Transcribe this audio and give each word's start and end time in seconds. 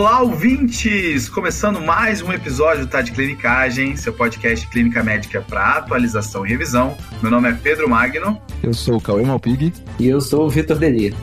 Olá, 0.00 0.22
ouvintes! 0.22 1.28
Começando 1.28 1.78
mais 1.78 2.22
um 2.22 2.32
episódio 2.32 2.86
do 2.86 2.90
Tá 2.90 3.02
de 3.02 3.12
Clinicagem, 3.12 3.94
seu 3.96 4.14
podcast 4.14 4.66
Clínica 4.68 5.02
Médica 5.02 5.42
para 5.42 5.76
atualização 5.76 6.46
e 6.46 6.48
revisão. 6.48 6.96
Meu 7.20 7.30
nome 7.30 7.50
é 7.50 7.52
Pedro 7.52 7.86
Magno. 7.86 8.40
Eu 8.62 8.72
sou 8.72 8.96
o 8.96 9.00
Cauê 9.00 9.24
Malpig. 9.24 9.74
E 9.98 10.08
eu 10.08 10.18
sou 10.22 10.46
o 10.46 10.48
Vitor 10.48 10.78
Deli. 10.78 11.14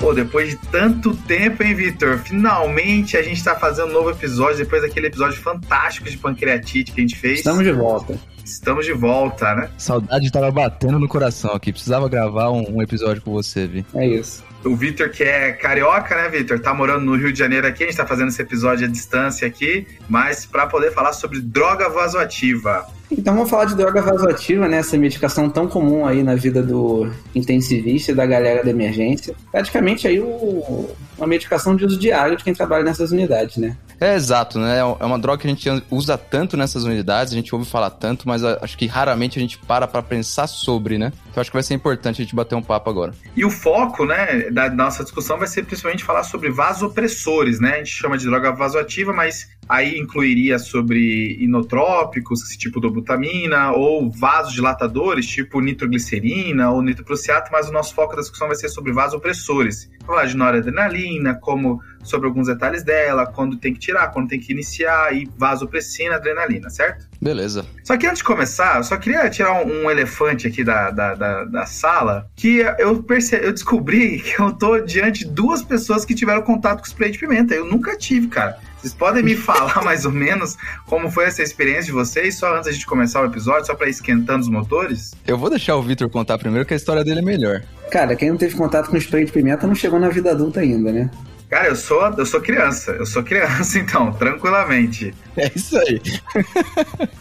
Pô, 0.00 0.14
depois 0.14 0.50
de 0.50 0.58
tanto 0.70 1.16
tempo, 1.16 1.64
hein, 1.64 1.74
Vitor? 1.74 2.18
Finalmente 2.18 3.16
a 3.16 3.22
gente 3.22 3.42
tá 3.42 3.56
fazendo 3.56 3.88
um 3.88 3.94
novo 3.94 4.10
episódio, 4.10 4.58
depois 4.58 4.82
daquele 4.82 5.08
episódio 5.08 5.42
fantástico 5.42 6.08
de 6.08 6.16
pancreatite 6.16 6.92
que 6.92 7.00
a 7.00 7.02
gente 7.02 7.16
fez. 7.16 7.40
Estamos 7.40 7.64
de 7.64 7.72
volta. 7.72 8.16
Estamos 8.44 8.84
de 8.84 8.92
volta, 8.92 9.54
né? 9.54 9.70
Saudade 9.78 10.30
tava 10.30 10.50
batendo 10.50 10.98
no 10.98 11.08
coração 11.08 11.52
aqui. 11.52 11.72
Precisava 11.72 12.08
gravar 12.08 12.50
um, 12.50 12.76
um 12.76 12.82
episódio 12.82 13.22
com 13.22 13.32
você, 13.32 13.66
Vi. 13.66 13.86
É 13.94 14.06
isso. 14.06 14.44
O 14.64 14.74
Vitor, 14.74 15.10
que 15.10 15.22
é 15.22 15.52
carioca, 15.52 16.14
né, 16.16 16.28
Vitor? 16.28 16.58
Tá 16.58 16.72
morando 16.72 17.04
no 17.04 17.16
Rio 17.16 17.32
de 17.32 17.38
Janeiro 17.38 17.66
aqui, 17.66 17.84
a 17.84 17.86
gente 17.86 17.96
tá 17.96 18.06
fazendo 18.06 18.28
esse 18.28 18.40
episódio 18.40 18.86
à 18.86 18.90
distância 18.90 19.46
aqui, 19.46 19.86
mas 20.08 20.46
para 20.46 20.66
poder 20.66 20.90
falar 20.92 21.12
sobre 21.12 21.40
droga 21.40 21.88
vasoativa. 21.90 22.86
Então 23.16 23.34
vamos 23.34 23.50
falar 23.50 23.64
de 23.66 23.74
droga 23.74 24.02
vasoativa, 24.02 24.68
né? 24.68 24.78
Essa 24.78 24.98
medicação 24.98 25.48
tão 25.48 25.68
comum 25.68 26.04
aí 26.04 26.22
na 26.22 26.34
vida 26.34 26.62
do 26.62 27.10
intensivista 27.34 28.12
e 28.12 28.14
da 28.14 28.26
galera 28.26 28.64
da 28.64 28.70
emergência. 28.70 29.34
Praticamente 29.50 30.06
aí 30.06 30.20
o, 30.20 30.90
uma 31.16 31.26
medicação 31.26 31.76
de 31.76 31.84
uso 31.84 31.98
diário 31.98 32.36
de 32.36 32.44
quem 32.44 32.52
trabalha 32.52 32.84
nessas 32.84 33.10
unidades, 33.12 33.56
né? 33.56 33.76
É 34.00 34.14
exato, 34.14 34.58
né? 34.58 34.78
É 34.78 35.04
uma 35.04 35.18
droga 35.18 35.38
que 35.38 35.46
a 35.46 35.50
gente 35.50 35.68
usa 35.90 36.18
tanto 36.18 36.56
nessas 36.56 36.84
unidades, 36.84 37.32
a 37.32 37.36
gente 37.36 37.54
ouve 37.54 37.68
falar 37.68 37.90
tanto, 37.90 38.28
mas 38.28 38.44
acho 38.44 38.76
que 38.76 38.86
raramente 38.86 39.38
a 39.38 39.42
gente 39.42 39.58
para 39.58 39.86
pra 39.86 40.02
pensar 40.02 40.46
sobre, 40.46 40.98
né? 40.98 41.12
Então 41.30 41.40
acho 41.40 41.50
que 41.50 41.56
vai 41.56 41.62
ser 41.62 41.74
importante 41.74 42.20
a 42.20 42.24
gente 42.24 42.34
bater 42.34 42.54
um 42.54 42.62
papo 42.62 42.90
agora. 42.90 43.14
E 43.36 43.44
o 43.44 43.50
foco, 43.50 44.04
né, 44.04 44.50
da 44.50 44.68
nossa 44.68 45.04
discussão 45.04 45.38
vai 45.38 45.46
ser 45.46 45.64
principalmente 45.64 46.04
falar 46.04 46.24
sobre 46.24 46.50
vasopressores, 46.50 47.60
né? 47.60 47.74
A 47.74 47.78
gente 47.78 47.92
chama 47.92 48.18
de 48.18 48.26
droga 48.26 48.52
vasoativa, 48.52 49.12
mas 49.12 49.48
aí 49.68 49.98
incluiria 49.98 50.58
sobre 50.58 51.36
inotrópicos, 51.40 52.40
tipo 52.56 52.80
dobutamina, 52.80 53.72
ou 53.72 54.10
vasodilatadores, 54.10 55.26
tipo 55.26 55.60
nitroglicerina 55.60 56.70
ou 56.70 56.82
nitroprusiato, 56.82 57.50
mas 57.52 57.68
o 57.68 57.72
nosso 57.72 57.94
foco 57.94 58.14
da 58.14 58.20
discussão 58.20 58.48
vai 58.48 58.56
ser 58.56 58.68
sobre 58.68 58.92
vasopressores. 58.92 59.90
Falar 60.06 60.26
de 60.26 60.36
noradrenalina, 60.36 61.34
como 61.34 61.80
sobre 62.02 62.28
alguns 62.28 62.46
detalhes 62.46 62.82
dela, 62.82 63.26
quando 63.26 63.56
tem 63.56 63.72
que 63.72 63.80
tirar, 63.80 64.08
quando 64.08 64.28
tem 64.28 64.38
que 64.38 64.52
iniciar, 64.52 65.14
e 65.16 65.28
vasopressina, 65.36 66.16
adrenalina, 66.16 66.68
certo? 66.68 67.08
Beleza. 67.20 67.64
Só 67.82 67.96
que 67.96 68.06
antes 68.06 68.18
de 68.18 68.24
começar, 68.24 68.76
eu 68.76 68.84
só 68.84 68.98
queria 68.98 69.28
tirar 69.30 69.64
um, 69.64 69.84
um 69.84 69.90
elefante 69.90 70.46
aqui 70.46 70.62
da, 70.62 70.90
da, 70.90 71.14
da, 71.14 71.44
da, 71.44 71.66
sala, 71.66 72.28
que 72.36 72.58
eu, 72.78 73.02
perce... 73.02 73.36
eu 73.36 73.50
descobri 73.50 74.20
que 74.22 74.40
eu 74.40 74.52
tô 74.52 74.78
diante 74.80 75.20
de 75.20 75.30
duas 75.30 75.62
pessoas 75.62 76.04
que 76.04 76.14
tiveram 76.14 76.42
contato 76.42 76.80
com 76.80 76.86
spray 76.86 77.10
de 77.10 77.18
pimenta. 77.18 77.54
Eu 77.54 77.64
nunca 77.64 77.96
tive, 77.96 78.26
cara. 78.28 78.58
Vocês 78.84 78.92
podem 78.92 79.22
me 79.22 79.34
falar 79.34 79.80
mais 79.82 80.04
ou 80.04 80.12
menos 80.12 80.58
como 80.84 81.10
foi 81.10 81.24
essa 81.24 81.42
experiência 81.42 81.84
de 81.84 81.92
vocês, 81.92 82.36
só 82.36 82.52
antes 82.54 82.66
da 82.66 82.72
gente 82.72 82.84
começar 82.84 83.22
o 83.22 83.24
episódio, 83.24 83.64
só 83.64 83.74
para 83.74 83.86
ir 83.86 83.92
esquentando 83.92 84.40
os 84.40 84.48
motores? 84.48 85.14
Eu 85.26 85.38
vou 85.38 85.48
deixar 85.48 85.74
o 85.76 85.82
Victor 85.82 86.10
contar 86.10 86.36
primeiro, 86.36 86.66
que 86.66 86.74
a 86.74 86.76
história 86.76 87.02
dele 87.02 87.20
é 87.20 87.22
melhor. 87.22 87.62
Cara, 87.90 88.14
quem 88.14 88.28
não 88.28 88.36
teve 88.36 88.54
contato 88.54 88.90
com 88.90 88.96
spray 88.98 89.24
de 89.24 89.32
pimenta 89.32 89.66
não 89.66 89.74
chegou 89.74 89.98
na 89.98 90.10
vida 90.10 90.32
adulta 90.32 90.60
ainda, 90.60 90.92
né? 90.92 91.10
Cara, 91.48 91.68
eu 91.68 91.76
sou, 91.76 92.02
eu 92.18 92.26
sou 92.26 92.42
criança. 92.42 92.90
Eu 92.90 93.06
sou 93.06 93.22
criança, 93.22 93.78
então, 93.80 94.12
tranquilamente. 94.12 95.14
É 95.34 95.50
isso 95.56 95.78
aí. 95.78 96.02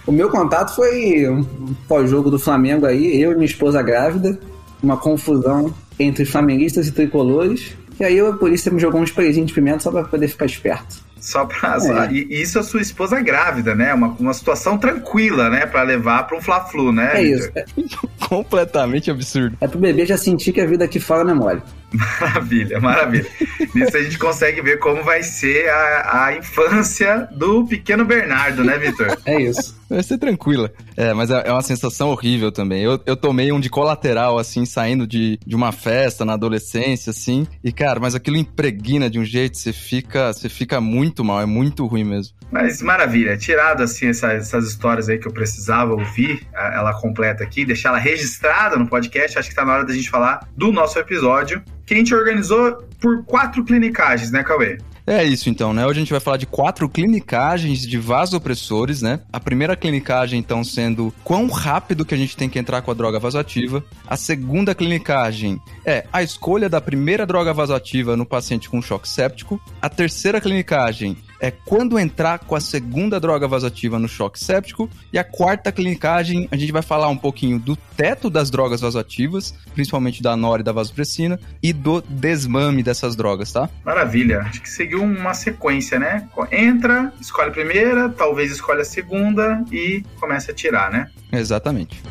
o 0.05 0.11
meu 0.11 0.29
contato 0.29 0.75
foi 0.75 1.29
um 1.29 1.45
pós-jogo 1.87 2.29
do 2.29 2.37
Flamengo 2.37 2.85
aí, 2.85 3.21
eu 3.21 3.31
e 3.31 3.35
minha 3.35 3.45
esposa 3.45 3.81
grávida, 3.81 4.37
uma 4.81 4.97
confusão 4.97 5.73
entre 5.97 6.25
flamenguistas 6.25 6.87
e 6.87 6.91
tricolores. 6.91 7.71
E 7.97 8.03
aí 8.03 8.19
a 8.19 8.33
polícia 8.33 8.69
me 8.69 8.81
jogou 8.81 8.99
uns 8.99 9.11
sprayzinho 9.11 9.45
de 9.45 9.53
pimenta 9.53 9.79
só 9.79 9.91
pra 9.91 10.03
poder 10.03 10.27
ficar 10.27 10.45
esperto. 10.45 11.02
Só 11.23 11.45
pra. 11.45 11.77
É. 11.77 12.11
E 12.11 12.41
isso 12.41 12.59
a 12.59 12.63
sua 12.63 12.81
esposa 12.81 13.21
grávida, 13.21 13.73
né? 13.73 13.93
Uma, 13.93 14.07
uma 14.19 14.33
situação 14.33 14.77
tranquila, 14.77 15.49
né? 15.49 15.65
Pra 15.65 15.81
levar 15.81 16.27
pra 16.27 16.37
um 16.37 16.41
Fla-Flu, 16.41 16.91
né? 16.91 17.11
É 17.13 17.23
isso. 17.23 17.49
É... 17.55 17.63
Completamente 18.27 19.09
absurdo. 19.09 19.57
É 19.61 19.67
pro 19.67 19.79
bebê 19.79 20.05
já 20.05 20.17
sentir 20.17 20.51
que 20.51 20.59
a 20.59 20.65
vida 20.65 20.83
aqui 20.83 20.99
fora 20.99 21.23
não 21.23 21.31
é 21.31 21.33
mole. 21.33 21.61
Maravilha, 21.93 22.79
maravilha. 22.79 23.27
Nisso 23.73 23.95
a 23.95 24.03
gente 24.03 24.17
consegue 24.17 24.61
ver 24.61 24.79
como 24.79 25.03
vai 25.03 25.21
ser 25.21 25.69
a, 25.69 26.25
a 26.25 26.37
infância 26.37 27.27
do 27.31 27.65
pequeno 27.65 28.03
Bernardo, 28.03 28.63
né, 28.63 28.77
Vitor? 28.77 29.17
É 29.25 29.41
isso. 29.41 29.81
Vai 29.89 30.01
ser 30.01 30.17
tranquila. 30.17 30.71
É, 30.97 31.13
mas 31.13 31.29
é, 31.29 31.43
é 31.45 31.51
uma 31.51 31.61
sensação 31.61 32.09
horrível 32.09 32.51
também. 32.51 32.83
Eu, 32.83 32.99
eu 33.05 33.15
tomei 33.15 33.51
um 33.51 33.59
de 33.59 33.69
colateral, 33.69 34.39
assim, 34.39 34.65
saindo 34.65 35.05
de, 35.05 35.39
de 35.45 35.55
uma 35.55 35.71
festa 35.71 36.25
na 36.25 36.33
adolescência, 36.33 37.11
assim. 37.11 37.47
E, 37.63 37.71
cara, 37.71 37.99
mas 37.99 38.15
aquilo 38.15 38.37
impregna 38.37 39.09
de 39.09 39.19
um 39.19 39.25
jeito, 39.25 39.57
você 39.57 39.71
fica, 39.71 40.33
você 40.33 40.49
fica 40.49 40.81
muito 40.81 41.23
mal, 41.23 41.41
é 41.41 41.45
muito 41.45 41.85
ruim 41.85 42.03
mesmo. 42.03 42.33
Mas 42.51 42.81
maravilha, 42.81 43.37
tirado, 43.37 43.83
assim, 43.83 44.07
essa, 44.07 44.33
essas 44.33 44.67
histórias 44.67 45.09
aí 45.09 45.17
que 45.17 45.27
eu 45.27 45.33
precisava 45.33 45.93
ouvir, 45.93 46.45
ela 46.53 46.93
completa 46.93 47.43
aqui, 47.43 47.65
deixar 47.65 47.89
ela 47.89 47.99
registrada 47.99 48.77
no 48.77 48.87
podcast, 48.87 49.37
acho 49.37 49.49
que 49.49 49.55
tá 49.55 49.65
na 49.65 49.73
hora 49.73 49.85
da 49.85 49.93
gente 49.93 50.09
falar 50.09 50.47
do 50.55 50.71
nosso 50.71 50.97
episódio 50.99 51.63
que 51.85 51.93
a 51.93 51.97
gente 51.97 52.13
organizou 52.13 52.83
por 52.99 53.23
quatro 53.25 53.63
clinicagens, 53.63 54.31
né, 54.31 54.43
Cauê? 54.43 54.77
É 55.05 55.21
isso 55.21 55.49
então, 55.49 55.73
né? 55.73 55.85
Hoje 55.85 55.99
a 55.99 56.01
gente 56.01 56.11
vai 56.11 56.19
falar 56.21 56.37
de 56.37 56.45
quatro 56.45 56.87
clinicagens 56.87 57.81
de 57.81 57.97
vasopressores, 57.97 59.01
né? 59.01 59.19
A 59.33 59.39
primeira 59.39 59.75
clinicagem, 59.75 60.39
então, 60.39 60.63
sendo 60.63 61.13
quão 61.25 61.47
rápido 61.47 62.05
que 62.05 62.13
a 62.13 62.17
gente 62.17 62.37
tem 62.37 62.47
que 62.47 62.57
entrar 62.57 62.81
com 62.81 62.89
a 62.89 62.93
droga 62.93 63.19
vasoativa. 63.19 63.83
A 64.07 64.15
segunda 64.15 64.73
clinicagem 64.73 65.59
é 65.85 66.05
a 66.11 66.23
escolha 66.23 66.69
da 66.69 66.79
primeira 66.79 67.25
droga 67.25 67.53
vasoativa 67.53 68.15
no 68.15 68.25
paciente 68.25 68.69
com 68.69 68.81
choque 68.81 69.09
séptico. 69.09 69.59
A 69.81 69.89
terceira 69.89 70.39
clinicagem 70.39 71.17
é 71.43 71.51
quando 71.51 71.99
entrar 71.99 72.39
com 72.39 72.55
a 72.55 72.61
segunda 72.61 73.19
droga 73.19 73.49
vasoativa 73.49 73.99
no 73.99 74.07
choque 74.07 74.39
séptico. 74.39 74.89
E 75.11 75.19
a 75.19 75.25
quarta 75.25 75.73
clinicagem, 75.73 76.47
a 76.49 76.55
gente 76.55 76.71
vai 76.71 76.81
falar 76.81 77.09
um 77.09 77.17
pouquinho 77.17 77.59
do 77.59 77.75
teto 77.75 78.29
das 78.29 78.49
drogas 78.49 78.79
vasoativas, 78.79 79.53
principalmente 79.73 80.23
da 80.23 80.37
nora 80.37 80.61
e 80.61 80.63
da 80.63 80.71
vasopressina, 80.71 81.37
e 81.61 81.73
do 81.73 82.01
desmame 82.01 82.81
dessas 82.81 83.13
drogas, 83.13 83.51
tá? 83.51 83.69
Maravilha. 83.83 84.39
Acho 84.39 84.61
que 84.61 84.69
seguiu 84.69 85.03
uma 85.03 85.33
sequência, 85.33 85.99
né? 85.99 86.29
Entra, 86.49 87.11
escolhe 87.19 87.49
a 87.49 87.51
primeira, 87.51 88.07
talvez 88.07 88.49
escolhe 88.49 88.79
a 88.79 88.85
segunda 88.85 89.65
e 89.69 90.01
começa 90.21 90.53
a 90.53 90.55
tirar, 90.55 90.89
né? 90.89 91.09
Exatamente. 91.29 92.01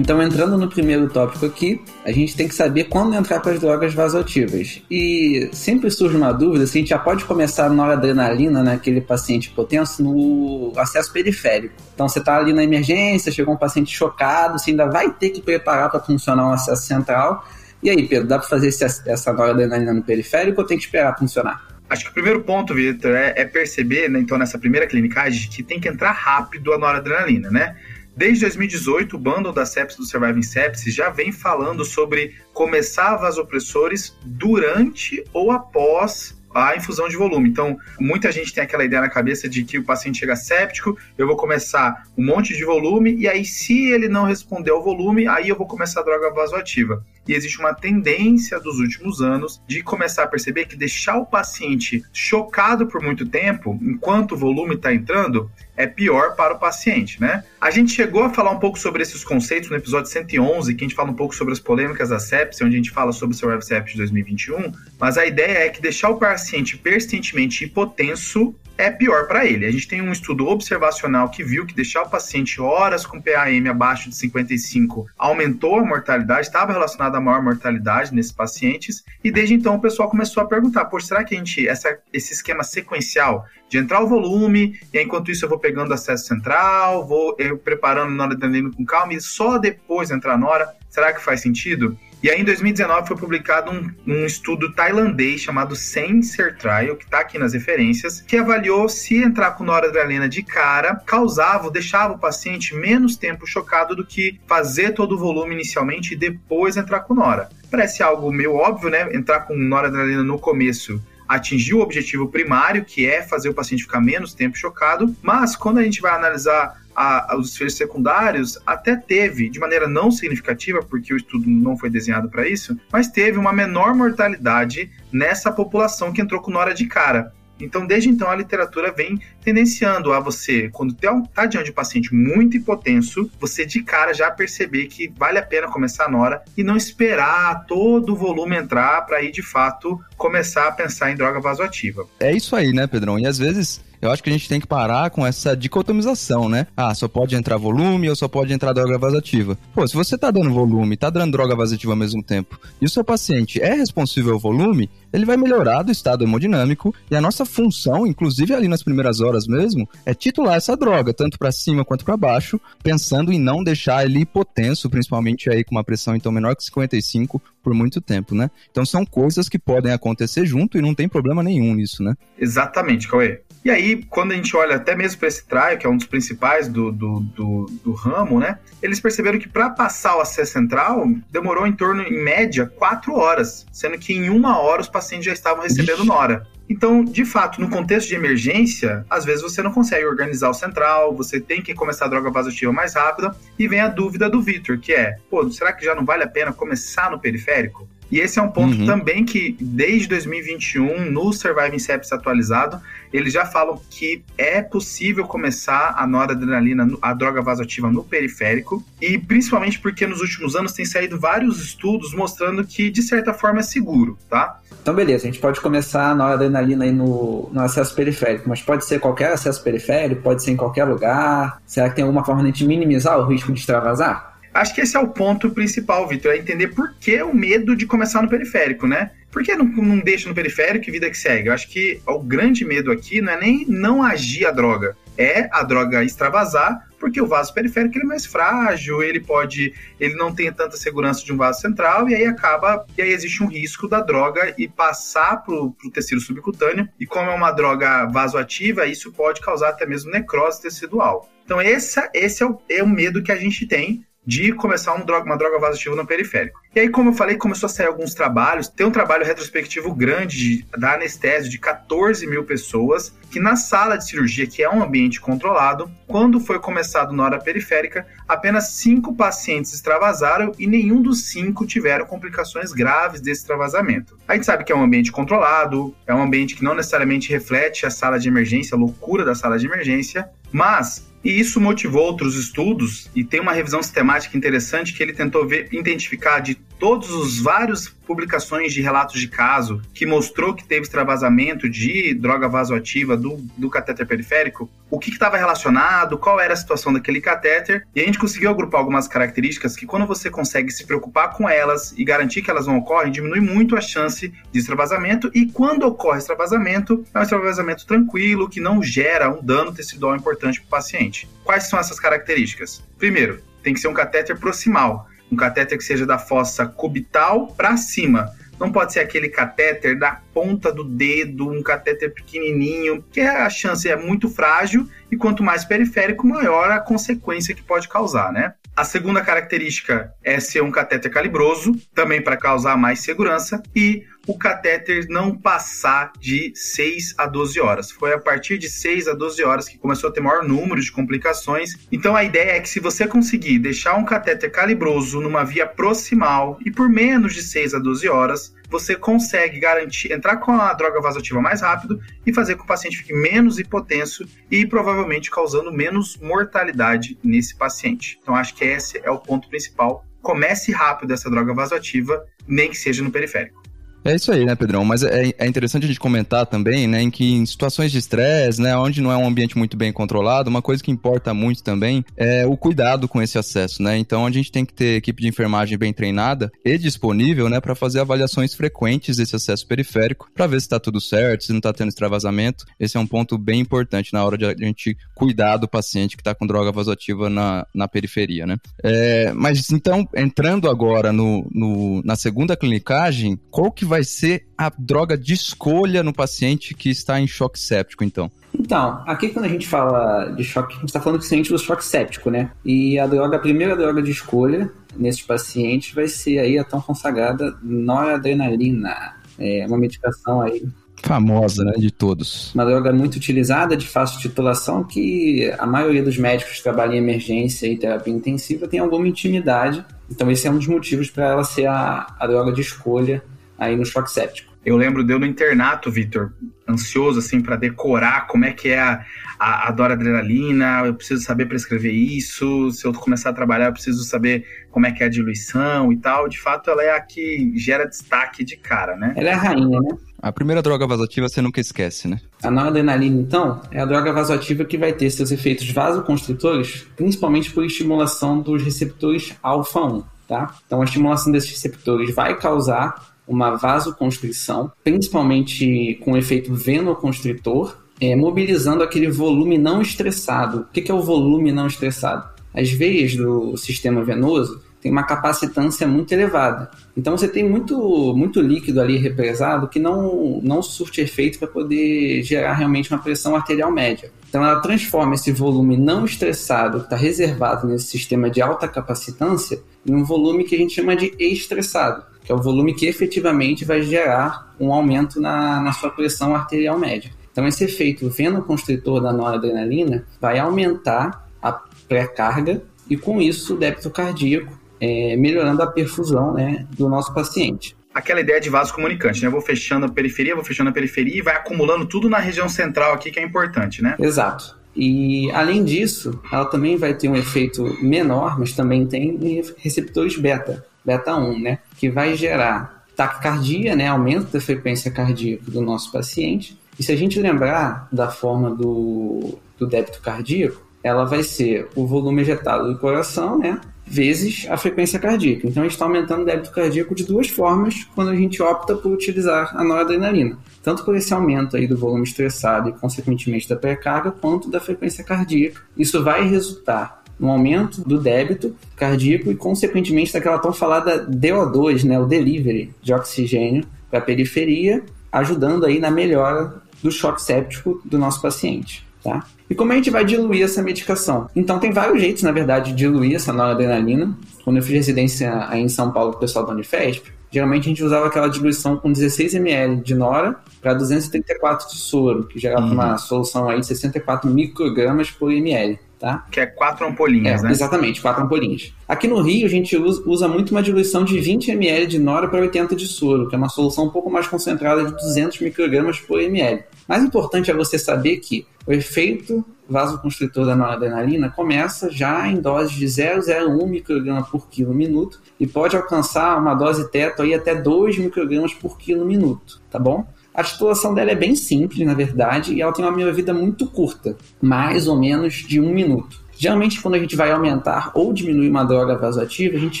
Então, 0.00 0.22
entrando 0.22 0.56
no 0.56 0.66
primeiro 0.66 1.10
tópico 1.10 1.44
aqui, 1.44 1.78
a 2.06 2.10
gente 2.10 2.34
tem 2.34 2.48
que 2.48 2.54
saber 2.54 2.84
quando 2.84 3.14
entrar 3.14 3.38
com 3.38 3.50
as 3.50 3.60
drogas 3.60 3.92
vasoativas. 3.92 4.80
E 4.90 5.50
sempre 5.52 5.90
surge 5.90 6.16
uma 6.16 6.32
dúvida 6.32 6.66
se 6.66 6.78
a 6.78 6.80
gente 6.80 6.88
já 6.88 6.98
pode 6.98 7.26
começar 7.26 7.66
a 7.66 7.68
noradrenalina 7.68 8.62
naquele 8.62 9.02
paciente 9.02 9.48
hipotenso 9.48 10.02
no 10.02 10.72
acesso 10.78 11.12
periférico. 11.12 11.74
Então, 11.94 12.08
você 12.08 12.18
está 12.18 12.38
ali 12.38 12.54
na 12.54 12.64
emergência, 12.64 13.30
chegou 13.30 13.52
um 13.52 13.58
paciente 13.58 13.94
chocado, 13.94 14.58
você 14.58 14.70
ainda 14.70 14.86
vai 14.86 15.12
ter 15.12 15.28
que 15.28 15.42
preparar 15.42 15.90
para 15.90 16.00
funcionar 16.00 16.48
um 16.48 16.52
acesso 16.52 16.86
central. 16.86 17.46
E 17.82 17.90
aí, 17.90 18.08
Pedro, 18.08 18.26
dá 18.26 18.38
para 18.38 18.48
fazer 18.48 18.68
esse, 18.68 18.82
essa 18.82 19.32
noradrenalina 19.34 19.92
no 19.92 20.02
periférico 20.02 20.62
ou 20.62 20.66
tem 20.66 20.78
que 20.78 20.84
esperar 20.84 21.14
funcionar? 21.18 21.62
Acho 21.90 22.04
que 22.04 22.10
o 22.10 22.14
primeiro 22.14 22.40
ponto, 22.40 22.72
Vitor, 22.72 23.10
é, 23.14 23.34
é, 23.36 23.44
perceber, 23.44 24.08
né, 24.08 24.18
então, 24.18 24.38
nessa 24.38 24.58
primeira 24.58 24.86
clinicagem, 24.86 25.50
que 25.50 25.62
tem 25.62 25.78
que 25.78 25.88
entrar 25.88 26.12
rápido 26.12 26.72
a 26.72 26.78
noradrenalina, 26.78 27.50
né? 27.50 27.76
Desde 28.16 28.40
2018, 28.40 29.16
o 29.16 29.18
bundle 29.18 29.52
da 29.52 29.64
sepsis 29.64 29.96
do 29.96 30.04
Surviving 30.04 30.42
Sepsis 30.42 30.94
já 30.94 31.10
vem 31.10 31.32
falando 31.32 31.84
sobre 31.84 32.34
começar 32.52 33.16
vasopressores 33.16 34.16
durante 34.24 35.24
ou 35.32 35.50
após 35.52 36.38
a 36.54 36.76
infusão 36.76 37.08
de 37.08 37.16
volume. 37.16 37.48
Então, 37.48 37.78
muita 37.98 38.30
gente 38.32 38.52
tem 38.52 38.64
aquela 38.64 38.84
ideia 38.84 39.02
na 39.02 39.08
cabeça 39.08 39.48
de 39.48 39.64
que 39.64 39.78
o 39.78 39.84
paciente 39.84 40.18
chega 40.18 40.34
séptico, 40.34 40.98
eu 41.16 41.26
vou 41.26 41.36
começar 41.36 42.04
um 42.16 42.24
monte 42.24 42.56
de 42.56 42.64
volume, 42.64 43.14
e 43.14 43.28
aí, 43.28 43.44
se 43.44 43.90
ele 43.90 44.08
não 44.08 44.24
responder 44.24 44.70
ao 44.70 44.82
volume, 44.82 45.26
aí 45.28 45.48
eu 45.48 45.56
vou 45.56 45.66
começar 45.66 46.00
a 46.00 46.04
droga 46.04 46.30
vasoativa. 46.30 47.04
E 47.30 47.34
existe 47.34 47.60
uma 47.60 47.72
tendência 47.72 48.58
dos 48.58 48.80
últimos 48.80 49.22
anos 49.22 49.62
de 49.64 49.84
começar 49.84 50.24
a 50.24 50.26
perceber 50.26 50.64
que 50.64 50.74
deixar 50.74 51.16
o 51.16 51.24
paciente 51.24 52.02
chocado 52.12 52.88
por 52.88 53.00
muito 53.00 53.24
tempo, 53.24 53.78
enquanto 53.80 54.32
o 54.32 54.36
volume 54.36 54.74
está 54.74 54.92
entrando, 54.92 55.48
é 55.76 55.86
pior 55.86 56.34
para 56.34 56.54
o 56.54 56.58
paciente, 56.58 57.20
né? 57.20 57.44
A 57.60 57.70
gente 57.70 57.92
chegou 57.92 58.24
a 58.24 58.30
falar 58.30 58.50
um 58.50 58.58
pouco 58.58 58.76
sobre 58.76 59.00
esses 59.02 59.22
conceitos 59.22 59.70
no 59.70 59.76
episódio 59.76 60.10
111, 60.10 60.74
que 60.74 60.84
a 60.84 60.88
gente 60.88 60.96
fala 60.96 61.12
um 61.12 61.14
pouco 61.14 61.32
sobre 61.32 61.52
as 61.52 61.60
polêmicas 61.60 62.08
da 62.08 62.18
sepsia, 62.18 62.66
onde 62.66 62.74
a 62.74 62.78
gente 62.78 62.90
fala 62.90 63.12
sobre 63.12 63.36
o 63.36 63.38
Survive 63.38 63.62
Sepsis 63.62 63.92
de 63.92 63.98
2021, 63.98 64.72
mas 64.98 65.16
a 65.16 65.24
ideia 65.24 65.66
é 65.66 65.68
que 65.68 65.80
deixar 65.80 66.10
o 66.10 66.18
paciente 66.18 66.76
persistentemente 66.76 67.64
hipotenso 67.64 68.56
é 68.80 68.90
pior 68.90 69.26
para 69.26 69.44
ele. 69.44 69.66
A 69.66 69.70
gente 69.70 69.86
tem 69.86 70.00
um 70.00 70.12
estudo 70.12 70.46
observacional 70.46 71.28
que 71.28 71.44
viu 71.44 71.66
que 71.66 71.74
deixar 71.74 72.02
o 72.02 72.08
paciente 72.08 72.60
horas 72.60 73.04
com 73.04 73.20
PAM 73.20 73.70
abaixo 73.70 74.08
de 74.08 74.16
55 74.16 75.06
aumentou 75.18 75.78
a 75.78 75.84
mortalidade, 75.84 76.46
estava 76.46 76.72
relacionado 76.72 77.14
a 77.14 77.20
maior 77.20 77.42
mortalidade 77.42 78.14
nesses 78.14 78.32
pacientes, 78.32 79.04
e 79.22 79.30
desde 79.30 79.54
então 79.54 79.74
o 79.74 79.80
pessoal 79.80 80.08
começou 80.08 80.42
a 80.42 80.46
perguntar: 80.46 80.86
poxa, 80.86 81.08
será 81.08 81.24
que 81.24 81.34
a 81.34 81.38
gente, 81.38 81.68
essa, 81.68 81.98
esse 82.12 82.32
esquema 82.32 82.62
sequencial 82.62 83.46
de 83.68 83.78
entrar 83.78 84.02
o 84.02 84.08
volume, 84.08 84.80
e 84.92 85.00
enquanto 85.00 85.30
isso 85.30 85.44
eu 85.44 85.48
vou 85.48 85.58
pegando 85.58 85.94
acesso 85.94 86.26
central, 86.26 87.06
vou 87.06 87.36
eu 87.38 87.56
preparando 87.56 88.10
noradrenalina 88.10 88.70
com 88.70 88.84
calma, 88.84 89.14
e 89.14 89.20
só 89.20 89.58
depois 89.58 90.10
entrar 90.10 90.36
nora, 90.36 90.74
será 90.88 91.12
que 91.12 91.22
faz 91.22 91.40
sentido? 91.40 91.96
E 92.22 92.28
aí, 92.28 92.38
em 92.38 92.44
2019, 92.44 93.08
foi 93.08 93.16
publicado 93.16 93.70
um, 93.70 93.90
um 94.06 94.26
estudo 94.26 94.74
tailandês 94.74 95.40
chamado 95.40 95.74
Sensor 95.74 96.54
Trial, 96.54 96.94
que 96.94 97.04
está 97.04 97.20
aqui 97.20 97.38
nas 97.38 97.54
referências, 97.54 98.20
que 98.20 98.36
avaliou 98.36 98.90
se 98.90 99.16
entrar 99.16 99.52
com 99.52 99.64
noradrenalina 99.64 100.28
de 100.28 100.42
cara 100.42 100.96
causava, 100.96 101.70
deixava 101.70 102.12
o 102.12 102.18
paciente 102.18 102.74
menos 102.74 103.16
tempo 103.16 103.46
chocado 103.46 103.96
do 103.96 104.04
que 104.04 104.38
fazer 104.46 104.92
todo 104.92 105.12
o 105.14 105.18
volume 105.18 105.54
inicialmente 105.54 106.12
e 106.12 106.16
depois 106.16 106.76
entrar 106.76 107.00
com 107.00 107.14
nora. 107.14 107.48
Parece 107.70 108.02
algo 108.02 108.30
meio 108.30 108.54
óbvio, 108.54 108.90
né? 108.90 109.08
Entrar 109.14 109.40
com 109.40 109.56
noradrenalina 109.56 110.22
no 110.22 110.38
começo 110.38 111.02
atingir 111.30 111.74
o 111.74 111.80
objetivo 111.80 112.26
primário, 112.26 112.84
que 112.84 113.06
é 113.06 113.22
fazer 113.22 113.48
o 113.48 113.54
paciente 113.54 113.84
ficar 113.84 114.00
menos 114.00 114.34
tempo 114.34 114.58
chocado, 114.58 115.14
mas 115.22 115.54
quando 115.54 115.78
a 115.78 115.82
gente 115.84 116.00
vai 116.00 116.12
analisar 116.12 116.79
a, 116.94 117.36
os 117.36 117.50
desfechos 117.50 117.76
secundários 117.76 118.58
até 118.66 118.96
teve, 118.96 119.48
de 119.48 119.58
maneira 119.58 119.88
não 119.88 120.10
significativa, 120.10 120.82
porque 120.82 121.12
o 121.12 121.16
estudo 121.16 121.48
não 121.48 121.76
foi 121.76 121.90
desenhado 121.90 122.28
para 122.28 122.48
isso, 122.48 122.78
mas 122.92 123.08
teve 123.08 123.38
uma 123.38 123.52
menor 123.52 123.94
mortalidade 123.94 124.90
nessa 125.12 125.50
população 125.50 126.12
que 126.12 126.20
entrou 126.20 126.40
com 126.40 126.50
nora 126.50 126.74
de 126.74 126.86
cara. 126.86 127.32
Então, 127.64 127.86
desde 127.86 128.08
então, 128.08 128.30
a 128.30 128.34
literatura 128.34 128.92
vem 128.92 129.20
tendenciando 129.42 130.12
a 130.12 130.20
você, 130.20 130.68
quando 130.70 130.92
está 130.92 131.46
diante 131.46 131.66
de 131.66 131.70
um 131.70 131.74
paciente 131.74 132.14
muito 132.14 132.56
hipotenso, 132.56 133.30
você 133.38 133.66
de 133.66 133.82
cara 133.82 134.14
já 134.14 134.30
perceber 134.30 134.86
que 134.86 135.12
vale 135.16 135.38
a 135.38 135.42
pena 135.42 135.68
começar 135.68 136.06
a 136.06 136.10
nora 136.10 136.42
e 136.56 136.62
não 136.62 136.76
esperar 136.76 137.66
todo 137.66 138.12
o 138.12 138.16
volume 138.16 138.56
entrar 138.56 139.02
para 139.02 139.18
aí, 139.18 139.30
de 139.30 139.42
fato, 139.42 140.00
começar 140.16 140.68
a 140.68 140.72
pensar 140.72 141.10
em 141.10 141.16
droga 141.16 141.40
vasoativa. 141.40 142.06
É 142.18 142.32
isso 142.32 142.56
aí, 142.56 142.72
né, 142.72 142.86
Pedrão? 142.86 143.18
E 143.18 143.26
às 143.26 143.38
vezes 143.38 143.80
eu 144.00 144.10
acho 144.10 144.22
que 144.22 144.30
a 144.30 144.32
gente 144.32 144.48
tem 144.48 144.60
que 144.60 144.66
parar 144.66 145.10
com 145.10 145.26
essa 145.26 145.56
dicotomização, 145.56 146.48
né? 146.48 146.66
Ah, 146.76 146.94
só 146.94 147.08
pode 147.08 147.34
entrar 147.34 147.56
volume 147.56 148.08
ou 148.08 148.16
só 148.16 148.28
pode 148.28 148.52
entrar 148.52 148.72
droga 148.72 148.98
vasativa. 148.98 149.58
Pô, 149.74 149.86
se 149.86 149.94
você 149.94 150.16
tá 150.16 150.30
dando 150.30 150.52
volume, 150.52 150.96
tá 150.96 151.10
dando 151.10 151.32
droga 151.32 151.54
vasativa 151.54 151.92
ao 151.92 151.98
mesmo 151.98 152.22
tempo, 152.22 152.58
e 152.80 152.86
o 152.86 152.88
seu 152.88 153.04
paciente 153.04 153.60
é 153.60 153.74
responsível 153.74 154.34
ao 154.34 154.38
volume, 154.38 154.90
ele 155.12 155.24
vai 155.24 155.36
melhorar 155.36 155.82
do 155.82 155.92
estado 155.92 156.24
hemodinâmico 156.24 156.94
e 157.10 157.16
a 157.16 157.20
nossa 157.20 157.44
função, 157.44 158.06
inclusive 158.06 158.54
ali 158.54 158.68
nas 158.68 158.82
primeiras 158.82 159.20
horas 159.20 159.46
mesmo, 159.46 159.88
é 160.06 160.14
titular 160.14 160.56
essa 160.56 160.76
droga, 160.76 161.12
tanto 161.12 161.38
para 161.38 161.52
cima 161.52 161.84
quanto 161.84 162.04
para 162.04 162.16
baixo, 162.16 162.60
pensando 162.82 163.32
em 163.32 163.38
não 163.38 163.62
deixar 163.62 164.04
ele 164.04 164.20
hipotenso, 164.20 164.88
principalmente 164.88 165.50
aí 165.50 165.64
com 165.64 165.74
uma 165.74 165.84
pressão 165.84 166.14
então 166.14 166.32
menor 166.32 166.54
que 166.54 166.64
55 166.64 167.42
por 167.62 167.74
muito 167.74 168.00
tempo, 168.00 168.34
né? 168.34 168.50
Então 168.70 168.84
são 168.84 169.04
coisas 169.04 169.48
que 169.48 169.58
podem 169.58 169.92
acontecer 169.92 170.46
junto 170.46 170.78
e 170.78 170.82
não 170.82 170.94
tem 170.94 171.08
problema 171.08 171.42
nenhum 171.42 171.74
nisso, 171.74 172.02
né? 172.02 172.14
Exatamente, 172.38 173.08
Cauê. 173.08 173.40
E 173.62 173.70
aí, 173.70 174.02
quando 174.08 174.32
a 174.32 174.34
gente 174.34 174.56
olha 174.56 174.76
até 174.76 174.96
mesmo 174.96 175.18
para 175.18 175.28
esse 175.28 175.44
trial, 175.44 175.76
que 175.76 175.86
é 175.86 175.90
um 175.90 175.96
dos 175.96 176.06
principais 176.06 176.66
do, 176.66 176.90
do, 176.90 177.20
do, 177.20 177.66
do 177.84 177.92
ramo, 177.92 178.40
né? 178.40 178.58
Eles 178.82 179.00
perceberam 179.00 179.38
que 179.38 179.48
para 179.48 179.68
passar 179.68 180.16
o 180.16 180.20
acesso 180.20 180.52
central 180.52 181.06
demorou 181.30 181.66
em 181.66 181.72
torno, 181.72 182.02
em 182.02 182.24
média, 182.24 182.66
quatro 182.66 183.14
horas, 183.14 183.66
sendo 183.70 183.98
que 183.98 184.14
em 184.14 184.30
uma 184.30 184.58
hora 184.58 184.80
os 184.80 184.88
pacientes 184.88 185.26
já 185.26 185.32
estavam 185.32 185.62
recebendo 185.62 186.04
Nora. 186.04 186.46
Então, 186.70 187.04
de 187.04 187.24
fato, 187.24 187.60
no 187.60 187.68
contexto 187.68 188.08
de 188.08 188.14
emergência, 188.14 189.04
às 189.10 189.24
vezes 189.24 189.42
você 189.42 189.60
não 189.60 189.72
consegue 189.72 190.06
organizar 190.06 190.48
o 190.48 190.54
central, 190.54 191.14
você 191.14 191.40
tem 191.40 191.60
que 191.60 191.74
começar 191.74 192.04
a 192.04 192.08
droga 192.08 192.30
vasoativa 192.30 192.72
mais 192.72 192.94
rápida, 192.94 193.34
e 193.58 193.66
vem 193.66 193.80
a 193.80 193.88
dúvida 193.88 194.30
do 194.30 194.40
Victor, 194.40 194.78
que 194.78 194.92
é, 194.92 195.16
pô, 195.28 195.50
será 195.50 195.72
que 195.72 195.84
já 195.84 195.96
não 195.96 196.04
vale 196.04 196.22
a 196.22 196.28
pena 196.28 196.52
começar 196.52 197.10
no 197.10 197.18
periférico? 197.18 197.88
E 198.10 198.18
esse 198.18 198.38
é 198.38 198.42
um 198.42 198.48
ponto 198.48 198.76
uhum. 198.76 198.86
também 198.86 199.24
que, 199.24 199.56
desde 199.60 200.08
2021, 200.08 201.10
no 201.10 201.32
Surviving 201.32 201.78
Sepsis 201.78 202.12
atualizado, 202.12 202.80
eles 203.12 203.32
já 203.32 203.44
falam 203.46 203.80
que 203.88 204.22
é 204.36 204.60
possível 204.60 205.26
começar 205.26 205.94
a 205.96 206.06
noradrenalina, 206.06 206.88
a 207.00 207.14
droga 207.14 207.40
vasoativa 207.40 207.90
no 207.90 208.02
periférico, 208.02 208.84
e 209.00 209.18
principalmente 209.18 209.78
porque 209.78 210.06
nos 210.06 210.20
últimos 210.20 210.56
anos 210.56 210.72
tem 210.72 210.84
saído 210.84 211.18
vários 211.18 211.60
estudos 211.60 212.14
mostrando 212.14 212.64
que, 212.64 212.90
de 212.90 213.02
certa 213.02 213.32
forma, 213.32 213.60
é 213.60 213.62
seguro, 213.62 214.18
tá? 214.28 214.60
Então, 214.82 214.94
beleza, 214.94 215.24
a 215.24 215.30
gente 215.30 215.40
pode 215.40 215.60
começar 215.60 216.10
a 216.10 216.14
noradrenalina 216.14 216.84
aí 216.84 216.92
no, 216.92 217.50
no 217.52 217.60
acesso 217.60 217.94
periférico, 217.94 218.48
mas 218.48 218.62
pode 218.62 218.84
ser 218.84 218.98
qualquer 218.98 219.32
acesso 219.32 219.62
periférico, 219.62 220.22
pode 220.22 220.42
ser 220.42 220.52
em 220.52 220.56
qualquer 220.56 220.84
lugar. 220.84 221.60
Será 221.66 221.88
que 221.88 221.96
tem 221.96 222.04
alguma 222.04 222.24
forma 222.24 222.42
de 222.42 222.48
a 222.48 222.50
gente 222.52 222.64
minimizar 222.64 223.18
o 223.18 223.26
risco 223.26 223.52
de 223.52 223.60
extravasar? 223.60 224.29
Acho 224.52 224.74
que 224.74 224.80
esse 224.80 224.96
é 224.96 225.00
o 225.00 225.08
ponto 225.08 225.50
principal, 225.50 226.06
Vitor, 226.08 226.32
é 226.32 226.38
entender 226.38 226.68
por 226.68 226.94
que 226.98 227.22
o 227.22 227.34
medo 227.34 227.76
de 227.76 227.86
começar 227.86 228.20
no 228.20 228.28
periférico, 228.28 228.86
né? 228.86 229.10
Por 229.30 229.44
que 229.44 229.54
não, 229.54 229.64
não 229.64 230.00
deixa 230.00 230.28
no 230.28 230.34
periférico 230.34 230.88
e 230.88 230.92
vida 230.92 231.08
que 231.08 231.16
segue? 231.16 231.48
Eu 231.48 231.52
acho 231.52 231.68
que 231.68 232.00
o 232.06 232.18
grande 232.18 232.64
medo 232.64 232.90
aqui 232.90 233.20
não 233.20 233.32
é 233.32 233.40
nem 233.40 233.64
não 233.68 234.02
agir 234.02 234.44
a 234.44 234.50
droga, 234.50 234.96
é 235.16 235.48
a 235.52 235.62
droga 235.62 236.02
extravasar, 236.02 236.88
porque 236.98 237.20
o 237.20 237.26
vaso 237.26 237.54
periférico 237.54 237.96
ele 237.96 238.04
é 238.04 238.08
mais 238.08 238.26
frágil, 238.26 239.02
ele 239.02 239.20
pode, 239.20 239.72
ele 239.98 240.14
não 240.14 240.34
tem 240.34 240.52
tanta 240.52 240.76
segurança 240.76 241.24
de 241.24 241.32
um 241.32 241.36
vaso 241.36 241.60
central 241.60 242.08
e 242.08 242.14
aí 242.14 242.26
acaba, 242.26 242.84
e 242.98 243.02
aí 243.02 243.10
existe 243.10 243.42
um 243.42 243.46
risco 243.46 243.86
da 243.86 244.00
droga 244.00 244.52
e 244.58 244.66
passar 244.66 245.38
para 245.44 245.54
o 245.54 245.74
tecido 245.92 246.20
subcutâneo 246.20 246.88
e 246.98 247.06
como 247.06 247.30
é 247.30 247.34
uma 247.34 247.52
droga 247.52 248.04
vasoativa, 248.06 248.86
isso 248.86 249.12
pode 249.12 249.40
causar 249.40 249.70
até 249.70 249.86
mesmo 249.86 250.10
necrose 250.10 250.60
tecidual. 250.60 251.30
Então 251.44 251.60
esse, 251.60 252.00
esse 252.12 252.42
é, 252.42 252.46
o, 252.46 252.58
é 252.68 252.82
o 252.82 252.88
medo 252.88 253.22
que 253.22 253.32
a 253.32 253.36
gente 253.36 253.66
tem 253.66 254.04
de 254.30 254.52
começar 254.52 254.94
droga, 255.04 255.26
uma 255.26 255.36
droga 255.36 255.58
vasoativa 255.58 255.96
no 255.96 256.06
periférico. 256.06 256.60
E 256.72 256.78
aí, 256.78 256.88
como 256.88 257.10
eu 257.10 257.12
falei, 257.12 257.36
começou 257.36 257.66
a 257.66 257.68
sair 257.68 257.88
alguns 257.88 258.14
trabalhos. 258.14 258.68
Tem 258.68 258.86
um 258.86 258.90
trabalho 258.92 259.26
retrospectivo 259.26 259.92
grande 259.92 260.64
da 260.78 260.94
anestésio 260.94 261.50
de 261.50 261.58
14 261.58 262.28
mil 262.28 262.44
pessoas, 262.44 263.12
que 263.28 263.40
na 263.40 263.56
sala 263.56 263.96
de 263.96 264.06
cirurgia, 264.06 264.46
que 264.46 264.62
é 264.62 264.70
um 264.70 264.84
ambiente 264.84 265.20
controlado, 265.20 265.90
quando 266.06 266.38
foi 266.38 266.60
começado 266.60 267.12
na 267.12 267.24
hora 267.24 267.40
periférica, 267.40 268.06
apenas 268.28 268.68
cinco 268.68 269.16
pacientes 269.16 269.74
extravasaram 269.74 270.52
e 270.56 270.66
nenhum 270.68 271.02
dos 271.02 271.24
cinco 271.24 271.66
tiveram 271.66 272.06
complicações 272.06 272.72
graves 272.72 273.20
desse 273.20 273.40
extravasamento. 273.40 274.16
A 274.28 274.34
gente 274.34 274.46
sabe 274.46 274.62
que 274.62 274.70
é 274.70 274.76
um 274.76 274.84
ambiente 274.84 275.10
controlado, 275.10 275.92
é 276.06 276.14
um 276.14 276.22
ambiente 276.22 276.54
que 276.54 276.62
não 276.62 276.76
necessariamente 276.76 277.30
reflete 277.30 277.84
a 277.84 277.90
sala 277.90 278.16
de 278.16 278.28
emergência, 278.28 278.76
a 278.76 278.78
loucura 278.78 279.24
da 279.24 279.34
sala 279.34 279.58
de 279.58 279.66
emergência, 279.66 280.28
mas 280.52 281.09
e 281.24 281.38
isso 281.38 281.60
motivou 281.60 282.02
outros 282.02 282.36
estudos, 282.36 283.10
e 283.14 283.22
tem 283.22 283.40
uma 283.40 283.52
revisão 283.52 283.82
sistemática 283.82 284.36
interessante 284.36 284.94
que 284.94 285.02
ele 285.02 285.12
tentou 285.12 285.46
ver, 285.46 285.68
identificar 285.72 286.40
de 286.40 286.54
todos 286.54 287.10
os 287.10 287.40
vários 287.40 287.88
publicações 287.88 288.72
de 288.72 288.80
relatos 288.80 289.20
de 289.20 289.28
caso 289.28 289.82
que 289.94 290.06
mostrou 290.06 290.54
que 290.54 290.64
teve 290.64 290.82
extravasamento 290.82 291.68
de 291.68 292.14
droga 292.14 292.48
vasoativa 292.48 293.16
do, 293.16 293.36
do 293.56 293.68
catéter 293.68 294.06
periférico, 294.06 294.68
o 294.90 294.98
que 294.98 295.10
estava 295.10 295.36
relacionado, 295.36 296.18
qual 296.18 296.40
era 296.40 296.54
a 296.54 296.56
situação 296.56 296.92
daquele 296.92 297.20
catéter, 297.20 297.86
e 297.94 298.00
a 298.00 298.04
gente 298.04 298.18
conseguiu 298.18 298.50
agrupar 298.50 298.80
algumas 298.80 299.06
características 299.06 299.76
que 299.76 299.86
quando 299.86 300.06
você 300.06 300.28
consegue 300.28 300.72
se 300.72 300.84
preocupar 300.84 301.34
com 301.34 301.48
elas 301.48 301.94
e 301.96 302.02
garantir 302.02 302.42
que 302.42 302.50
elas 302.50 302.66
não 302.66 302.78
ocorrem, 302.78 303.12
diminui 303.12 303.40
muito 303.40 303.76
a 303.76 303.80
chance 303.80 304.32
de 304.50 304.58
extravasamento, 304.58 305.30
e 305.34 305.46
quando 305.46 305.84
ocorre 305.84 306.18
extravasamento, 306.18 307.04
é 307.14 307.18
um 307.18 307.22
extravasamento 307.22 307.86
tranquilo, 307.86 308.48
que 308.48 308.58
não 308.58 308.82
gera 308.82 309.30
um 309.30 309.44
dano 309.44 309.72
tecidual 309.72 310.16
importante 310.16 310.60
para 310.60 310.66
o 310.66 310.70
paciente. 310.70 311.09
Quais 311.44 311.68
são 311.68 311.78
essas 311.78 311.98
características? 311.98 312.82
Primeiro, 312.98 313.42
tem 313.62 313.74
que 313.74 313.80
ser 313.80 313.88
um 313.88 313.94
catéter 313.94 314.38
proximal 314.38 315.08
um 315.30 315.36
catéter 315.36 315.78
que 315.78 315.84
seja 315.84 316.04
da 316.04 316.18
fossa 316.18 316.66
cubital 316.66 317.48
para 317.48 317.76
cima. 317.76 318.34
Não 318.58 318.70
pode 318.70 318.92
ser 318.92 319.00
aquele 319.00 319.28
catéter 319.28 319.98
da 319.98 320.20
ponta 320.34 320.70
do 320.70 320.84
dedo, 320.84 321.50
um 321.50 321.62
catéter 321.62 322.12
pequenininho, 322.12 323.02
que 323.10 323.20
a 323.20 323.48
chance 323.48 323.88
é 323.88 323.96
muito 323.96 324.28
frágil 324.28 324.86
e 325.10 325.16
quanto 325.16 325.42
mais 325.42 325.64
periférico, 325.64 326.26
maior 326.26 326.70
a 326.70 326.80
consequência 326.80 327.54
que 327.54 327.62
pode 327.62 327.88
causar, 327.88 328.32
né? 328.32 328.54
A 328.80 328.84
segunda 328.84 329.20
característica 329.20 330.10
é 330.24 330.40
ser 330.40 330.62
um 330.62 330.70
catéter 330.70 331.10
calibroso, 331.10 331.72
também 331.94 332.22
para 332.22 332.34
causar 332.34 332.78
mais 332.78 333.00
segurança, 333.00 333.62
e 333.76 334.04
o 334.26 334.38
catéter 334.38 335.06
não 335.10 335.36
passar 335.36 336.12
de 336.18 336.50
6 336.54 337.14
a 337.18 337.26
12 337.26 337.60
horas. 337.60 337.90
Foi 337.90 338.14
a 338.14 338.18
partir 338.18 338.56
de 338.56 338.70
6 338.70 339.06
a 339.06 339.12
12 339.12 339.44
horas 339.44 339.68
que 339.68 339.76
começou 339.76 340.08
a 340.08 340.12
ter 340.14 340.22
maior 340.22 340.48
número 340.48 340.80
de 340.80 340.90
complicações. 340.90 341.74
Então 341.92 342.16
a 342.16 342.24
ideia 342.24 342.52
é 342.52 342.60
que 342.60 342.70
se 342.70 342.80
você 342.80 343.06
conseguir 343.06 343.58
deixar 343.58 343.96
um 343.96 344.04
catéter 344.06 344.50
calibroso 344.50 345.20
numa 345.20 345.44
via 345.44 345.66
proximal 345.66 346.58
e 346.64 346.70
por 346.70 346.88
menos 346.88 347.34
de 347.34 347.42
6 347.42 347.74
a 347.74 347.78
12 347.78 348.08
horas, 348.08 348.54
você 348.70 348.94
consegue 348.94 349.58
garantir 349.58 350.12
entrar 350.12 350.36
com 350.36 350.52
a 350.52 350.72
droga 350.72 351.00
vasoativa 351.00 351.40
mais 351.40 351.60
rápido 351.60 352.00
e 352.24 352.32
fazer 352.32 352.54
com 352.54 352.60
que 352.60 352.64
o 352.64 352.68
paciente 352.68 352.98
fique 352.98 353.12
menos 353.12 353.58
hipotenso 353.58 354.24
e 354.50 354.64
provavelmente 354.64 355.30
causando 355.30 355.72
menos 355.72 356.16
mortalidade 356.18 357.18
nesse 357.22 357.56
paciente. 357.56 358.18
Então 358.22 358.34
acho 358.34 358.54
que 358.54 358.64
esse 358.64 359.00
é 359.04 359.10
o 359.10 359.18
ponto 359.18 359.48
principal. 359.48 360.04
Comece 360.22 360.70
rápido 360.70 361.12
essa 361.12 361.30
droga 361.30 361.52
vasoativa, 361.52 362.24
nem 362.46 362.70
que 362.70 362.76
seja 362.76 363.02
no 363.02 363.10
periférico. 363.10 363.59
É 364.04 364.14
isso 364.14 364.32
aí, 364.32 364.44
né, 364.44 364.54
Pedrão? 364.54 364.84
Mas 364.84 365.02
é, 365.02 365.32
é 365.38 365.46
interessante 365.46 365.84
a 365.84 365.86
gente 365.86 366.00
comentar 366.00 366.46
também, 366.46 366.86
né, 366.86 367.02
em 367.02 367.10
que 367.10 367.32
em 367.34 367.44
situações 367.44 367.92
de 367.92 367.98
estresse, 367.98 368.60
né, 368.60 368.76
onde 368.76 369.00
não 369.00 369.12
é 369.12 369.16
um 369.16 369.26
ambiente 369.26 369.58
muito 369.58 369.76
bem 369.76 369.92
controlado, 369.92 370.48
uma 370.48 370.62
coisa 370.62 370.82
que 370.82 370.90
importa 370.90 371.34
muito 371.34 371.62
também 371.62 372.04
é 372.16 372.46
o 372.46 372.56
cuidado 372.56 373.06
com 373.06 373.20
esse 373.20 373.38
acesso, 373.38 373.82
né? 373.82 373.98
Então 373.98 374.26
a 374.26 374.30
gente 374.30 374.50
tem 374.50 374.64
que 374.64 374.72
ter 374.72 374.96
equipe 374.96 375.22
de 375.22 375.28
enfermagem 375.28 375.76
bem 375.76 375.92
treinada 375.92 376.50
e 376.64 376.78
disponível, 376.78 377.48
né, 377.48 377.60
para 377.60 377.74
fazer 377.74 378.00
avaliações 378.00 378.54
frequentes 378.54 379.18
desse 379.18 379.36
acesso 379.36 379.66
periférico, 379.66 380.30
para 380.34 380.46
ver 380.46 380.60
se 380.60 380.66
está 380.66 380.80
tudo 380.80 381.00
certo, 381.00 381.44
se 381.44 381.52
não 381.52 381.58
está 381.58 381.72
tendo 381.72 381.88
extravasamento. 381.88 382.64
Esse 382.78 382.96
é 382.96 383.00
um 383.00 383.06
ponto 383.06 383.36
bem 383.36 383.60
importante 383.60 384.12
na 384.12 384.24
hora 384.24 384.38
de 384.38 384.46
a 384.46 384.54
gente 384.56 384.96
cuidar 385.14 385.58
do 385.58 385.68
paciente 385.68 386.16
que 386.16 386.22
está 386.22 386.34
com 386.34 386.46
droga 386.46 386.72
vasoativa 386.72 387.28
na, 387.28 387.66
na 387.74 387.86
periferia, 387.86 388.46
né? 388.46 388.56
É, 388.82 389.32
mas 389.34 389.70
então, 389.70 390.08
entrando 390.16 390.70
agora 390.70 391.12
no, 391.12 391.46
no, 391.52 392.02
na 392.02 392.16
segunda 392.16 392.56
clinicagem, 392.56 393.38
qual 393.50 393.70
que 393.70 393.84
vai 393.90 394.04
ser 394.04 394.46
a 394.56 394.72
droga 394.78 395.18
de 395.18 395.34
escolha 395.34 396.02
no 396.02 396.12
paciente 396.12 396.74
que 396.74 396.88
está 396.88 397.20
em 397.20 397.26
choque 397.26 397.58
séptico, 397.58 398.04
então? 398.04 398.30
Então, 398.54 399.02
aqui 399.06 399.28
quando 399.28 399.44
a 399.44 399.48
gente 399.48 399.66
fala 399.66 400.30
de 400.30 400.44
choque, 400.44 400.74
a 400.74 400.76
gente 400.76 400.86
está 400.86 401.00
falando 401.00 401.18
principalmente 401.18 401.50
do 401.50 401.58
choque 401.58 401.84
séptico, 401.84 402.30
né? 402.30 402.50
E 402.64 402.98
a 402.98 403.06
droga, 403.06 403.36
a 403.36 403.40
primeira 403.40 403.76
droga 403.76 404.00
de 404.00 404.10
escolha 404.10 404.70
nesses 404.96 405.22
pacientes 405.22 405.92
vai 405.92 406.08
ser 406.08 406.38
aí 406.38 406.58
a 406.58 406.64
tão 406.64 406.80
consagrada 406.80 407.56
noradrenalina. 407.62 409.16
É 409.38 409.66
uma 409.66 409.78
medicação 409.78 410.40
aí 410.40 410.66
famosa, 411.02 411.64
né, 411.64 411.72
de 411.78 411.90
todos. 411.90 412.54
Uma 412.54 412.64
droga 412.64 412.92
muito 412.92 413.16
utilizada, 413.16 413.76
de 413.76 413.86
fácil 413.86 414.20
titulação, 414.20 414.84
que 414.84 415.50
a 415.58 415.66
maioria 415.66 416.02
dos 416.02 416.18
médicos 416.18 416.58
que 416.58 416.62
trabalham 416.62 416.94
em 416.94 416.98
emergência 416.98 417.66
e 417.66 417.76
terapia 417.76 418.12
intensiva 418.12 418.68
tem 418.68 418.80
alguma 418.80 419.08
intimidade. 419.08 419.84
Então 420.10 420.30
esse 420.30 420.46
é 420.46 420.50
um 420.50 420.56
dos 420.56 420.66
motivos 420.66 421.10
para 421.10 421.28
ela 421.28 421.44
ser 421.44 421.66
a, 421.66 422.14
a 422.18 422.26
droga 422.26 422.52
de 422.52 422.60
escolha 422.60 423.22
aí 423.60 423.76
no 423.76 423.84
choque 423.84 424.10
séptico. 424.10 424.50
Eu 424.64 424.76
lembro 424.76 425.04
deu 425.04 425.18
no 425.18 425.24
internato, 425.24 425.90
Vitor, 425.90 426.32
ansioso 426.68 427.18
assim 427.18 427.40
para 427.40 427.56
decorar 427.56 428.26
como 428.26 428.44
é 428.44 428.52
que 428.52 428.68
é 428.68 428.78
a, 428.78 429.04
a, 429.38 429.68
a 429.68 429.68
adrenalina, 429.68 430.82
eu 430.84 430.94
preciso 430.94 431.22
saber 431.22 431.46
prescrever 431.46 431.94
isso, 431.94 432.70
se 432.70 432.86
eu 432.86 432.92
começar 432.92 433.30
a 433.30 433.32
trabalhar 433.32 433.66
eu 433.66 433.72
preciso 433.72 434.04
saber 434.04 434.44
como 434.70 434.86
é 434.86 434.92
que 434.92 435.02
é 435.02 435.06
a 435.06 435.08
diluição 435.08 435.90
e 435.92 435.96
tal. 435.96 436.28
De 436.28 436.38
fato, 436.38 436.70
ela 436.70 436.82
é 436.82 436.90
a 436.90 437.00
que 437.00 437.52
gera 437.56 437.86
destaque 437.86 438.44
de 438.44 438.56
cara, 438.56 438.96
né? 438.96 439.14
Ela 439.16 439.30
é 439.30 439.32
a 439.32 439.38
rainha, 439.38 439.80
né? 439.80 439.96
A 440.22 440.30
primeira 440.30 440.60
droga 440.60 440.86
vasoativa 440.86 441.26
você 441.26 441.40
nunca 441.40 441.60
esquece, 441.60 442.06
né? 442.06 442.20
A 442.42 442.50
noradrenalina, 442.50 443.18
então, 443.18 443.62
é 443.70 443.80
a 443.80 443.86
droga 443.86 444.12
vasoativa 444.12 444.66
que 444.66 444.76
vai 444.76 444.92
ter 444.92 445.08
seus 445.10 445.30
efeitos 445.30 445.70
vasoconstritores, 445.70 446.86
principalmente 446.94 447.50
por 447.50 447.64
estimulação 447.64 448.40
dos 448.40 448.62
receptores 448.62 449.34
alfa-1, 449.42 450.04
tá? 450.28 450.54
Então, 450.66 450.82
a 450.82 450.84
estimulação 450.84 451.32
desses 451.32 451.50
receptores 451.50 452.14
vai 452.14 452.38
causar 452.38 453.09
uma 453.30 453.56
vasoconstrição, 453.56 454.72
principalmente 454.82 455.98
com 456.02 456.16
efeito 456.16 456.52
venoconstritor, 456.52 457.76
é, 458.00 458.16
mobilizando 458.16 458.82
aquele 458.82 459.08
volume 459.08 459.56
não 459.56 459.80
estressado. 459.80 460.62
O 460.62 460.64
que 460.72 460.90
é 460.90 460.94
o 460.94 461.02
volume 461.02 461.52
não 461.52 461.68
estressado? 461.68 462.28
As 462.52 462.70
veias 462.70 463.14
do 463.14 463.56
sistema 463.56 464.02
venoso 464.02 464.60
têm 464.80 464.90
uma 464.90 465.02
capacitância 465.02 465.86
muito 465.86 466.12
elevada. 466.12 466.70
Então 466.96 467.16
você 467.16 467.28
tem 467.28 467.48
muito, 467.48 468.14
muito 468.16 468.40
líquido 468.40 468.80
ali 468.80 468.96
represado 468.96 469.68
que 469.68 469.78
não, 469.78 470.40
não 470.42 470.62
surte 470.62 471.00
efeito 471.00 471.38
para 471.38 471.48
poder 471.48 472.22
gerar 472.22 472.54
realmente 472.54 472.92
uma 472.92 473.02
pressão 473.02 473.36
arterial 473.36 473.70
média. 473.70 474.10
Então 474.28 474.44
ela 474.44 474.60
transforma 474.60 475.14
esse 475.14 475.32
volume 475.32 475.76
não 475.76 476.04
estressado 476.04 476.78
que 476.78 476.84
está 476.84 476.96
reservado 476.96 477.66
nesse 477.66 477.86
sistema 477.86 478.30
de 478.30 478.40
alta 478.40 478.66
capacitância 478.68 479.60
em 479.86 479.94
um 479.94 480.04
volume 480.04 480.44
que 480.44 480.54
a 480.54 480.58
gente 480.58 480.74
chama 480.74 480.96
de 480.96 481.14
estressado 481.18 482.10
que 482.30 482.32
é 482.32 482.34
o 482.36 482.40
volume 482.40 482.74
que 482.74 482.86
efetivamente 482.86 483.64
vai 483.64 483.82
gerar 483.82 484.54
um 484.60 484.72
aumento 484.72 485.20
na, 485.20 485.60
na 485.60 485.72
sua 485.72 485.90
pressão 485.90 486.32
arterial 486.32 486.78
média. 486.78 487.10
Então, 487.32 487.44
esse 487.44 487.64
efeito 487.64 488.08
venoconstritor 488.08 489.00
da 489.00 489.12
noradrenalina 489.12 490.06
vai 490.20 490.38
aumentar 490.38 491.28
a 491.42 491.52
pré-carga 491.88 492.62
e, 492.88 492.96
com 492.96 493.20
isso, 493.20 493.54
o 493.54 493.58
débito 493.58 493.90
cardíaco, 493.90 494.52
é, 494.80 495.16
melhorando 495.16 495.62
a 495.62 495.66
perfusão 495.66 496.32
né, 496.32 496.66
do 496.70 496.88
nosso 496.88 497.12
paciente. 497.12 497.76
Aquela 497.92 498.20
ideia 498.20 498.40
de 498.40 498.48
vaso 498.48 498.72
comunicante, 498.72 499.20
né? 499.20 499.26
Eu 499.26 499.32
vou 499.32 499.40
fechando 499.40 499.86
a 499.86 499.88
periferia, 499.88 500.34
vou 500.34 500.44
fechando 500.44 500.70
a 500.70 500.72
periferia 500.72 501.18
e 501.18 501.22
vai 501.22 501.34
acumulando 501.34 501.86
tudo 501.86 502.08
na 502.08 502.18
região 502.18 502.48
central 502.48 502.94
aqui, 502.94 503.10
que 503.10 503.18
é 503.18 503.22
importante, 503.24 503.82
né? 503.82 503.96
Exato. 503.98 504.56
E 504.76 505.28
além 505.32 505.64
disso, 505.64 506.20
ela 506.32 506.44
também 506.44 506.76
vai 506.76 506.94
ter 506.94 507.08
um 507.08 507.16
efeito 507.16 507.64
menor, 507.82 508.38
mas 508.38 508.52
também 508.52 508.86
tem 508.86 509.42
receptores 509.58 510.16
beta 510.16 510.64
beta 510.84 511.14
1, 511.14 511.40
né? 511.40 511.58
Que 511.76 511.90
vai 511.90 512.14
gerar 512.16 512.84
taquicardia, 512.96 513.74
né? 513.74 513.88
Aumento 513.88 514.32
da 514.32 514.40
frequência 514.40 514.90
cardíaca 514.90 515.50
do 515.50 515.60
nosso 515.60 515.90
paciente. 515.90 516.58
E 516.78 516.82
se 516.82 516.92
a 516.92 516.96
gente 516.96 517.20
lembrar 517.20 517.88
da 517.92 518.08
forma 518.08 518.50
do, 518.50 519.38
do 519.58 519.66
débito 519.66 520.00
cardíaco, 520.00 520.62
ela 520.82 521.04
vai 521.04 521.22
ser 521.22 521.68
o 521.74 521.86
volume 521.86 522.22
ejetado 522.22 522.72
do 522.72 522.78
coração, 522.78 523.38
né? 523.38 523.60
Vezes 523.92 524.46
a 524.48 524.56
frequência 524.56 525.00
cardíaca. 525.00 525.48
Então 525.48 525.64
a 525.64 525.66
gente 525.66 525.72
está 525.72 525.84
aumentando 525.84 526.22
o 526.22 526.24
débito 526.24 526.52
cardíaco 526.52 526.94
de 526.94 527.04
duas 527.04 527.28
formas 527.28 527.88
quando 527.92 528.10
a 528.10 528.14
gente 528.14 528.40
opta 528.40 528.76
por 528.76 528.92
utilizar 528.92 529.52
a 529.56 529.64
noradrenalina. 529.64 530.38
Tanto 530.62 530.84
por 530.84 530.94
esse 530.94 531.12
aumento 531.12 531.56
aí 531.56 531.66
do 531.66 531.76
volume 531.76 532.04
estressado 532.04 532.68
e, 532.68 532.72
consequentemente, 532.72 533.48
da 533.48 533.56
pré-carga, 533.56 534.12
quanto 534.12 534.48
da 534.48 534.60
frequência 534.60 535.02
cardíaca. 535.02 535.60
Isso 535.76 536.04
vai 536.04 536.28
resultar 536.28 537.02
um 537.20 537.28
aumento 537.28 537.80
do 537.82 537.98
débito 537.98 538.54
cardíaco 538.76 539.28
e, 539.28 539.34
consequentemente, 539.34 540.12
daquela 540.12 540.38
tão 540.38 540.52
falada 540.52 541.04
DO2, 541.06 541.84
né, 541.84 541.98
o 541.98 542.06
delivery 542.06 542.72
de 542.80 542.94
oxigênio 542.94 543.64
para 543.90 543.98
a 543.98 544.02
periferia, 544.02 544.84
ajudando 545.10 545.66
aí 545.66 545.80
na 545.80 545.90
melhora 545.90 546.62
do 546.80 546.92
choque 546.92 547.20
séptico 547.20 547.82
do 547.84 547.98
nosso 547.98 548.22
paciente. 548.22 548.86
Tá? 549.02 549.26
E 549.50 549.54
como 549.54 549.72
a 549.72 549.74
gente 549.74 549.90
vai 549.90 550.04
diluir 550.04 550.44
essa 550.44 550.62
medicação? 550.62 551.28
Então 551.34 551.58
tem 551.58 551.72
vários 551.72 552.00
jeitos, 552.00 552.22
na 552.22 552.30
verdade, 552.30 552.70
de 552.70 552.76
diluir 552.76 553.16
essa 553.16 553.32
noradrenalina. 553.32 554.16
Quando 554.44 554.58
eu 554.58 554.62
fiz 554.62 554.74
residência 554.74 555.44
aí 555.48 555.60
em 555.60 555.68
São 555.68 555.90
Paulo 555.90 556.12
com 556.12 556.18
o 556.18 556.20
pessoal 556.20 556.46
da 556.46 556.52
Unifesp, 556.52 557.12
geralmente 557.32 557.64
a 557.64 557.68
gente 557.68 557.82
usava 557.82 558.06
aquela 558.06 558.28
diluição 558.28 558.76
com 558.76 558.92
16 558.92 559.34
ml 559.34 559.82
de 559.82 559.96
nora 559.96 560.36
para 560.62 560.72
234 560.74 561.68
de 561.68 561.76
soro, 561.78 562.28
que 562.28 562.38
gerava 562.38 562.64
uhum. 562.64 562.74
uma 562.74 562.96
solução 562.96 563.48
aí 563.48 563.58
de 563.58 563.66
64 563.66 564.30
microgramas 564.30 565.10
por 565.10 565.32
ml 565.32 565.78
tá? 566.00 566.26
Que 566.30 566.40
é 566.40 566.46
quatro 566.46 566.86
ampolinhas, 566.86 567.42
é, 567.42 567.44
né? 567.44 567.50
Exatamente, 567.52 568.00
quatro 568.00 568.24
ampolinhas. 568.24 568.72
Aqui 568.88 569.06
no 569.06 569.20
Rio, 569.20 569.46
a 569.46 569.50
gente 569.50 569.76
usa 569.76 570.26
muito 570.26 570.50
uma 570.50 570.62
diluição 570.62 571.04
de 571.04 571.20
20 571.20 571.50
ml 571.50 571.86
de 571.86 571.98
nora 571.98 572.26
para 572.26 572.40
80 572.40 572.74
de 572.74 572.88
soro, 572.88 573.28
que 573.28 573.34
é 573.34 573.38
uma 573.38 573.50
solução 573.50 573.84
um 573.84 573.90
pouco 573.90 574.10
mais 574.10 574.26
concentrada 574.26 574.82
de 574.82 574.92
200 574.92 575.38
microgramas 575.40 576.00
por 576.00 576.20
ml. 576.20 576.64
Mais 576.88 577.04
importante 577.04 577.50
é 577.50 577.54
você 577.54 577.78
saber 577.78 578.16
que 578.16 578.46
o 578.66 578.72
efeito 578.72 579.44
vasoconstritor 579.68 580.46
da 580.46 580.56
noradrenalina 580.56 581.28
começa 581.28 581.90
já 581.90 582.26
em 582.26 582.40
doses 582.40 582.72
de 582.72 582.86
0,01 582.86 583.66
micrograma 583.68 584.22
por 584.22 584.48
quilo 584.48 584.74
minuto 584.74 585.20
e 585.38 585.46
pode 585.46 585.76
alcançar 585.76 586.36
uma 586.38 586.54
dose 586.54 586.90
teto 586.90 587.22
aí 587.22 587.34
até 587.34 587.54
2 587.54 587.98
microgramas 587.98 588.52
por 588.52 588.78
quilo 588.78 589.04
minuto, 589.04 589.60
tá 589.70 589.78
bom? 589.78 590.06
A 590.40 590.42
titulação 590.42 590.94
dela 590.94 591.10
é 591.10 591.14
bem 591.14 591.36
simples, 591.36 591.86
na 591.86 591.92
verdade, 591.92 592.54
e 592.54 592.62
ela 592.62 592.72
tem 592.72 592.82
uma 592.82 592.96
meia-vida 592.96 593.34
muito 593.34 593.66
curta, 593.66 594.16
mais 594.40 594.88
ou 594.88 594.98
menos 594.98 595.34
de 595.34 595.60
um 595.60 595.70
minuto. 595.70 596.18
Geralmente, 596.34 596.80
quando 596.80 596.94
a 596.94 596.98
gente 596.98 597.14
vai 597.14 597.30
aumentar 597.30 597.90
ou 597.94 598.10
diminuir 598.10 598.48
uma 598.48 598.64
droga 598.64 598.96
vasoativa, 598.96 599.58
a 599.58 599.60
gente 599.60 599.80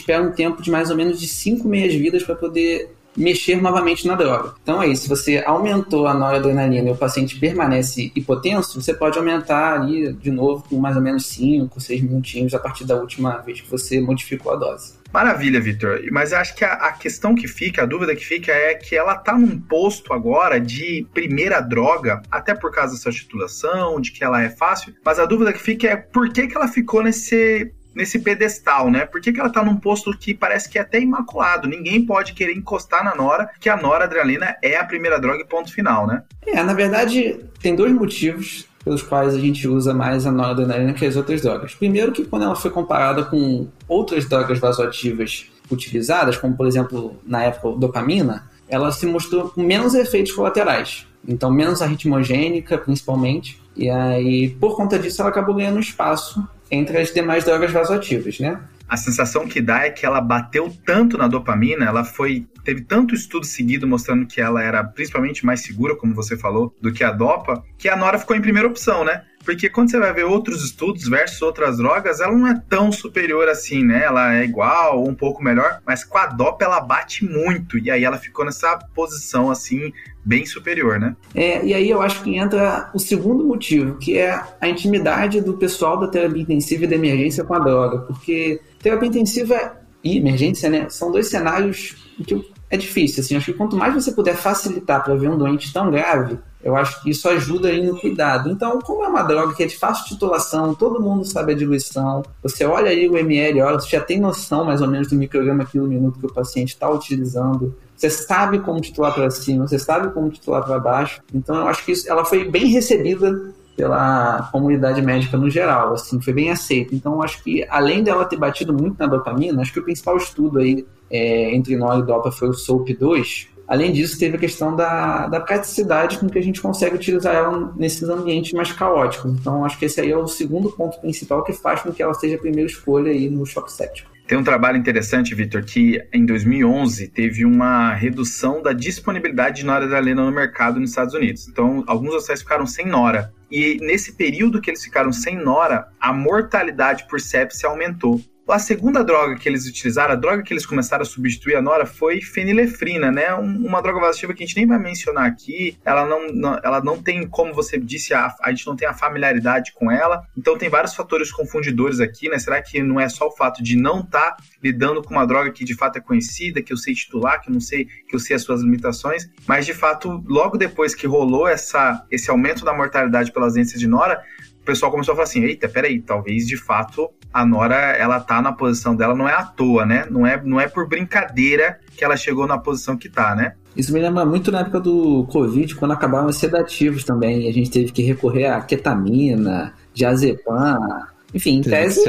espera 0.00 0.22
um 0.22 0.32
tempo 0.32 0.60
de 0.60 0.70
mais 0.70 0.90
ou 0.90 0.96
menos 0.98 1.18
de 1.18 1.26
5 1.26 1.66
meias-vidas 1.66 2.24
para 2.24 2.34
poder 2.34 2.94
mexer 3.16 3.56
novamente 3.56 4.06
na 4.06 4.14
droga. 4.14 4.52
Então 4.62 4.82
é 4.82 4.88
isso, 4.88 5.04
se 5.04 5.08
você 5.08 5.42
aumentou 5.46 6.06
a 6.06 6.12
noradrenalina 6.12 6.90
e 6.90 6.92
o 6.92 6.96
paciente 6.96 7.40
permanece 7.40 8.12
hipotenso, 8.14 8.82
você 8.82 8.92
pode 8.92 9.16
aumentar 9.16 9.80
ali 9.80 10.12
de 10.12 10.30
novo 10.30 10.62
com 10.68 10.76
mais 10.76 10.94
ou 10.94 11.00
menos 11.00 11.24
5, 11.24 11.80
6 11.80 12.02
minutinhos 12.02 12.52
a 12.52 12.58
partir 12.58 12.84
da 12.84 12.96
última 12.96 13.38
vez 13.38 13.62
que 13.62 13.70
você 13.70 13.98
modificou 13.98 14.52
a 14.52 14.56
dose. 14.56 14.99
Maravilha, 15.12 15.60
Vitor. 15.60 16.00
Mas 16.10 16.32
acho 16.32 16.54
que 16.54 16.64
a, 16.64 16.72
a, 16.72 16.92
questão 16.92 17.34
que 17.34 17.48
fica, 17.48 17.82
a 17.82 17.86
dúvida 17.86 18.14
que 18.14 18.24
fica 18.24 18.52
é 18.52 18.74
que 18.74 18.96
ela 18.96 19.16
tá 19.16 19.36
num 19.36 19.58
posto 19.58 20.12
agora 20.12 20.60
de 20.60 21.06
primeira 21.12 21.60
droga, 21.60 22.22
até 22.30 22.54
por 22.54 22.70
causa 22.70 22.94
dessa 22.94 23.10
titulação, 23.10 24.00
de 24.00 24.12
que 24.12 24.22
ela 24.22 24.42
é 24.42 24.48
fácil. 24.48 24.94
Mas 25.04 25.18
a 25.18 25.26
dúvida 25.26 25.52
que 25.52 25.60
fica 25.60 25.88
é 25.88 25.96
por 25.96 26.32
que, 26.32 26.46
que 26.46 26.56
ela 26.56 26.68
ficou 26.68 27.02
nesse 27.02 27.72
nesse 27.92 28.20
pedestal, 28.20 28.88
né? 28.88 29.04
Por 29.04 29.20
que, 29.20 29.32
que 29.32 29.40
ela 29.40 29.50
tá 29.50 29.64
num 29.64 29.76
posto 29.76 30.16
que 30.16 30.32
parece 30.32 30.68
que 30.68 30.78
é 30.78 30.80
até 30.80 31.00
imaculado? 31.00 31.68
Ninguém 31.68 32.06
pode 32.06 32.34
querer 32.34 32.56
encostar 32.56 33.04
na 33.04 33.16
Nora, 33.16 33.50
que 33.58 33.68
a 33.68 33.76
Nora 33.76 34.04
Adrenalina 34.04 34.56
é 34.62 34.76
a 34.76 34.84
primeira 34.84 35.18
droga 35.18 35.42
e 35.42 35.46
ponto 35.46 35.72
final, 35.72 36.06
né? 36.06 36.22
É, 36.46 36.62
na 36.62 36.72
verdade, 36.72 37.40
tem 37.60 37.74
dois 37.74 37.92
motivos 37.92 38.69
pelos 38.84 39.02
quais 39.02 39.34
a 39.34 39.38
gente 39.38 39.66
usa 39.68 39.92
mais 39.92 40.26
a 40.26 40.32
noradrenalina 40.32 40.92
que 40.92 41.04
as 41.04 41.16
outras 41.16 41.42
drogas. 41.42 41.74
Primeiro 41.74 42.12
que 42.12 42.24
quando 42.24 42.44
ela 42.44 42.56
foi 42.56 42.70
comparada 42.70 43.24
com 43.24 43.66
outras 43.86 44.28
drogas 44.28 44.58
vasoativas 44.58 45.46
utilizadas, 45.70 46.36
como 46.36 46.56
por 46.56 46.66
exemplo 46.66 47.16
na 47.26 47.42
época 47.44 47.78
dopamina, 47.78 48.48
ela 48.68 48.90
se 48.92 49.06
mostrou 49.06 49.50
com 49.50 49.62
menos 49.62 49.94
efeitos 49.94 50.32
colaterais. 50.32 51.06
Então 51.26 51.50
menos 51.50 51.82
arritmogênica, 51.82 52.78
principalmente. 52.78 53.60
E 53.76 53.88
aí, 53.90 54.48
por 54.48 54.76
conta 54.76 54.98
disso, 54.98 55.20
ela 55.20 55.30
acabou 55.30 55.54
ganhando 55.54 55.78
espaço 55.78 56.42
entre 56.70 56.98
as 56.98 57.12
demais 57.12 57.44
drogas 57.44 57.70
vasoativas, 57.70 58.38
né? 58.38 58.60
A 58.90 58.96
sensação 58.96 59.46
que 59.46 59.60
dá 59.60 59.84
é 59.84 59.90
que 59.90 60.04
ela 60.04 60.20
bateu 60.20 60.68
tanto 60.84 61.16
na 61.16 61.28
dopamina, 61.28 61.84
ela 61.86 62.04
foi 62.04 62.44
teve 62.64 62.82
tanto 62.82 63.14
estudo 63.14 63.46
seguido 63.46 63.86
mostrando 63.86 64.26
que 64.26 64.40
ela 64.40 64.62
era 64.62 64.82
principalmente 64.82 65.46
mais 65.46 65.60
segura, 65.60 65.96
como 65.96 66.12
você 66.12 66.36
falou, 66.36 66.74
do 66.80 66.92
que 66.92 67.04
a 67.04 67.12
dopa, 67.12 67.62
que 67.78 67.88
a 67.88 67.96
Nora 67.96 68.18
ficou 68.18 68.34
em 68.34 68.40
primeira 68.40 68.68
opção, 68.68 69.04
né? 69.04 69.22
Porque 69.44 69.68
quando 69.68 69.90
você 69.90 69.98
vai 69.98 70.12
ver 70.12 70.24
outros 70.24 70.64
estudos 70.64 71.08
versus 71.08 71.40
outras 71.42 71.78
drogas, 71.78 72.20
ela 72.20 72.36
não 72.36 72.46
é 72.46 72.62
tão 72.68 72.92
superior 72.92 73.48
assim, 73.48 73.82
né? 73.82 74.04
Ela 74.04 74.36
é 74.36 74.44
igual 74.44 75.00
ou 75.00 75.08
um 75.08 75.14
pouco 75.14 75.42
melhor, 75.42 75.80
mas 75.86 76.04
com 76.04 76.18
a 76.18 76.26
dopa 76.26 76.64
ela 76.64 76.80
bate 76.80 77.24
muito. 77.24 77.78
E 77.78 77.90
aí 77.90 78.04
ela 78.04 78.18
ficou 78.18 78.44
nessa 78.44 78.78
posição 78.94 79.50
assim, 79.50 79.92
bem 80.24 80.44
superior, 80.44 81.00
né? 81.00 81.16
É, 81.34 81.64
e 81.64 81.72
aí 81.72 81.88
eu 81.88 82.02
acho 82.02 82.22
que 82.22 82.36
entra 82.36 82.90
o 82.94 82.98
segundo 82.98 83.44
motivo, 83.44 83.96
que 83.96 84.18
é 84.18 84.42
a 84.60 84.68
intimidade 84.68 85.40
do 85.40 85.54
pessoal 85.54 85.98
da 85.98 86.08
terapia 86.08 86.42
intensiva 86.42 86.84
e 86.84 86.86
da 86.86 86.96
emergência 86.96 87.42
com 87.42 87.54
a 87.54 87.58
droga. 87.58 87.98
Porque 88.00 88.60
terapia 88.82 89.08
intensiva 89.08 89.76
e 90.04 90.18
emergência, 90.18 90.68
né? 90.68 90.86
São 90.90 91.10
dois 91.10 91.28
cenários 91.28 91.96
que 92.26 92.34
é 92.70 92.76
difícil. 92.76 93.22
Assim, 93.22 93.36
acho 93.36 93.46
que 93.46 93.58
quanto 93.58 93.76
mais 93.76 93.92
você 93.92 94.12
puder 94.12 94.36
facilitar 94.36 95.02
para 95.02 95.14
ver 95.16 95.28
um 95.28 95.36
doente 95.36 95.72
tão 95.72 95.90
grave, 95.90 96.38
eu 96.62 96.76
acho 96.76 97.02
que 97.02 97.10
isso 97.10 97.28
ajuda 97.28 97.68
aí 97.68 97.84
no 97.84 97.98
cuidado. 97.98 98.48
Então, 98.48 98.78
como 98.80 99.04
é 99.04 99.08
uma 99.08 99.22
droga 99.22 99.54
que 99.54 99.62
é 99.62 99.66
de 99.66 99.76
fácil 99.76 100.06
titulação, 100.06 100.74
todo 100.74 101.00
mundo 101.00 101.24
sabe 101.24 101.52
a 101.52 101.56
diluição, 101.56 102.22
você 102.42 102.64
olha 102.64 102.90
aí 102.90 103.08
o 103.08 103.16
ml, 103.16 103.60
olha, 103.62 103.80
você 103.80 103.88
já 103.96 104.00
tem 104.00 104.20
noção 104.20 104.64
mais 104.64 104.80
ou 104.80 104.86
menos 104.86 105.08
do 105.08 105.16
micrograma 105.16 105.64
quilo 105.64 105.88
minuto 105.88 106.20
que 106.20 106.26
o 106.26 106.32
paciente 106.32 106.68
está 106.70 106.88
utilizando. 106.88 107.74
Você 107.96 108.08
sabe 108.08 108.60
como 108.60 108.80
titular 108.80 109.12
para 109.12 109.30
cima, 109.30 109.66
você 109.66 109.78
sabe 109.78 110.12
como 110.12 110.30
titular 110.30 110.64
para 110.64 110.78
baixo. 110.78 111.20
Então, 111.34 111.56
eu 111.56 111.68
acho 111.68 111.84
que 111.84 111.92
isso, 111.92 112.10
ela 112.10 112.24
foi 112.24 112.48
bem 112.48 112.66
recebida 112.66 113.52
pela 113.76 114.48
comunidade 114.52 115.00
médica 115.00 115.38
no 115.38 115.48
geral, 115.48 115.94
assim, 115.94 116.20
foi 116.20 116.34
bem 116.34 116.50
aceita. 116.50 116.94
Então, 116.94 117.22
acho 117.22 117.42
que 117.42 117.66
além 117.68 118.02
dela 118.02 118.26
ter 118.26 118.36
batido 118.36 118.74
muito 118.74 118.98
na 118.98 119.06
dopamina, 119.06 119.62
acho 119.62 119.72
que 119.72 119.80
o 119.80 119.84
principal 119.84 120.18
estudo 120.18 120.58
aí 120.58 120.86
é, 121.10 121.54
entre 121.54 121.76
nós 121.76 122.02
e 122.02 122.06
dopa 122.06 122.30
foi 122.30 122.48
o 122.48 122.52
SOAP2, 122.52 123.48
Além 123.70 123.92
disso, 123.92 124.18
teve 124.18 124.34
a 124.34 124.40
questão 124.40 124.74
da, 124.74 125.28
da 125.28 125.38
praticidade 125.38 126.18
com 126.18 126.28
que 126.28 126.36
a 126.36 126.42
gente 126.42 126.60
consegue 126.60 126.96
utilizar 126.96 127.36
ela 127.36 127.72
nesses 127.76 128.02
ambientes 128.08 128.52
mais 128.52 128.72
caóticos. 128.72 129.30
Então, 129.30 129.64
acho 129.64 129.78
que 129.78 129.84
esse 129.84 130.00
aí 130.00 130.10
é 130.10 130.16
o 130.16 130.26
segundo 130.26 130.72
ponto 130.72 131.00
principal 131.00 131.44
que 131.44 131.52
faz 131.52 131.80
com 131.80 131.92
que 131.92 132.02
ela 132.02 132.12
seja 132.12 132.34
a 132.34 132.38
primeira 132.40 132.68
escolha 132.68 133.12
aí 133.12 133.30
no 133.30 133.46
choque 133.46 133.70
séptico. 133.70 134.10
Tem 134.26 134.36
um 134.36 134.42
trabalho 134.42 134.76
interessante, 134.76 135.36
Vitor, 135.36 135.64
que 135.64 136.00
em 136.12 136.26
2011 136.26 137.06
teve 137.08 137.44
uma 137.44 137.94
redução 137.94 138.60
da 138.60 138.72
disponibilidade 138.72 139.58
de 139.58 139.66
noradrenalina 139.66 140.24
no 140.24 140.32
mercado 140.32 140.80
nos 140.80 140.90
Estados 140.90 141.14
Unidos. 141.14 141.46
Então, 141.46 141.84
alguns 141.86 142.14
hospitais 142.14 142.40
ficaram 142.40 142.66
sem 142.66 142.86
nora. 142.86 143.32
E 143.48 143.76
nesse 143.80 144.16
período 144.16 144.60
que 144.60 144.70
eles 144.70 144.82
ficaram 144.82 145.12
sem 145.12 145.36
nora, 145.36 145.86
a 146.00 146.12
mortalidade 146.12 147.06
por 147.08 147.20
sepse 147.20 147.64
aumentou. 147.64 148.20
A 148.50 148.58
segunda 148.58 149.04
droga 149.04 149.36
que 149.36 149.48
eles 149.48 149.66
utilizaram, 149.66 150.12
a 150.12 150.16
droga 150.16 150.42
que 150.42 150.52
eles 150.52 150.66
começaram 150.66 151.02
a 151.02 151.06
substituir 151.06 151.54
a 151.54 151.62
Nora 151.62 151.86
foi 151.86 152.20
fenilefrina, 152.20 153.10
né? 153.10 153.32
uma 153.34 153.80
droga 153.80 154.00
vasoativa 154.00 154.34
que 154.34 154.42
a 154.42 154.46
gente 154.46 154.56
nem 154.56 154.66
vai 154.66 154.78
mencionar 154.78 155.26
aqui. 155.26 155.78
Ela 155.84 156.06
não, 156.06 156.28
não, 156.28 156.60
ela 156.62 156.82
não 156.82 157.00
tem, 157.00 157.26
como 157.26 157.54
você 157.54 157.78
disse, 157.78 158.12
a, 158.12 158.34
a 158.42 158.50
gente 158.50 158.66
não 158.66 158.74
tem 158.74 158.88
a 158.88 158.94
familiaridade 158.94 159.72
com 159.72 159.90
ela. 159.90 160.22
Então 160.36 160.58
tem 160.58 160.68
vários 160.68 160.94
fatores 160.94 161.30
confundidores 161.30 162.00
aqui, 162.00 162.28
né? 162.28 162.38
Será 162.38 162.60
que 162.60 162.82
não 162.82 162.98
é 162.98 163.08
só 163.08 163.28
o 163.28 163.36
fato 163.36 163.62
de 163.62 163.76
não 163.76 164.00
estar 164.00 164.32
tá 164.32 164.36
lidando 164.62 165.02
com 165.02 165.14
uma 165.14 165.26
droga 165.26 165.52
que 165.52 165.64
de 165.64 165.74
fato 165.74 165.98
é 165.98 166.00
conhecida, 166.00 166.62
que 166.62 166.72
eu 166.72 166.76
sei 166.76 166.94
titular, 166.94 167.40
que 167.40 167.50
eu 167.50 167.52
não 167.52 167.60
sei, 167.60 167.84
que 167.84 168.14
eu 168.14 168.18
sei 168.18 168.34
as 168.36 168.42
suas 168.42 168.62
limitações, 168.62 169.28
mas 169.46 169.64
de 169.64 169.74
fato, 169.74 170.24
logo 170.26 170.58
depois 170.58 170.94
que 170.94 171.06
rolou 171.06 171.46
essa, 171.46 172.04
esse 172.10 172.30
aumento 172.30 172.64
da 172.64 172.74
mortalidade 172.74 173.32
pelas 173.32 173.54
doenças 173.54 173.78
de 173.78 173.86
Nora, 173.86 174.22
o 174.60 174.64
pessoal 174.64 174.90
começou 174.90 175.12
a 175.12 175.16
falar 175.16 175.24
assim: 175.24 175.42
eita, 175.42 175.68
peraí, 175.68 176.00
talvez 176.00 176.46
de 176.46 176.56
fato 176.56 177.10
a 177.32 177.46
Nora 177.46 177.76
ela 177.76 178.20
tá 178.20 178.42
na 178.42 178.52
posição 178.52 178.94
dela, 178.94 179.14
não 179.14 179.28
é 179.28 179.32
à 179.32 179.44
toa, 179.44 179.86
né? 179.86 180.06
Não 180.10 180.26
é, 180.26 180.40
não 180.42 180.60
é 180.60 180.66
por 180.68 180.88
brincadeira 180.88 181.78
que 181.96 182.04
ela 182.04 182.16
chegou 182.16 182.46
na 182.46 182.58
posição 182.58 182.96
que 182.96 183.08
tá, 183.08 183.34
né? 183.34 183.54
Isso 183.76 183.92
me 183.92 184.00
lembra 184.00 184.24
muito 184.24 184.50
na 184.50 184.60
época 184.60 184.80
do 184.80 185.24
Covid, 185.30 185.76
quando 185.76 185.92
acabaram 185.92 186.26
os 186.26 186.36
sedativos 186.36 187.04
também, 187.04 187.42
e 187.42 187.48
a 187.48 187.52
gente 187.52 187.70
teve 187.70 187.92
que 187.92 188.02
recorrer 188.02 188.46
a 188.46 188.60
ketamina, 188.60 189.72
diazepam. 189.94 191.06
Enfim, 191.32 191.58
em 191.58 191.62
tese, 191.62 192.02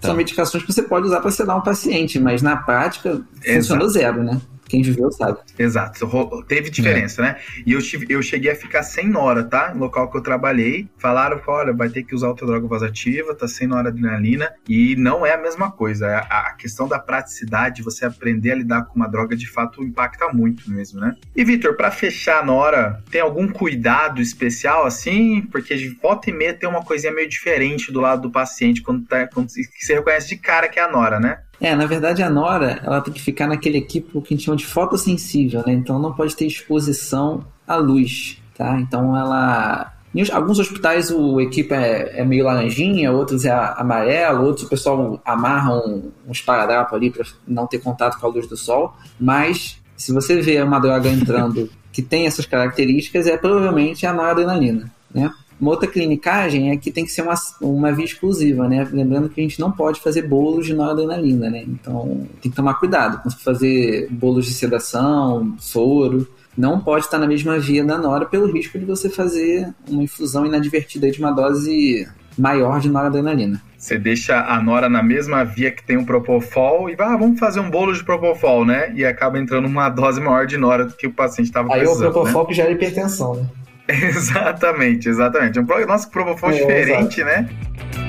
são 0.00 0.16
medicações 0.16 0.64
que 0.64 0.72
você 0.72 0.82
pode 0.82 1.06
usar 1.06 1.20
para 1.20 1.30
sedar 1.30 1.56
um 1.56 1.60
paciente, 1.60 2.18
mas 2.18 2.42
na 2.42 2.56
prática 2.56 3.22
Exato. 3.44 3.78
funciona 3.78 3.88
zero, 3.88 4.24
né? 4.24 4.40
Quem 4.68 4.82
viveu 4.82 5.10
sabe. 5.12 5.38
Exato, 5.58 6.44
teve 6.48 6.70
diferença, 6.70 7.22
é. 7.22 7.24
né? 7.24 7.36
E 7.66 7.72
eu, 7.72 7.82
tive, 7.82 8.06
eu 8.08 8.22
cheguei 8.22 8.50
a 8.50 8.56
ficar 8.56 8.82
sem 8.82 9.08
nora, 9.08 9.44
tá? 9.44 9.72
No 9.74 9.80
local 9.80 10.10
que 10.10 10.16
eu 10.16 10.22
trabalhei, 10.22 10.88
falaram, 10.98 11.40
olha, 11.46 11.72
vai 11.72 11.88
ter 11.88 12.02
que 12.02 12.14
usar 12.14 12.28
outra 12.28 12.46
droga 12.46 12.66
vasativa, 12.66 13.34
tá 13.34 13.46
sem 13.46 13.66
noradrenalina, 13.66 14.52
e 14.68 14.96
não 14.96 15.24
é 15.24 15.34
a 15.34 15.38
mesma 15.38 15.70
coisa. 15.70 16.08
A, 16.08 16.48
a 16.48 16.52
questão 16.54 16.88
da 16.88 16.98
praticidade, 16.98 17.82
você 17.82 18.04
aprender 18.04 18.52
a 18.52 18.56
lidar 18.56 18.84
com 18.86 18.96
uma 18.96 19.08
droga, 19.08 19.36
de 19.36 19.48
fato, 19.48 19.82
impacta 19.82 20.28
muito 20.32 20.70
mesmo, 20.70 21.00
né? 21.00 21.14
E, 21.34 21.44
Vitor, 21.44 21.76
para 21.76 21.90
fechar 21.90 22.40
a 22.40 22.44
nora, 22.44 23.02
tem 23.10 23.20
algum 23.20 23.48
cuidado 23.48 24.20
especial, 24.20 24.86
assim? 24.86 25.42
Porque 25.42 25.74
de 25.74 25.88
volta 26.00 26.30
e 26.30 26.32
meia 26.32 26.54
tem 26.54 26.68
uma 26.68 26.84
coisinha 26.84 27.12
meio 27.12 27.28
diferente 27.28 27.92
do 27.92 28.00
lado 28.00 28.22
do 28.22 28.30
paciente, 28.30 28.82
quando, 28.82 29.06
tá, 29.06 29.28
quando 29.28 29.50
você 29.50 29.94
reconhece 29.94 30.28
de 30.28 30.36
cara 30.36 30.68
que 30.68 30.78
é 30.78 30.82
a 30.82 30.90
nora, 30.90 31.20
né? 31.20 31.38
É, 31.64 31.74
na 31.74 31.86
verdade 31.86 32.22
a 32.22 32.28
Nora, 32.28 32.78
ela 32.84 33.00
tem 33.00 33.14
que 33.14 33.22
ficar 33.22 33.46
naquele 33.46 33.78
equipo 33.78 34.20
que 34.20 34.34
a 34.34 34.36
gente 34.36 34.44
chama 34.44 34.58
de 34.58 34.66
fotossensível, 34.66 35.62
né? 35.66 35.72
Então 35.72 35.98
não 35.98 36.12
pode 36.12 36.36
ter 36.36 36.44
exposição 36.44 37.42
à 37.66 37.76
luz, 37.76 38.36
tá? 38.54 38.78
Então 38.78 39.16
ela... 39.16 39.90
Em 40.14 40.30
alguns 40.30 40.58
hospitais 40.58 41.10
o 41.10 41.40
equipe 41.40 41.72
é, 41.72 42.20
é 42.20 42.24
meio 42.24 42.44
laranjinha, 42.44 43.10
outros 43.10 43.46
é 43.46 43.50
amarelo, 43.50 44.44
outros 44.44 44.66
o 44.66 44.68
pessoal 44.68 45.18
amarra 45.24 45.74
um, 45.74 46.12
um 46.28 46.32
esparadrapo 46.32 46.94
ali 46.94 47.10
para 47.10 47.24
não 47.48 47.66
ter 47.66 47.78
contato 47.78 48.20
com 48.20 48.26
a 48.26 48.30
luz 48.30 48.46
do 48.46 48.58
sol, 48.58 48.94
mas 49.18 49.80
se 49.96 50.12
você 50.12 50.42
vê 50.42 50.60
uma 50.60 50.78
droga 50.78 51.08
entrando 51.08 51.70
que 51.90 52.02
tem 52.02 52.26
essas 52.26 52.44
características, 52.44 53.26
é 53.26 53.38
provavelmente 53.38 54.04
a 54.04 54.12
noradrenalina, 54.12 54.92
né? 55.14 55.32
Uma 55.64 55.70
outra 55.70 55.88
clinicagem 55.88 56.72
é 56.72 56.76
que 56.76 56.92
tem 56.92 57.06
que 57.06 57.10
ser 57.10 57.22
uma, 57.22 57.32
uma 57.58 57.90
via 57.90 58.04
exclusiva, 58.04 58.68
né? 58.68 58.86
Lembrando 58.92 59.30
que 59.30 59.40
a 59.40 59.42
gente 59.42 59.58
não 59.58 59.72
pode 59.72 59.98
fazer 59.98 60.20
bolos 60.20 60.66
de 60.66 60.74
noradrenalina, 60.74 61.48
né? 61.48 61.64
Então 61.66 62.28
tem 62.42 62.50
que 62.50 62.56
tomar 62.56 62.74
cuidado 62.74 63.22
com 63.22 63.30
fazer 63.30 64.06
bolos 64.10 64.44
de 64.44 64.52
sedação, 64.52 65.56
soro. 65.58 66.28
Não 66.54 66.80
pode 66.80 67.06
estar 67.06 67.16
na 67.16 67.26
mesma 67.26 67.58
via 67.58 67.82
da 67.82 67.96
nora 67.96 68.26
pelo 68.26 68.52
risco 68.52 68.78
de 68.78 68.84
você 68.84 69.08
fazer 69.08 69.72
uma 69.88 70.02
infusão 70.02 70.44
inadvertida 70.44 71.10
de 71.10 71.18
uma 71.18 71.32
dose 71.32 72.06
maior 72.36 72.78
de 72.78 72.90
noradrenalina. 72.90 73.62
Você 73.78 73.98
deixa 73.98 74.44
a 74.44 74.60
nora 74.60 74.90
na 74.90 75.02
mesma 75.02 75.44
via 75.44 75.70
que 75.70 75.82
tem 75.82 75.96
o 75.96 76.04
propofol 76.04 76.90
e 76.90 76.94
vai, 76.94 77.06
ah, 77.06 77.16
vamos 77.16 77.40
fazer 77.40 77.60
um 77.60 77.70
bolo 77.70 77.94
de 77.94 78.04
propofol, 78.04 78.66
né? 78.66 78.92
E 78.94 79.02
acaba 79.02 79.38
entrando 79.38 79.64
uma 79.64 79.88
dose 79.88 80.20
maior 80.20 80.46
de 80.46 80.58
nora 80.58 80.84
do 80.84 80.92
que 80.92 81.06
o 81.06 81.12
paciente 81.12 81.46
estava 81.46 81.70
precisando. 81.70 82.02
Aí 82.02 82.08
o 82.08 82.12
propofol 82.12 82.42
né? 82.42 82.48
que 82.48 82.54
gera 82.54 82.70
hipertensão, 82.70 83.36
né? 83.36 83.46
exatamente, 83.88 85.08
exatamente. 85.08 85.58
Um 85.58 85.66
nosso 85.86 86.10
Propofol 86.10 86.50
é, 86.50 86.54
diferente, 86.54 87.20
exato. 87.20 87.42
né? 87.42 88.03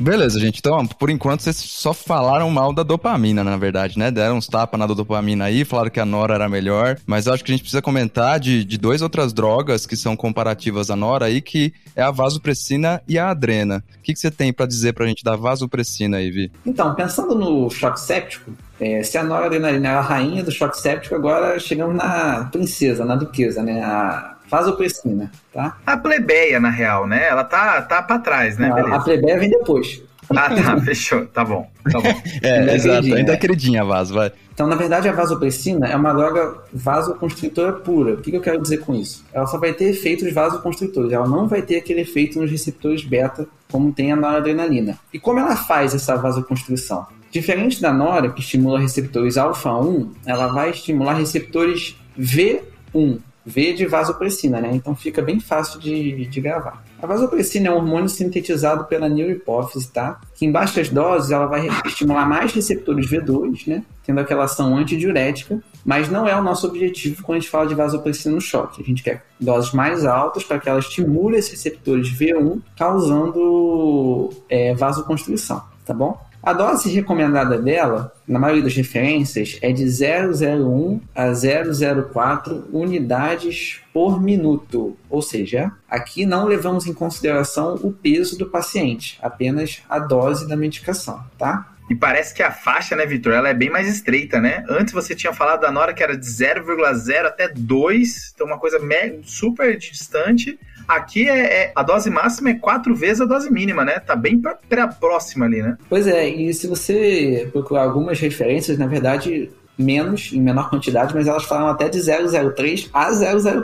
Beleza, 0.00 0.40
gente. 0.40 0.60
Então, 0.60 0.86
por 0.86 1.10
enquanto, 1.10 1.42
vocês 1.42 1.56
só 1.56 1.92
falaram 1.92 2.48
mal 2.50 2.72
da 2.72 2.82
dopamina, 2.82 3.44
na 3.44 3.56
verdade, 3.58 3.98
né? 3.98 4.10
Deram 4.10 4.38
uns 4.38 4.46
tapas 4.46 4.80
na 4.80 4.86
dopamina 4.86 5.44
aí, 5.44 5.62
falaram 5.62 5.90
que 5.90 6.00
a 6.00 6.06
Nora 6.06 6.34
era 6.34 6.48
melhor. 6.48 6.96
Mas 7.06 7.26
eu 7.26 7.34
acho 7.34 7.44
que 7.44 7.52
a 7.52 7.54
gente 7.54 7.62
precisa 7.62 7.82
comentar 7.82 8.40
de, 8.40 8.64
de 8.64 8.78
duas 8.78 9.02
outras 9.02 9.32
drogas 9.32 9.84
que 9.84 9.96
são 9.96 10.16
comparativas 10.16 10.90
à 10.90 10.96
Nora 10.96 11.26
aí, 11.26 11.42
que 11.42 11.74
é 11.94 12.02
a 12.02 12.10
vasopressina 12.10 13.02
e 13.06 13.18
a 13.18 13.28
adrena. 13.28 13.84
O 13.98 14.02
que, 14.02 14.14
que 14.14 14.18
você 14.18 14.30
tem 14.30 14.52
para 14.52 14.64
dizer 14.64 14.94
pra 14.94 15.06
gente 15.06 15.22
da 15.22 15.36
vasopressina 15.36 16.16
aí, 16.16 16.30
Vi? 16.30 16.50
Então, 16.64 16.94
pensando 16.94 17.34
no 17.34 17.68
choque 17.68 18.00
séptico, 18.00 18.52
é, 18.80 19.02
se 19.02 19.18
a 19.18 19.22
noradrenalina 19.22 19.90
era 19.90 19.98
a 19.98 20.02
rainha 20.02 20.42
do 20.42 20.50
choque 20.50 20.78
séptico, 20.78 21.14
agora 21.14 21.58
chegamos 21.58 21.94
na 21.94 22.48
princesa, 22.50 23.04
na 23.04 23.16
duquesa, 23.16 23.62
né? 23.62 23.82
A 23.82 24.36
vasopressina, 24.50 25.30
tá? 25.52 25.78
A 25.86 25.96
plebeia, 25.96 26.58
na 26.58 26.70
real, 26.70 27.06
né? 27.06 27.28
Ela 27.28 27.44
tá, 27.44 27.80
tá 27.82 28.02
pra 28.02 28.18
trás, 28.18 28.58
né? 28.58 28.68
Não, 28.68 28.94
a 28.94 29.00
plebeia 29.00 29.38
vem 29.38 29.50
depois. 29.50 30.02
Ah, 30.30 30.48
tá, 30.48 30.80
fechou. 30.82 31.26
Tá 31.26 31.44
bom, 31.44 31.68
tá 31.90 32.00
bom. 32.00 32.08
é, 32.42 32.74
exato. 32.74 33.14
Ainda 33.14 33.32
é 33.32 33.36
queridinha 33.36 33.82
a 33.82 33.84
vaso, 33.84 34.14
vai. 34.14 34.32
Então, 34.52 34.66
na 34.66 34.76
verdade, 34.76 35.08
a 35.08 35.12
vasopressina 35.12 35.86
é 35.86 35.96
uma 35.96 36.12
droga 36.12 36.58
vasoconstritora 36.72 37.72
pura. 37.72 38.14
O 38.14 38.16
que, 38.18 38.30
que 38.30 38.36
eu 38.36 38.42
quero 38.42 38.60
dizer 38.60 38.78
com 38.78 38.94
isso? 38.94 39.24
Ela 39.32 39.46
só 39.46 39.58
vai 39.58 39.72
ter 39.72 39.86
efeitos 39.86 40.32
vasoconstritores. 40.32 41.12
Ela 41.12 41.26
não 41.26 41.48
vai 41.48 41.62
ter 41.62 41.76
aquele 41.76 42.02
efeito 42.02 42.38
nos 42.40 42.50
receptores 42.50 43.04
beta, 43.04 43.46
como 43.70 43.92
tem 43.92 44.12
a 44.12 44.16
noradrenalina. 44.16 44.98
E 45.12 45.18
como 45.18 45.38
ela 45.38 45.56
faz 45.56 45.94
essa 45.94 46.16
vasoconstrição? 46.16 47.06
Diferente 47.30 47.80
da 47.80 47.92
nora, 47.92 48.30
que 48.30 48.40
estimula 48.40 48.80
receptores 48.80 49.36
alfa-1, 49.36 50.08
ela 50.26 50.48
vai 50.48 50.70
estimular 50.70 51.14
receptores 51.14 51.96
V1. 52.18 53.20
V 53.44 53.72
de 53.72 53.86
vasopressina, 53.86 54.60
né? 54.60 54.70
Então 54.72 54.94
fica 54.94 55.22
bem 55.22 55.40
fácil 55.40 55.80
de, 55.80 56.26
de 56.26 56.40
gravar. 56.40 56.84
A 57.02 57.06
vasopressina 57.06 57.68
é 57.68 57.70
um 57.70 57.76
hormônio 57.76 58.08
sintetizado 58.08 58.84
pela 58.84 59.08
neurohipófise, 59.08 59.90
tá? 59.90 60.20
Que 60.34 60.44
em 60.44 60.52
baixas 60.52 60.88
doses 60.88 61.30
ela 61.30 61.46
vai 61.46 61.68
estimular 61.86 62.26
mais 62.26 62.52
receptores 62.52 63.10
V2, 63.10 63.66
né? 63.66 63.82
Tendo 64.04 64.20
aquela 64.20 64.44
ação 64.44 64.76
antidiurética, 64.76 65.62
mas 65.84 66.10
não 66.10 66.28
é 66.28 66.38
o 66.38 66.42
nosso 66.42 66.66
objetivo 66.66 67.22
quando 67.22 67.38
a 67.38 67.40
gente 67.40 67.50
fala 67.50 67.66
de 67.66 67.74
vasopressina 67.74 68.34
no 68.34 68.40
choque. 68.40 68.82
A 68.82 68.84
gente 68.84 69.02
quer 69.02 69.24
doses 69.40 69.72
mais 69.72 70.04
altas 70.04 70.44
para 70.44 70.58
que 70.58 70.68
ela 70.68 70.78
estimule 70.78 71.36
esses 71.36 71.52
receptores 71.52 72.08
V1, 72.08 72.60
causando 72.76 74.30
é, 74.48 74.74
vasoconstrição, 74.74 75.62
tá 75.84 75.94
bom? 75.94 76.29
A 76.42 76.54
dose 76.54 76.90
recomendada 76.90 77.58
dela, 77.58 78.14
na 78.26 78.38
maioria 78.38 78.62
das 78.62 78.74
referências, 78.74 79.58
é 79.60 79.72
de 79.72 79.84
0,01 79.84 81.00
a 81.14 81.26
0,04 81.26 82.64
unidades 82.72 83.80
por 83.92 84.22
minuto. 84.22 84.96
Ou 85.10 85.20
seja, 85.20 85.70
aqui 85.88 86.24
não 86.24 86.46
levamos 86.46 86.86
em 86.86 86.94
consideração 86.94 87.74
o 87.82 87.92
peso 87.92 88.38
do 88.38 88.46
paciente, 88.46 89.18
apenas 89.20 89.82
a 89.88 89.98
dose 89.98 90.48
da 90.48 90.56
medicação, 90.56 91.22
tá? 91.36 91.70
E 91.90 91.94
parece 91.94 92.32
que 92.32 92.42
a 92.42 92.52
faixa, 92.52 92.94
né, 92.94 93.04
Vitor, 93.04 93.32
ela 93.32 93.48
é 93.48 93.54
bem 93.54 93.68
mais 93.68 93.88
estreita, 93.88 94.40
né? 94.40 94.64
Antes 94.68 94.94
você 94.94 95.12
tinha 95.12 95.32
falado 95.32 95.60
da 95.60 95.72
Nora 95.72 95.92
que 95.92 96.02
era 96.02 96.16
de 96.16 96.24
0,0 96.24 97.26
até 97.26 97.48
2, 97.48 98.32
então 98.32 98.46
uma 98.46 98.58
coisa 98.58 98.78
super 99.24 99.76
distante. 99.76 100.56
Aqui 100.90 101.28
é, 101.28 101.38
é, 101.38 101.72
a 101.76 101.84
dose 101.84 102.10
máxima 102.10 102.50
é 102.50 102.54
quatro 102.54 102.96
vezes 102.96 103.20
a 103.20 103.24
dose 103.24 103.48
mínima, 103.48 103.84
né? 103.84 104.00
Tá 104.00 104.16
bem 104.16 104.40
pra, 104.40 104.58
pra 104.68 104.88
próxima 104.88 105.46
ali, 105.46 105.62
né? 105.62 105.78
Pois 105.88 106.04
é, 106.04 106.28
e 106.28 106.52
se 106.52 106.66
você 106.66 107.48
procurar 107.52 107.84
algumas 107.84 108.18
referências, 108.18 108.76
na 108.76 108.88
verdade, 108.88 109.48
menos, 109.78 110.32
em 110.32 110.40
menor 110.40 110.68
quantidade, 110.68 111.14
mas 111.14 111.28
elas 111.28 111.44
falam 111.44 111.68
até 111.68 111.88
de 111.88 112.00
003 112.02 112.90
a 112.92 113.08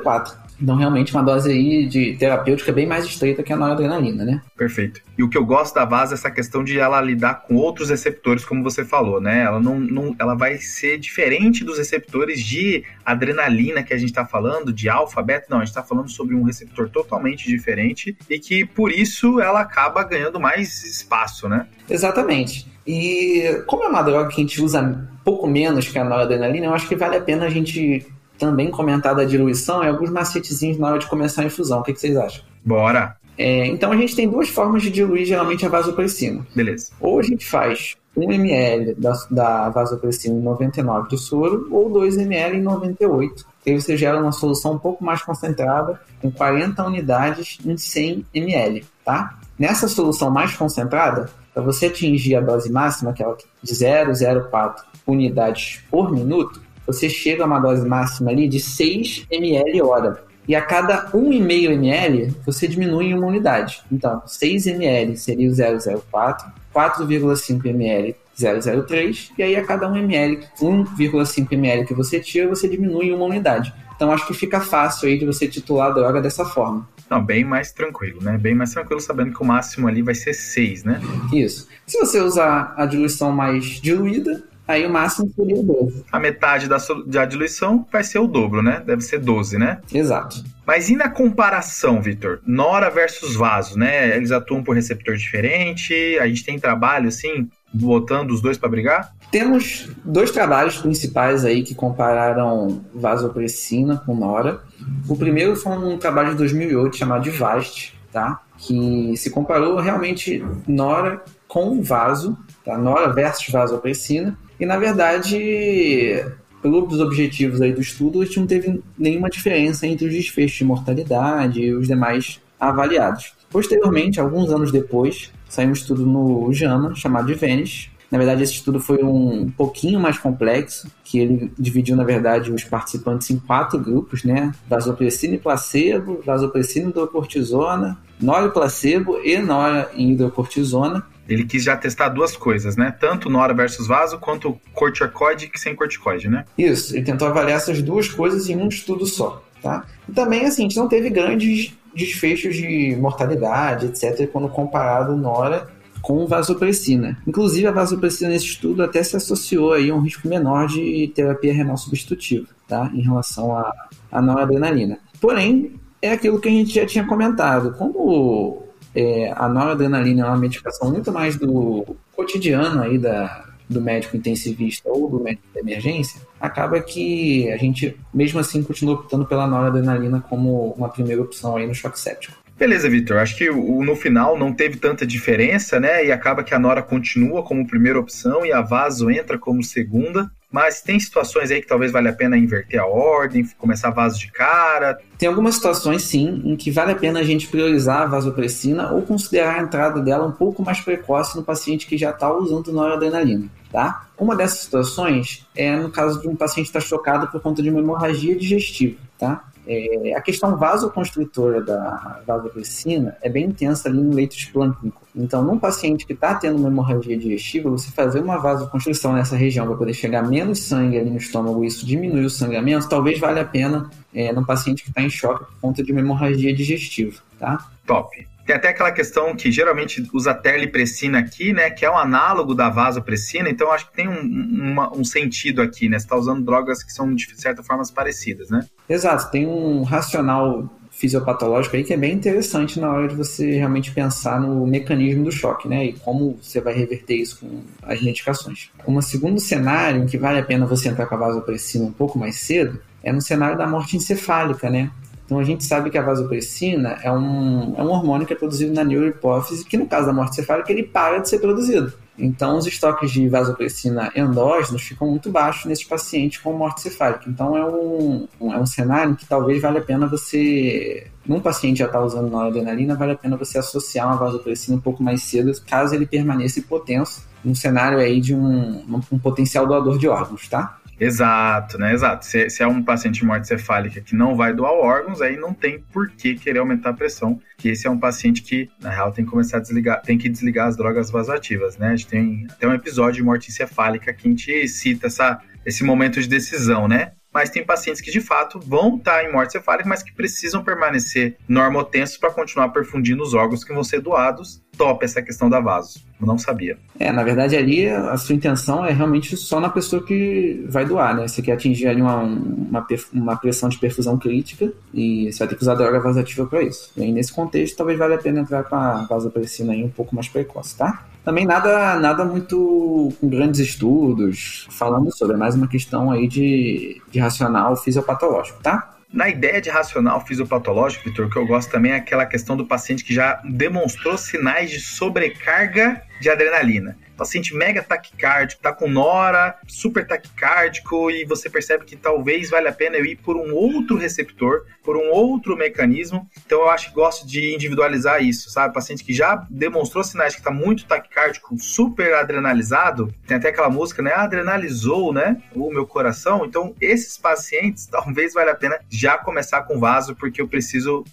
004. 0.03 0.46
Então, 0.61 0.77
realmente, 0.77 1.13
uma 1.13 1.23
dose 1.23 1.51
aí 1.51 1.87
de 1.87 2.17
terapêutica 2.17 2.73
bem 2.73 2.87
mais 2.87 3.05
estreita 3.05 3.43
que 3.43 3.53
a 3.53 3.57
noradrenalina, 3.57 4.25
né? 4.25 4.43
Perfeito. 4.57 5.01
E 5.17 5.23
o 5.23 5.29
que 5.29 5.37
eu 5.37 5.45
gosto 5.45 5.75
da 5.75 5.85
VASA 5.85 6.15
é 6.15 6.17
essa 6.17 6.31
questão 6.31 6.65
de 6.65 6.79
ela 6.79 7.01
lidar 7.01 7.43
com 7.43 7.57
outros 7.57 7.91
receptores, 7.91 8.45
como 8.45 8.63
você 8.63 8.85
falou, 8.85 9.21
né? 9.21 9.43
Ela 9.43 9.61
não, 9.61 9.79
não 9.79 10.17
ela 10.19 10.35
vai 10.35 10.57
ser 10.59 10.99
diferente 10.99 11.65
dos 11.65 11.79
receptores 11.79 12.43
de 12.43 12.85
adrenalina 13.05 13.83
que 13.83 13.93
a 13.93 13.99
gente 13.99 14.11
está 14.11 14.25
falando, 14.25 14.73
de 14.73 14.89
alfa, 14.89 15.23
beta. 15.23 15.47
Não, 15.51 15.59
a 15.59 15.61
gente 15.61 15.69
está 15.69 15.83
falando 15.83 16.11
sobre 16.11 16.35
um 16.35 16.43
receptor 16.43 16.89
totalmente 16.89 17.47
diferente 17.47 18.17
e 18.29 18.39
que, 18.39 18.65
por 18.65 18.91
isso, 18.91 19.41
ela 19.41 19.61
acaba 19.61 20.03
ganhando 20.05 20.41
mais 20.41 20.85
espaço, 20.85 21.49
né? 21.49 21.67
Exatamente. 21.89 22.67
E 22.87 23.63
como 23.67 23.85
é 23.85 23.89
uma 23.89 24.03
droga 24.03 24.29
que 24.29 24.35
a 24.35 24.45
gente 24.45 24.63
usa 24.63 25.09
pouco 25.25 25.47
menos 25.47 25.89
que 25.89 25.99
a 25.99 26.05
noradrenalina, 26.05 26.67
eu 26.67 26.75
acho 26.75 26.89
que 26.89 26.95
vale 26.95 27.17
a 27.17 27.21
pena 27.21 27.47
a 27.47 27.51
gente 27.51 28.07
também 28.39 28.71
comentar 28.71 29.15
da 29.15 29.25
diluição 29.25 29.83
e 29.83 29.89
alguns 29.89 30.11
macetezinhos 30.11 30.79
na 30.79 30.89
hora 30.89 30.99
de 30.99 31.07
começar 31.07 31.43
a 31.43 31.47
infusão. 31.47 31.81
O 31.81 31.83
que, 31.83 31.93
que 31.93 32.01
vocês 32.01 32.17
acham? 32.17 32.45
Bora! 32.65 33.17
É, 33.39 33.67
então 33.67 33.93
a 33.93 33.97
gente 33.97 34.17
tem 34.17 34.29
duas 34.29 34.49
formas 34.49 34.83
de 34.83 34.91
diluir 34.91 35.27
geralmente 35.27 35.65
a 35.67 35.69
vasopressina. 35.69 36.47
Beleza. 36.55 36.91
Ou 37.01 37.19
a 37.19 37.23
gente 37.23 37.47
faz 37.47 37.97
1 38.17 38.33
ml 38.33 38.95
da, 38.95 39.13
da 39.31 39.69
vasopressina 39.69 40.35
em 40.37 40.43
99 40.43 41.09
do 41.09 41.19
soro 41.19 41.69
ou 41.71 41.91
2 41.91 42.17
ml 42.17 42.59
em 42.59 42.63
98. 42.63 43.45
E 43.67 43.71
aí 43.71 43.81
você 43.81 43.97
gera 43.97 44.19
uma 44.21 44.33
solução 44.33 44.75
um 44.75 44.79
pouco 44.79 45.05
mais 45.05 45.23
concentrada, 45.23 46.01
com 46.23 46.31
40 46.31 46.85
unidades 46.87 47.59
em 47.65 47.77
100 47.77 48.25
ml, 48.33 48.87
tá? 49.05 49.39
Nessa 49.59 49.89
solução 49.89 50.31
mais 50.31 50.55
concentrada, 50.57 51.31
para 51.53 51.63
você 51.63 51.87
atingir 51.87 52.37
a 52.37 52.41
dose 52.41 52.71
máxima, 52.71 53.13
que 53.13 53.23
é 53.23 53.35
de 53.63 53.73
0,04 53.75 54.77
unidades 55.07 55.83
por 55.91 56.13
minuto, 56.13 56.61
você 56.87 57.09
chega 57.09 57.43
a 57.43 57.47
uma 57.47 57.59
dose 57.59 57.87
máxima 57.87 58.31
ali 58.31 58.49
de 58.49 58.61
6 58.61 59.27
ml 59.31 59.83
hora. 59.83 60.25
E 60.49 60.55
a 60.55 60.63
cada 60.63 61.11
1,5 61.11 61.73
ml, 61.73 62.35
você 62.45 62.69
diminui 62.69 63.07
em 63.07 63.15
uma 63.15 63.27
unidade. 63.27 63.83
Então, 63.91 64.23
6 64.27 64.69
ml 64.69 65.17
seria 65.17 65.51
o 65.51 66.01
004, 66.01 66.47
4,5 66.73 67.67
ml 67.67 68.15
003, 68.39 69.33
e 69.39 69.43
aí 69.43 69.57
a 69.57 69.65
cada 69.65 69.91
1 69.91 69.97
ml, 69.97 70.41
1,5 70.61 71.53
ml 71.53 71.87
que 71.87 71.95
você 71.95 72.21
tira, 72.21 72.49
você 72.49 72.69
diminui 72.69 73.07
em 73.07 73.15
uma 73.15 73.25
unidade. 73.25 73.73
Então 73.97 74.13
acho 74.13 74.27
que 74.27 74.35
fica 74.35 74.61
fácil 74.61 75.09
aí 75.09 75.19
de 75.19 75.25
você 75.25 75.49
titular 75.49 75.89
a 75.91 75.95
droga 75.95 76.21
dessa 76.21 76.45
forma. 76.45 76.87
Não, 77.09 77.25
bem 77.25 77.45
mais 77.45 77.73
tranquilo, 77.73 78.23
né? 78.23 78.37
Bem 78.37 78.55
mais 78.55 78.73
tranquilo 78.73 79.01
sabendo 79.01 79.33
que 79.33 79.43
o 79.43 79.47
máximo 79.47 79.89
ali 79.89 80.03
vai 80.03 80.15
ser 80.15 80.35
6, 80.35 80.85
né? 80.85 81.01
Isso. 81.33 81.67
Se 81.87 81.99
você 81.99 82.21
usar 82.21 82.75
a 82.77 82.85
diluição 82.85 83.33
mais 83.33 83.65
diluída, 83.65 84.43
Aí 84.67 84.85
o 84.85 84.91
máximo 84.91 85.31
seria 85.35 85.57
o 85.57 85.63
12. 85.63 86.05
A 86.11 86.19
metade 86.19 86.69
da, 86.69 86.79
da 87.07 87.25
diluição 87.25 87.87
vai 87.91 88.03
ser 88.03 88.19
o 88.19 88.27
dobro, 88.27 88.63
né? 88.63 88.83
Deve 88.85 89.03
ser 89.03 89.21
12, 89.21 89.59
né? 89.59 89.81
Exato. 89.93 90.43
Mas 90.67 90.89
e 90.89 90.97
na 90.97 91.09
comparação, 91.09 92.03
Vitor? 92.03 92.41
Nora 92.45 92.91
versus 92.91 93.37
vaso, 93.37 93.79
né? 93.79 94.17
Eles 94.17 94.33
atuam 94.33 94.65
por 94.65 94.75
receptor 94.75 95.17
diferente, 95.17 95.95
a 96.21 96.27
gente 96.27 96.45
tem 96.45 96.59
trabalho, 96.59 97.09
assim, 97.09 97.49
botando 97.73 98.33
os 98.33 98.41
dois 98.41 98.59
para 98.59 98.69
brigar? 98.69 99.15
Temos 99.31 99.89
dois 100.05 100.33
trabalhos 100.33 100.79
principais 100.79 101.45
aí 101.45 101.63
que 101.63 101.75
compararam 101.75 102.85
vasopressina 102.93 103.99
com 104.05 104.17
Nora. 104.17 104.63
O 105.09 105.17
primeiro 105.17 105.55
foi 105.55 105.73
um 105.73 105.97
trabalho 105.97 106.31
de 106.31 106.37
2008 106.37 106.97
chamado 106.97 107.23
de 107.23 107.31
VAST, 107.31 107.95
tá? 108.13 108.41
Que 108.59 109.17
se 109.17 109.31
comparou 109.31 109.77
realmente 109.79 110.45
Nora 110.67 111.23
com 111.47 111.81
vaso, 111.81 112.37
tá? 112.65 112.77
Nora 112.77 113.13
versus 113.13 113.49
vasopressina 113.49 114.37
e 114.59 114.67
na 114.67 114.77
verdade, 114.77 116.25
pelos 116.63 117.01
objetivos 117.01 117.61
aí 117.61 117.73
do 117.73 117.81
estudo, 117.81 118.23
a 118.23 118.25
gente 118.25 118.41
não 118.41 118.47
teve 118.47 118.83
nenhuma 118.99 119.31
diferença 119.31 119.87
entre 119.87 120.07
os 120.07 120.13
desfechos 120.13 120.59
de 120.59 120.65
mortalidade 120.65 121.61
e 121.61 121.75
os 121.75 121.87
demais 121.87 122.41
avaliados. 122.59 123.35
Posteriormente, 123.51 124.21
alguns 124.21 124.51
anos 124.51 124.73
depois, 124.73 125.33
saiu 125.49 125.71
um 125.71 125.73
estudo 125.73 126.05
no 126.05 126.53
JAMA 126.53 126.95
chamado 126.95 127.27
de 127.27 127.35
Venice. 127.35 127.91
Na 128.11 128.19
verdade, 128.19 128.43
esse 128.43 128.55
estudo 128.55 128.79
foi 128.79 129.03
um 129.03 129.51
pouquinho 129.51 129.99
mais 129.99 130.17
complexo, 130.17 130.89
que 131.05 131.19
ele 131.19 131.53
dividiu, 131.59 131.97
na 131.97 132.05
verdade, 132.05 132.53
os 132.53 132.63
participantes 132.63 133.31
em 133.31 133.39
quatro 133.39 133.79
grupos, 133.79 134.23
né? 134.23 134.53
Vasopressina 134.69 135.35
e 135.35 135.39
placebo, 135.39 136.23
vasopressina 136.25 136.87
e 136.87 136.91
hidrocortisona, 136.91 137.99
nora 138.21 138.47
e 138.47 138.51
placebo 138.51 139.19
e 139.25 139.39
nora 139.39 139.91
em 139.95 140.13
hidrocortisona. 140.13 141.05
Ele 141.29 141.45
quis 141.45 141.63
já 141.63 141.77
testar 141.77 142.09
duas 142.09 142.37
coisas, 142.37 142.77
né? 142.77 142.95
Tanto 142.99 143.29
Nora 143.29 143.55
versus 143.55 143.87
Vaso, 143.87 144.19
quanto 144.19 144.61
corticoide 144.73 145.51
sem 145.57 145.75
corticoide, 145.75 146.29
né? 146.29 146.45
Isso, 146.57 146.95
ele 146.95 147.05
tentou 147.05 147.29
avaliar 147.29 147.57
essas 147.57 147.83
duas 147.83 148.09
coisas 148.09 148.49
em 148.49 148.57
um 148.57 148.69
estudo 148.69 149.07
só, 149.07 149.43
tá? 149.63 149.85
E 150.09 150.13
também, 150.13 150.45
assim, 150.47 150.63
a 150.63 150.69
gente 150.69 150.77
não 150.77 150.89
teve 150.89 151.11
grandes 151.11 151.75
desfechos 151.95 152.55
de 152.55 152.97
mortalidade, 153.01 153.87
etc., 153.87 154.29
quando 154.31 154.49
comparado 154.49 155.17
Nora 155.17 155.69
com 156.03 156.25
vasopressina. 156.27 157.19
Inclusive, 157.27 157.67
a 157.67 157.73
vasopressina 157.73 158.31
nesse 158.31 158.47
estudo 158.47 158.83
até 158.83 159.03
se 159.03 159.17
associou 159.17 159.73
aí 159.73 159.91
a 159.91 159.95
um 159.95 160.01
risco 160.01 160.29
menor 160.29 160.69
de 160.69 161.11
terapia 161.15 161.53
renal 161.53 161.77
substitutiva, 161.77 162.47
tá? 162.69 162.89
Em 162.95 163.01
relação 163.01 163.57
à, 163.57 164.23
noradrenalina. 164.23 165.01
Porém, 165.21 165.81
é 166.01 166.13
aquilo 166.13 166.39
que 166.39 166.49
a 166.49 166.53
gente 166.53 166.73
já 166.73 166.87
tinha 166.87 167.05
comentado. 167.05 167.73
Como 167.73 168.66
é, 168.97 169.31
a 169.37 169.47
noradrenalina 169.47 170.23
é 170.23 170.27
uma 170.27 170.39
medicação 170.39 170.91
muito 170.91 171.13
mais 171.13 171.37
do 171.37 171.97
cotidiano 172.17 172.83
aí 172.83 172.97
da, 172.97 173.45
do 173.69 173.81
médico 173.81 174.17
intensivista 174.17 174.89
ou 174.89 175.11
do 175.11 175.23
médico 175.23 175.47
de 175.53 175.61
emergência, 175.61 176.21
acaba 176.41 176.81
que 176.81 177.51
a 177.51 177.59
gente, 177.59 177.95
mesmo 178.15 178.41
assim, 178.41 178.63
continua 178.63 178.95
optando 178.95 179.27
pela 179.27 179.47
noradrenalina 179.47 180.25
como 180.31 180.73
uma 180.79 180.89
primeira 180.89 181.21
opção 181.21 181.57
aí 181.57 181.67
no 181.67 181.75
choque 181.75 182.01
séptico. 182.01 182.35
Beleza, 182.59 182.89
Vitor. 182.89 183.19
Acho 183.19 183.37
que 183.37 183.51
no 183.51 183.95
final 183.95 184.39
não 184.39 184.51
teve 184.51 184.79
tanta 184.79 185.07
diferença, 185.07 185.79
né? 185.79 186.07
E 186.07 186.11
acaba 186.11 186.43
que 186.43 186.55
a 186.55 186.59
Nora 186.59 186.83
continua 186.83 187.43
como 187.43 187.67
primeira 187.67 188.01
opção 188.01 188.47
e 188.47 188.53
a 188.53 188.63
Vaso 188.63 189.11
entra 189.11 189.39
como 189.39 189.63
segunda. 189.63 190.31
Mas 190.51 190.81
tem 190.81 190.99
situações 190.99 191.51
aí 191.51 191.61
que 191.61 191.67
talvez 191.67 191.91
valha 191.91 192.11
a 192.11 192.15
pena 192.15 192.37
inverter 192.37 192.81
a 192.81 192.87
ordem, 192.87 193.47
começar 193.59 193.91
vaso 193.91 194.19
de 194.19 194.31
cara. 194.31 194.99
Tem 195.19 195.29
algumas 195.29 195.57
situações, 195.57 196.03
sim, 196.03 196.43
em 196.45 196.57
que 196.57 196.71
vale 196.71 196.93
a 196.93 196.97
pena 196.97 197.21
a 197.21 197.23
gente 197.23 197.49
priorizar 197.49 198.03
a 198.03 198.07
vasopressina 198.07 198.93
ou 198.93 199.03
considerar 199.03 199.59
a 199.59 199.63
entrada 199.63 200.01
dela 200.01 200.27
um 200.27 200.33
pouco 200.33 200.63
mais 200.63 200.81
precoce 200.81 201.37
no 201.37 201.43
paciente 201.43 201.87
que 201.87 201.99
já 201.99 202.11
está 202.11 202.33
usando 202.33 202.73
noradrenalina, 202.73 203.49
tá? 203.73 204.07
Uma 204.19 204.37
dessas 204.37 204.61
situações 204.61 205.47
é 205.55 205.77
no 205.77 205.91
caso 205.91 206.21
de 206.21 206.29
um 206.29 206.37
paciente 206.37 206.71
que 206.71 206.79
está 206.79 206.81
chocado 206.81 207.27
por 207.29 207.41
conta 207.41 207.63
de 207.63 207.69
uma 207.69 207.81
hemorragia 207.81 208.37
digestiva, 208.37 208.99
tá? 209.19 209.45
É, 209.67 210.15
a 210.15 210.21
questão 210.21 210.57
vasoconstritora 210.57 211.61
da 211.61 212.21
vasopressina 212.27 213.17
é 213.21 213.29
bem 213.29 213.47
intensa 213.47 213.89
ali 213.89 213.99
no 213.99 214.15
leito 214.15 214.37
esplâncnico. 214.37 215.03
Então, 215.15 215.43
num 215.43 215.59
paciente 215.59 216.07
que 216.07 216.13
está 216.13 216.35
tendo 216.35 216.59
uma 216.59 216.69
hemorragia 216.69 217.17
digestiva, 217.17 217.71
você 217.71 217.91
fazer 217.91 218.21
uma 218.21 218.39
vasoconstrição 218.39 219.13
nessa 219.13 219.35
região 219.35 219.67
para 219.67 219.77
poder 219.77 219.95
chegar 219.95 220.23
menos 220.23 220.61
sangue 220.61 220.99
ali 220.99 221.11
no 221.11 221.17
estômago 221.17 221.65
e 221.65 221.67
isso 221.67 221.85
diminuir 221.85 222.25
o 222.25 222.31
sangramento, 222.31 222.89
talvez 222.89 223.19
valha 223.19 223.43
a 223.43 223.45
pena 223.45 223.91
é, 224.15 224.33
num 224.33 224.45
paciente 224.45 224.85
que 224.85 224.91
está 224.91 225.03
em 225.03 225.11
choque 225.11 225.45
por 225.45 225.61
conta 225.61 225.83
de 225.83 225.91
uma 225.91 226.01
hemorragia 226.01 226.55
digestiva, 226.55 227.21
tá? 227.39 227.67
Top. 227.87 228.36
Tem 228.47 228.55
até 228.55 228.69
aquela 228.69 228.93
questão 228.93 229.35
que 229.35 229.51
geralmente 229.51 230.09
usa 230.15 230.33
terlipressina 230.33 231.19
aqui, 231.19 231.53
né? 231.53 231.69
Que 231.69 231.85
é 231.85 231.91
um 231.91 231.99
análogo 231.99 232.55
da 232.55 232.71
vasopressina, 232.71 233.51
então 233.51 233.73
acho 233.73 233.91
que 233.91 233.97
tem 233.97 234.09
um, 234.09 234.21
uma, 234.21 234.97
um 234.97 235.05
sentido 235.05 235.61
aqui, 235.61 235.89
né? 235.89 235.99
Você 235.99 236.05
está 236.05 236.17
usando 236.17 236.45
drogas 236.45 236.83
que 236.83 236.93
são 236.93 237.13
de 237.13 237.27
certa 237.41 237.63
forma 237.65 237.83
parecidas, 237.93 238.49
né? 238.49 238.65
Exato, 238.89 239.31
tem 239.33 239.47
um 239.47 239.83
racional 239.83 240.71
fisiopatológico 240.91 241.77
aí 241.77 241.85
que 241.85 241.93
é 241.93 241.97
bem 241.97 242.15
interessante 242.15 242.81
na 242.81 242.91
hora 242.91 243.09
de 243.09 243.15
você 243.15 243.59
realmente 243.59 243.91
pensar 243.91 244.41
no 244.41 244.67
mecanismo 244.67 245.25
do 245.25 245.33
choque, 245.33 245.69
né? 245.69 245.85
E 245.85 245.93
como 245.93 246.39
você 246.41 246.61
vai 246.61 246.73
reverter 246.73 247.17
isso 247.17 247.41
com 247.41 247.63
as 247.83 248.01
medicações. 248.01 248.71
Um 248.87 249.01
segundo 249.03 249.39
cenário 249.41 250.03
em 250.03 250.07
que 250.07 250.17
vale 250.17 250.39
a 250.39 250.43
pena 250.43 250.67
você 250.67 250.89
entrar 250.89 251.07
com 251.07 251.15
a 251.17 251.19
vasopressina 251.19 251.85
um 251.85 251.93
pouco 251.93 252.19
mais 252.19 252.37
cedo 252.37 252.81
é 253.03 253.13
no 253.13 253.21
cenário 253.21 253.59
da 253.59 253.67
morte 253.67 253.97
encefálica, 253.97 254.71
né? 254.71 254.91
Então 255.27 255.41
a 255.41 255.45
gente 255.45 255.65
sabe 255.65 255.91
que 255.91 255.99
a 255.99 256.03
vasopressina 256.03 256.99
é 257.03 257.11
um, 257.11 257.75
é 257.77 257.83
um 257.83 257.89
hormônio 257.89 258.27
que 258.27 258.33
é 258.33 258.37
produzido 258.37 258.73
na 258.73 258.85
neurohipófise, 258.85 259.65
que 259.65 259.77
no 259.77 259.87
caso 259.87 260.07
da 260.07 260.13
morte 260.13 260.31
encefálica 260.31 260.73
ele 260.73 260.85
para 260.85 261.19
de 261.19 261.29
ser 261.29 261.41
produzido. 261.41 261.93
Então 262.19 262.57
os 262.57 262.67
estoques 262.67 263.11
de 263.11 263.29
vasopressina 263.29 264.11
endógenos 264.17 264.83
ficam 264.83 265.11
muito 265.11 265.31
baixos 265.31 265.67
nesses 265.67 265.85
pacientes 265.85 266.39
com 266.39 266.53
morte 266.53 266.81
cefálica. 266.81 267.29
Então 267.29 267.57
é 267.57 267.65
um, 267.67 268.29
é 268.41 268.59
um 268.59 268.65
cenário 268.65 269.17
que 269.17 269.27
talvez 269.27 269.61
valha 269.61 269.81
a 269.81 269.85
pena 269.85 270.07
você, 270.07 271.09
num 271.27 271.41
paciente 271.41 271.81
já 271.81 271.87
está 271.87 272.01
usando 272.01 272.31
noradrenalina, 272.31 272.95
vale 272.95 273.13
a 273.13 273.17
pena 273.17 273.37
você 273.37 273.59
associar 273.59 274.07
uma 274.07 274.17
vasopressina 274.17 274.77
um 274.77 274.81
pouco 274.81 275.03
mais 275.03 275.25
cedo, 275.25 275.53
caso 275.67 275.95
ele 275.95 276.07
permaneça 276.07 276.61
hipotenso, 276.61 277.27
num 277.45 277.55
cenário 277.55 277.99
aí 277.99 278.21
de 278.21 278.35
um, 278.35 279.01
um 279.13 279.19
potencial 279.19 279.67
doador 279.67 279.99
de 279.99 280.09
órgãos, 280.09 280.49
tá? 280.49 280.79
Exato, 280.99 281.79
né? 281.79 281.93
Exato. 281.93 282.25
Se, 282.25 282.49
se, 282.49 282.63
é 282.63 282.67
um 282.67 282.83
paciente 282.83 283.21
de 283.21 283.25
morte 283.25 283.47
cefálica 283.47 284.01
que 284.01 284.15
não 284.15 284.35
vai 284.35 284.53
doar 284.53 284.73
órgãos, 284.73 285.21
aí 285.21 285.37
não 285.37 285.53
tem 285.53 285.79
por 285.93 286.11
que 286.11 286.35
querer 286.35 286.59
aumentar 286.59 286.91
a 286.91 286.95
pressão. 286.95 287.41
Que 287.59 287.71
esse 287.71 287.87
é 287.87 287.91
um 287.91 287.99
paciente 287.99 288.43
que, 288.43 288.71
na 288.81 288.91
real, 288.91 289.13
tem 289.13 289.25
que 289.25 289.31
começar 289.31 289.59
a 289.59 289.61
desligar, 289.61 290.01
tem 290.03 290.17
que 290.17 290.29
desligar 290.29 290.69
as 290.69 290.77
drogas 290.77 291.11
vasoativas, 291.11 291.77
né? 291.77 291.89
A 291.89 291.97
gente 291.97 292.09
tem 292.09 292.47
até 292.51 292.67
um 292.67 292.75
episódio 292.75 293.17
de 293.17 293.23
morte 293.23 293.51
encefálica 293.51 294.13
que 294.13 294.27
a 294.27 294.31
gente 294.31 294.69
cita 294.69 295.07
essa, 295.07 295.39
esse 295.65 295.85
momento 295.85 296.21
de 296.21 296.29
decisão, 296.29 296.89
né? 296.89 297.13
mas 297.37 297.51
tem 297.51 297.63
pacientes 297.63 298.01
que 298.01 298.11
de 298.11 298.23
fato 298.23 298.59
vão 298.59 298.97
estar 298.97 299.23
em 299.23 299.31
morte 299.31 299.53
cefálica, 299.53 299.87
mas 299.87 300.03
que 300.03 300.11
precisam 300.11 300.65
permanecer 300.65 301.37
normotensos 301.47 302.17
para 302.17 302.31
continuar 302.31 302.71
perfundindo 302.71 303.23
os 303.23 303.35
órgãos 303.35 303.63
que 303.63 303.75
vão 303.75 303.85
ser 303.85 304.01
doados. 304.01 304.63
Top 304.77 305.05
essa 305.05 305.23
questão 305.23 305.49
da 305.49 305.61
vaso. 305.61 306.01
Eu 306.21 306.27
não 306.27 306.39
sabia. 306.39 306.79
É, 306.99 307.13
na 307.13 307.23
verdade 307.23 307.57
ali 307.57 307.89
a 307.89 308.17
sua 308.17 308.35
intenção 308.35 308.85
é 308.85 308.93
realmente 308.93 309.37
só 309.37 309.61
na 309.61 309.69
pessoa 309.69 310.03
que 310.03 310.65
vai 310.69 310.85
doar, 310.85 311.15
né? 311.15 311.29
Você 311.29 311.43
quer 311.43 311.53
atingir 311.53 311.89
ali 311.89 312.01
uma, 312.01 312.23
uma, 312.23 312.87
uma 313.13 313.37
pressão 313.37 313.69
de 313.69 313.79
perfusão 313.79 314.19
crítica 314.19 314.73
e 314.93 315.31
você 315.31 315.41
vai 315.41 315.49
ter 315.49 315.57
que 315.57 315.63
usar 315.63 315.75
droga 315.75 316.01
vasativa 316.01 316.47
para 316.47 316.63
isso. 316.63 316.91
E 316.97 317.03
aí, 317.03 317.13
nesse 317.13 317.33
contexto, 317.33 317.77
talvez 317.77 317.99
valha 317.99 318.17
a 318.17 318.19
pena 318.19 318.41
entrar 318.41 318.65
com 318.65 318.77
a 318.77 319.07
vasopressina 319.07 319.73
aí 319.73 319.85
um 319.85 319.91
pouco 319.91 320.15
mais 320.15 320.29
precoce, 320.29 320.77
tá? 320.77 321.05
Também 321.25 321.45
nada, 321.45 321.99
nada 321.99 322.25
muito 322.25 323.13
com 323.21 323.29
grandes 323.29 323.59
estudos 323.59 324.69
falando 324.71 325.13
sobre, 325.17 325.35
é 325.35 325.39
mais 325.39 325.57
uma 325.57 325.67
questão 325.67 326.13
aí 326.13 326.29
de, 326.29 327.03
de 327.11 327.19
racional 327.19 327.77
fisiopatológico, 327.77 328.63
tá? 328.63 328.96
Na 329.13 329.29
ideia 329.29 329.61
de 329.61 329.71
racional 329.71 330.25
fisiopatológico, 330.27 331.05
Vitor, 331.05 331.31
que 331.31 331.37
eu 331.37 331.47
gosto 331.47 331.71
também 331.71 331.93
é 331.93 331.97
aquela 331.97 332.27
questão 332.27 332.57
do 332.57 332.67
paciente 332.67 333.05
que 333.05 333.15
já 333.15 333.41
demonstrou 333.45 334.19
sinais 334.19 334.71
de 334.71 334.81
sobrecarga 334.81 336.03
de 336.21 336.29
adrenalina 336.29 336.97
paciente 337.17 337.55
mega 337.55 337.83
taquicárdico, 337.83 338.63
tá 338.63 338.73
com 338.73 338.89
nora, 338.89 339.57
super 339.67 340.07
taquicárdico, 340.07 341.11
e 341.11 341.25
você 341.25 341.49
percebe 341.49 341.85
que 341.85 341.97
talvez 341.97 342.51
valha 342.51 342.71
a 342.71 342.73
pena 342.73 342.97
eu 342.97 343.05
ir 343.05 343.17
por 343.17 343.37
um 343.37 343.55
outro 343.55 343.97
receptor, 343.97 344.65
por 344.83 344.97
um 344.97 345.11
outro 345.11 345.57
mecanismo. 345.57 346.29
Então 346.45 346.61
eu 346.61 346.71
acho 346.71 346.89
que 346.89 346.95
gosto 346.95 347.27
de 347.27 347.55
individualizar 347.55 348.23
isso, 348.23 348.51
sabe? 348.51 348.75
Paciente 348.75 349.03
que 349.03 349.13
já 349.13 349.45
demonstrou 349.51 350.05
sinais 350.05 350.35
que 350.35 350.43
tá 350.43 350.51
muito 350.51 350.87
taquicárdico, 350.87 351.59
super 351.59 352.15
adrenalizado, 352.15 353.13
tem 353.27 353.37
até 353.37 353.49
aquela 353.49 353.69
música, 353.69 354.03
né? 354.03 354.13
Adrenalizou, 354.13 355.13
né? 355.13 355.43
O 355.55 355.71
meu 355.71 355.87
coração. 355.87 356.45
Então, 356.45 356.75
esses 356.81 357.17
pacientes, 357.17 357.87
talvez 357.91 358.35
valha 358.35 358.53
a 358.53 358.57
pena 358.57 358.79
já 358.89 359.19
começar 359.19 359.63
com 359.63 359.81
vaso, 359.81 360.15
porque 360.15 360.41
eu 360.41 360.49
preciso 360.49 361.05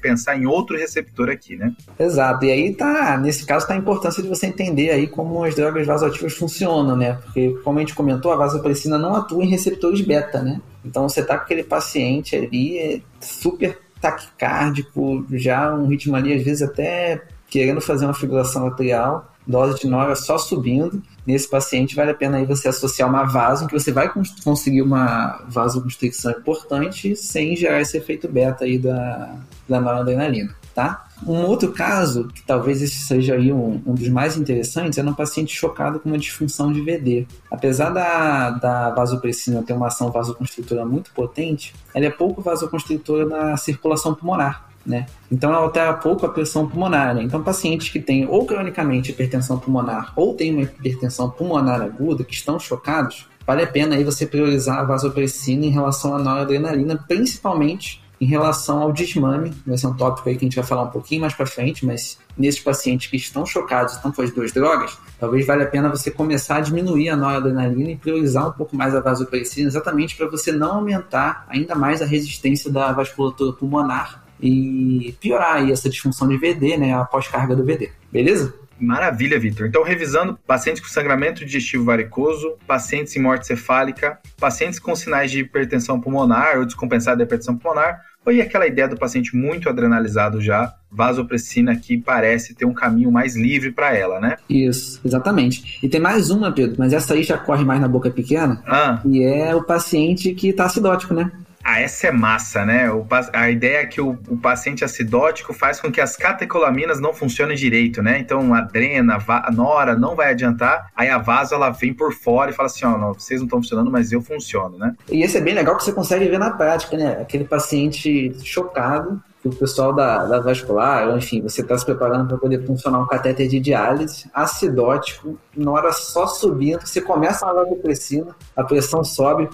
pensar 0.00 0.36
em 0.36 0.46
outro 0.46 0.76
receptor 0.76 1.28
aqui, 1.28 1.56
né? 1.56 1.72
Exato. 1.98 2.44
E 2.44 2.50
aí 2.50 2.74
tá, 2.74 3.16
nesse 3.16 3.46
caso, 3.46 3.66
tá 3.66 3.74
a 3.74 3.76
importância 3.76 4.22
de 4.22 4.28
você 4.28 4.46
entender 4.46 4.90
aí 4.90 5.06
como 5.06 5.33
como 5.34 5.46
as 5.46 5.56
drogas 5.56 5.84
vasoativas 5.84 6.32
funcionam, 6.34 6.96
né? 6.96 7.14
Porque, 7.14 7.58
como 7.64 7.78
a 7.78 7.80
gente 7.80 7.92
comentou, 7.92 8.30
a 8.30 8.36
vasopressina 8.36 8.96
não 8.96 9.16
atua 9.16 9.42
em 9.42 9.48
receptores 9.48 10.00
beta, 10.00 10.40
né? 10.40 10.60
Então, 10.84 11.08
você 11.08 11.24
tá 11.24 11.36
com 11.36 11.42
aquele 11.42 11.64
paciente 11.64 12.36
ali 12.36 12.78
é 12.78 13.00
super 13.20 13.80
taquicárdico, 14.00 15.26
já 15.32 15.74
um 15.74 15.88
ritmo 15.88 16.14
ali, 16.14 16.32
às 16.32 16.44
vezes 16.44 16.62
até 16.62 17.20
querendo 17.50 17.80
fazer 17.80 18.04
uma 18.04 18.14
figuração 18.14 18.68
atrial, 18.68 19.28
dose 19.44 19.80
de 19.80 19.88
nora 19.88 20.14
só 20.14 20.38
subindo. 20.38 21.02
Nesse 21.26 21.50
paciente, 21.50 21.96
vale 21.96 22.12
a 22.12 22.14
pena 22.14 22.36
aí 22.36 22.46
você 22.46 22.68
associar 22.68 23.08
uma 23.08 23.24
vaso, 23.24 23.66
que 23.66 23.72
você 23.72 23.90
vai 23.90 24.12
conseguir 24.44 24.82
uma 24.82 25.42
vasoconstricção 25.48 26.30
importante 26.30 27.16
sem 27.16 27.56
gerar 27.56 27.80
esse 27.80 27.96
efeito 27.96 28.28
beta 28.28 28.64
aí 28.64 28.78
da, 28.78 29.34
da 29.68 29.80
noradrenalina, 29.80 30.54
tá? 30.72 31.03
Um 31.26 31.46
outro 31.46 31.72
caso, 31.72 32.28
que 32.28 32.42
talvez 32.42 32.82
esse 32.82 33.04
seja 33.04 33.34
aí 33.34 33.52
um, 33.52 33.80
um, 33.86 33.94
dos 33.94 34.08
mais 34.08 34.36
interessantes, 34.36 34.98
é 34.98 35.02
no 35.02 35.14
paciente 35.14 35.54
chocado 35.54 35.98
com 35.98 36.08
uma 36.08 36.18
disfunção 36.18 36.72
de 36.72 36.80
VD. 36.82 37.26
Apesar 37.50 37.90
da, 37.90 38.50
da 38.50 38.90
vasopressina 38.90 39.62
ter 39.62 39.72
uma 39.72 39.86
ação 39.86 40.10
vasoconstritora 40.10 40.84
muito 40.84 41.10
potente, 41.12 41.74
ela 41.94 42.04
é 42.04 42.10
pouco 42.10 42.42
vasoconstritora 42.42 43.24
na 43.24 43.56
circulação 43.56 44.14
pulmonar. 44.14 44.68
Né? 44.84 45.06
Então 45.32 45.50
ela 45.50 45.62
altera 45.62 45.94
pouco 45.94 46.26
a 46.26 46.28
pressão 46.28 46.68
pulmonar. 46.68 47.14
Né? 47.14 47.22
Então 47.22 47.42
pacientes 47.42 47.88
que 47.88 47.98
têm 47.98 48.26
ou 48.26 48.44
cronicamente 48.44 49.12
hipertensão 49.12 49.58
pulmonar 49.58 50.12
ou 50.14 50.34
têm 50.34 50.52
uma 50.52 50.62
hipertensão 50.62 51.30
pulmonar 51.30 51.80
aguda, 51.80 52.22
que 52.22 52.34
estão 52.34 52.58
chocados, 52.60 53.26
vale 53.46 53.62
a 53.62 53.66
pena 53.66 53.96
aí 53.96 54.04
você 54.04 54.26
priorizar 54.26 54.80
a 54.80 54.84
vasopressina 54.84 55.64
em 55.64 55.70
relação 55.70 56.14
à 56.14 56.18
noradrenalina, 56.18 57.02
principalmente 57.08 58.03
em 58.24 58.26
relação 58.26 58.80
ao 58.80 58.90
desmame, 58.90 59.52
vai 59.66 59.76
ser 59.76 59.86
um 59.86 59.94
tópico 59.94 60.30
aí 60.30 60.36
que 60.36 60.46
a 60.46 60.48
gente 60.48 60.56
vai 60.56 60.64
falar 60.64 60.84
um 60.84 60.90
pouquinho 60.90 61.20
mais 61.20 61.34
para 61.34 61.44
frente, 61.44 61.84
mas 61.84 62.18
nesses 62.38 62.58
pacientes 62.58 63.10
que 63.10 63.18
estão 63.18 63.44
chocados, 63.44 63.92
estão 63.94 64.10
com 64.10 64.22
as 64.22 64.30
duas 64.30 64.50
drogas, 64.50 64.96
talvez 65.20 65.46
valha 65.46 65.64
a 65.64 65.66
pena 65.66 65.90
você 65.90 66.10
começar 66.10 66.56
a 66.56 66.60
diminuir 66.60 67.10
a 67.10 67.16
noradrenalina 67.16 67.90
e 67.90 67.96
priorizar 67.96 68.48
um 68.48 68.52
pouco 68.52 68.74
mais 68.74 68.94
a 68.94 69.00
vasopressina, 69.00 69.68
exatamente 69.68 70.16
para 70.16 70.26
você 70.26 70.50
não 70.50 70.76
aumentar 70.76 71.44
ainda 71.48 71.74
mais 71.74 72.00
a 72.00 72.06
resistência 72.06 72.72
da 72.72 72.92
vasculatura 72.92 73.52
pulmonar 73.52 74.24
e 74.40 75.14
piorar 75.20 75.56
aí 75.56 75.70
essa 75.70 75.90
disfunção 75.90 76.26
de 76.26 76.38
VD, 76.38 76.78
né, 76.78 76.94
a 76.94 77.04
pós-carga 77.04 77.54
do 77.54 77.62
VD. 77.62 77.92
Beleza? 78.10 78.54
Maravilha, 78.78 79.38
Vitor. 79.38 79.66
Então, 79.66 79.82
revisando, 79.82 80.38
pacientes 80.46 80.82
com 80.82 80.88
sangramento 80.88 81.44
digestivo 81.44 81.84
varicoso, 81.84 82.56
pacientes 82.66 83.14
em 83.16 83.20
morte 83.20 83.46
cefálica, 83.46 84.18
pacientes 84.38 84.78
com 84.78 84.94
sinais 84.96 85.30
de 85.30 85.40
hipertensão 85.40 86.00
pulmonar 86.00 86.58
ou 86.58 86.64
descompensada 86.64 87.18
de 87.18 87.22
hipertensão 87.22 87.56
pulmonar, 87.56 88.00
ou 88.24 88.32
aquela 88.40 88.66
ideia 88.66 88.88
do 88.88 88.96
paciente 88.96 89.36
muito 89.36 89.68
adrenalizado 89.68 90.40
já, 90.40 90.74
vasopressina 90.90 91.76
que 91.76 91.98
parece 91.98 92.54
ter 92.54 92.64
um 92.64 92.72
caminho 92.72 93.10
mais 93.10 93.36
livre 93.36 93.72
para 93.72 93.94
ela, 93.94 94.20
né? 94.20 94.36
Isso, 94.48 95.00
exatamente. 95.04 95.78
E 95.82 95.88
tem 95.88 96.00
mais 96.00 96.30
uma, 96.30 96.52
Pedro, 96.52 96.76
mas 96.78 96.92
essa 96.92 97.14
aí 97.14 97.22
já 97.22 97.36
corre 97.36 97.64
mais 97.64 97.80
na 97.80 97.88
boca 97.88 98.10
pequena, 98.10 98.62
ah. 98.66 99.00
e 99.04 99.22
é 99.22 99.54
o 99.54 99.62
paciente 99.62 100.32
que 100.34 100.48
está 100.48 100.64
acidótico, 100.64 101.14
né? 101.14 101.30
Ah, 101.64 101.80
essa 101.80 102.08
é 102.08 102.12
massa, 102.12 102.62
né? 102.64 102.90
O, 102.92 103.06
a 103.32 103.50
ideia 103.50 103.78
é 103.78 103.86
que 103.86 103.98
o, 103.98 104.18
o, 104.28 104.36
paciente 104.36 104.84
acidótico 104.84 105.54
faz 105.54 105.80
com 105.80 105.90
que 105.90 105.98
as 105.98 106.14
catecolaminas 106.14 107.00
não 107.00 107.14
funcionem 107.14 107.56
direito, 107.56 108.02
né? 108.02 108.18
Então, 108.18 108.52
a 108.52 108.58
adrena, 108.58 109.16
a 109.26 109.50
nora 109.50 109.96
não 109.96 110.14
vai 110.14 110.30
adiantar, 110.30 110.90
aí 110.94 111.08
a 111.08 111.16
vaso 111.16 111.54
ela 111.54 111.70
vem 111.70 111.94
por 111.94 112.12
fora 112.12 112.50
e 112.50 112.54
fala 112.54 112.66
assim, 112.66 112.84
ó, 112.84 113.10
oh, 113.10 113.14
vocês 113.14 113.40
não 113.40 113.46
estão 113.46 113.60
funcionando, 113.60 113.90
mas 113.90 114.12
eu 114.12 114.20
funciono, 114.20 114.76
né? 114.76 114.94
E 115.10 115.22
esse 115.22 115.38
é 115.38 115.40
bem 115.40 115.54
legal 115.54 115.74
que 115.76 115.84
você 115.84 115.92
consegue 115.92 116.28
ver 116.28 116.38
na 116.38 116.50
prática, 116.50 116.98
né? 116.98 117.18
Aquele 117.18 117.44
paciente 117.44 118.36
chocado, 118.44 119.22
que 119.40 119.48
o 119.48 119.52
pessoal 119.54 119.94
da, 119.94 120.24
da 120.26 120.40
vascular, 120.40 121.16
enfim, 121.16 121.40
você 121.40 121.62
está 121.62 121.78
se 121.78 121.84
preparando 121.86 122.28
para 122.28 122.36
poder 122.36 122.66
funcionar 122.66 122.98
um 122.98 123.06
catéter 123.06 123.48
de 123.48 123.58
diálise, 123.58 124.26
acidótico, 124.34 125.38
na 125.56 125.70
hora 125.70 125.92
só 125.92 126.26
subindo, 126.26 126.86
você 126.86 127.00
começa 127.00 127.48
a 127.48 127.52
vasopressina, 127.54 128.34
a 128.54 128.62
pressão 128.64 129.02
sobe, 129.02 129.48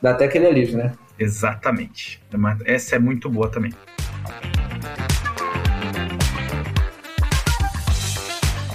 dá 0.00 0.10
até 0.10 0.26
aquele 0.26 0.46
alívio, 0.46 0.78
né? 0.78 0.92
Exatamente. 1.18 2.20
Essa 2.64 2.96
é 2.96 2.98
muito 2.98 3.28
boa 3.28 3.48
também. 3.48 3.72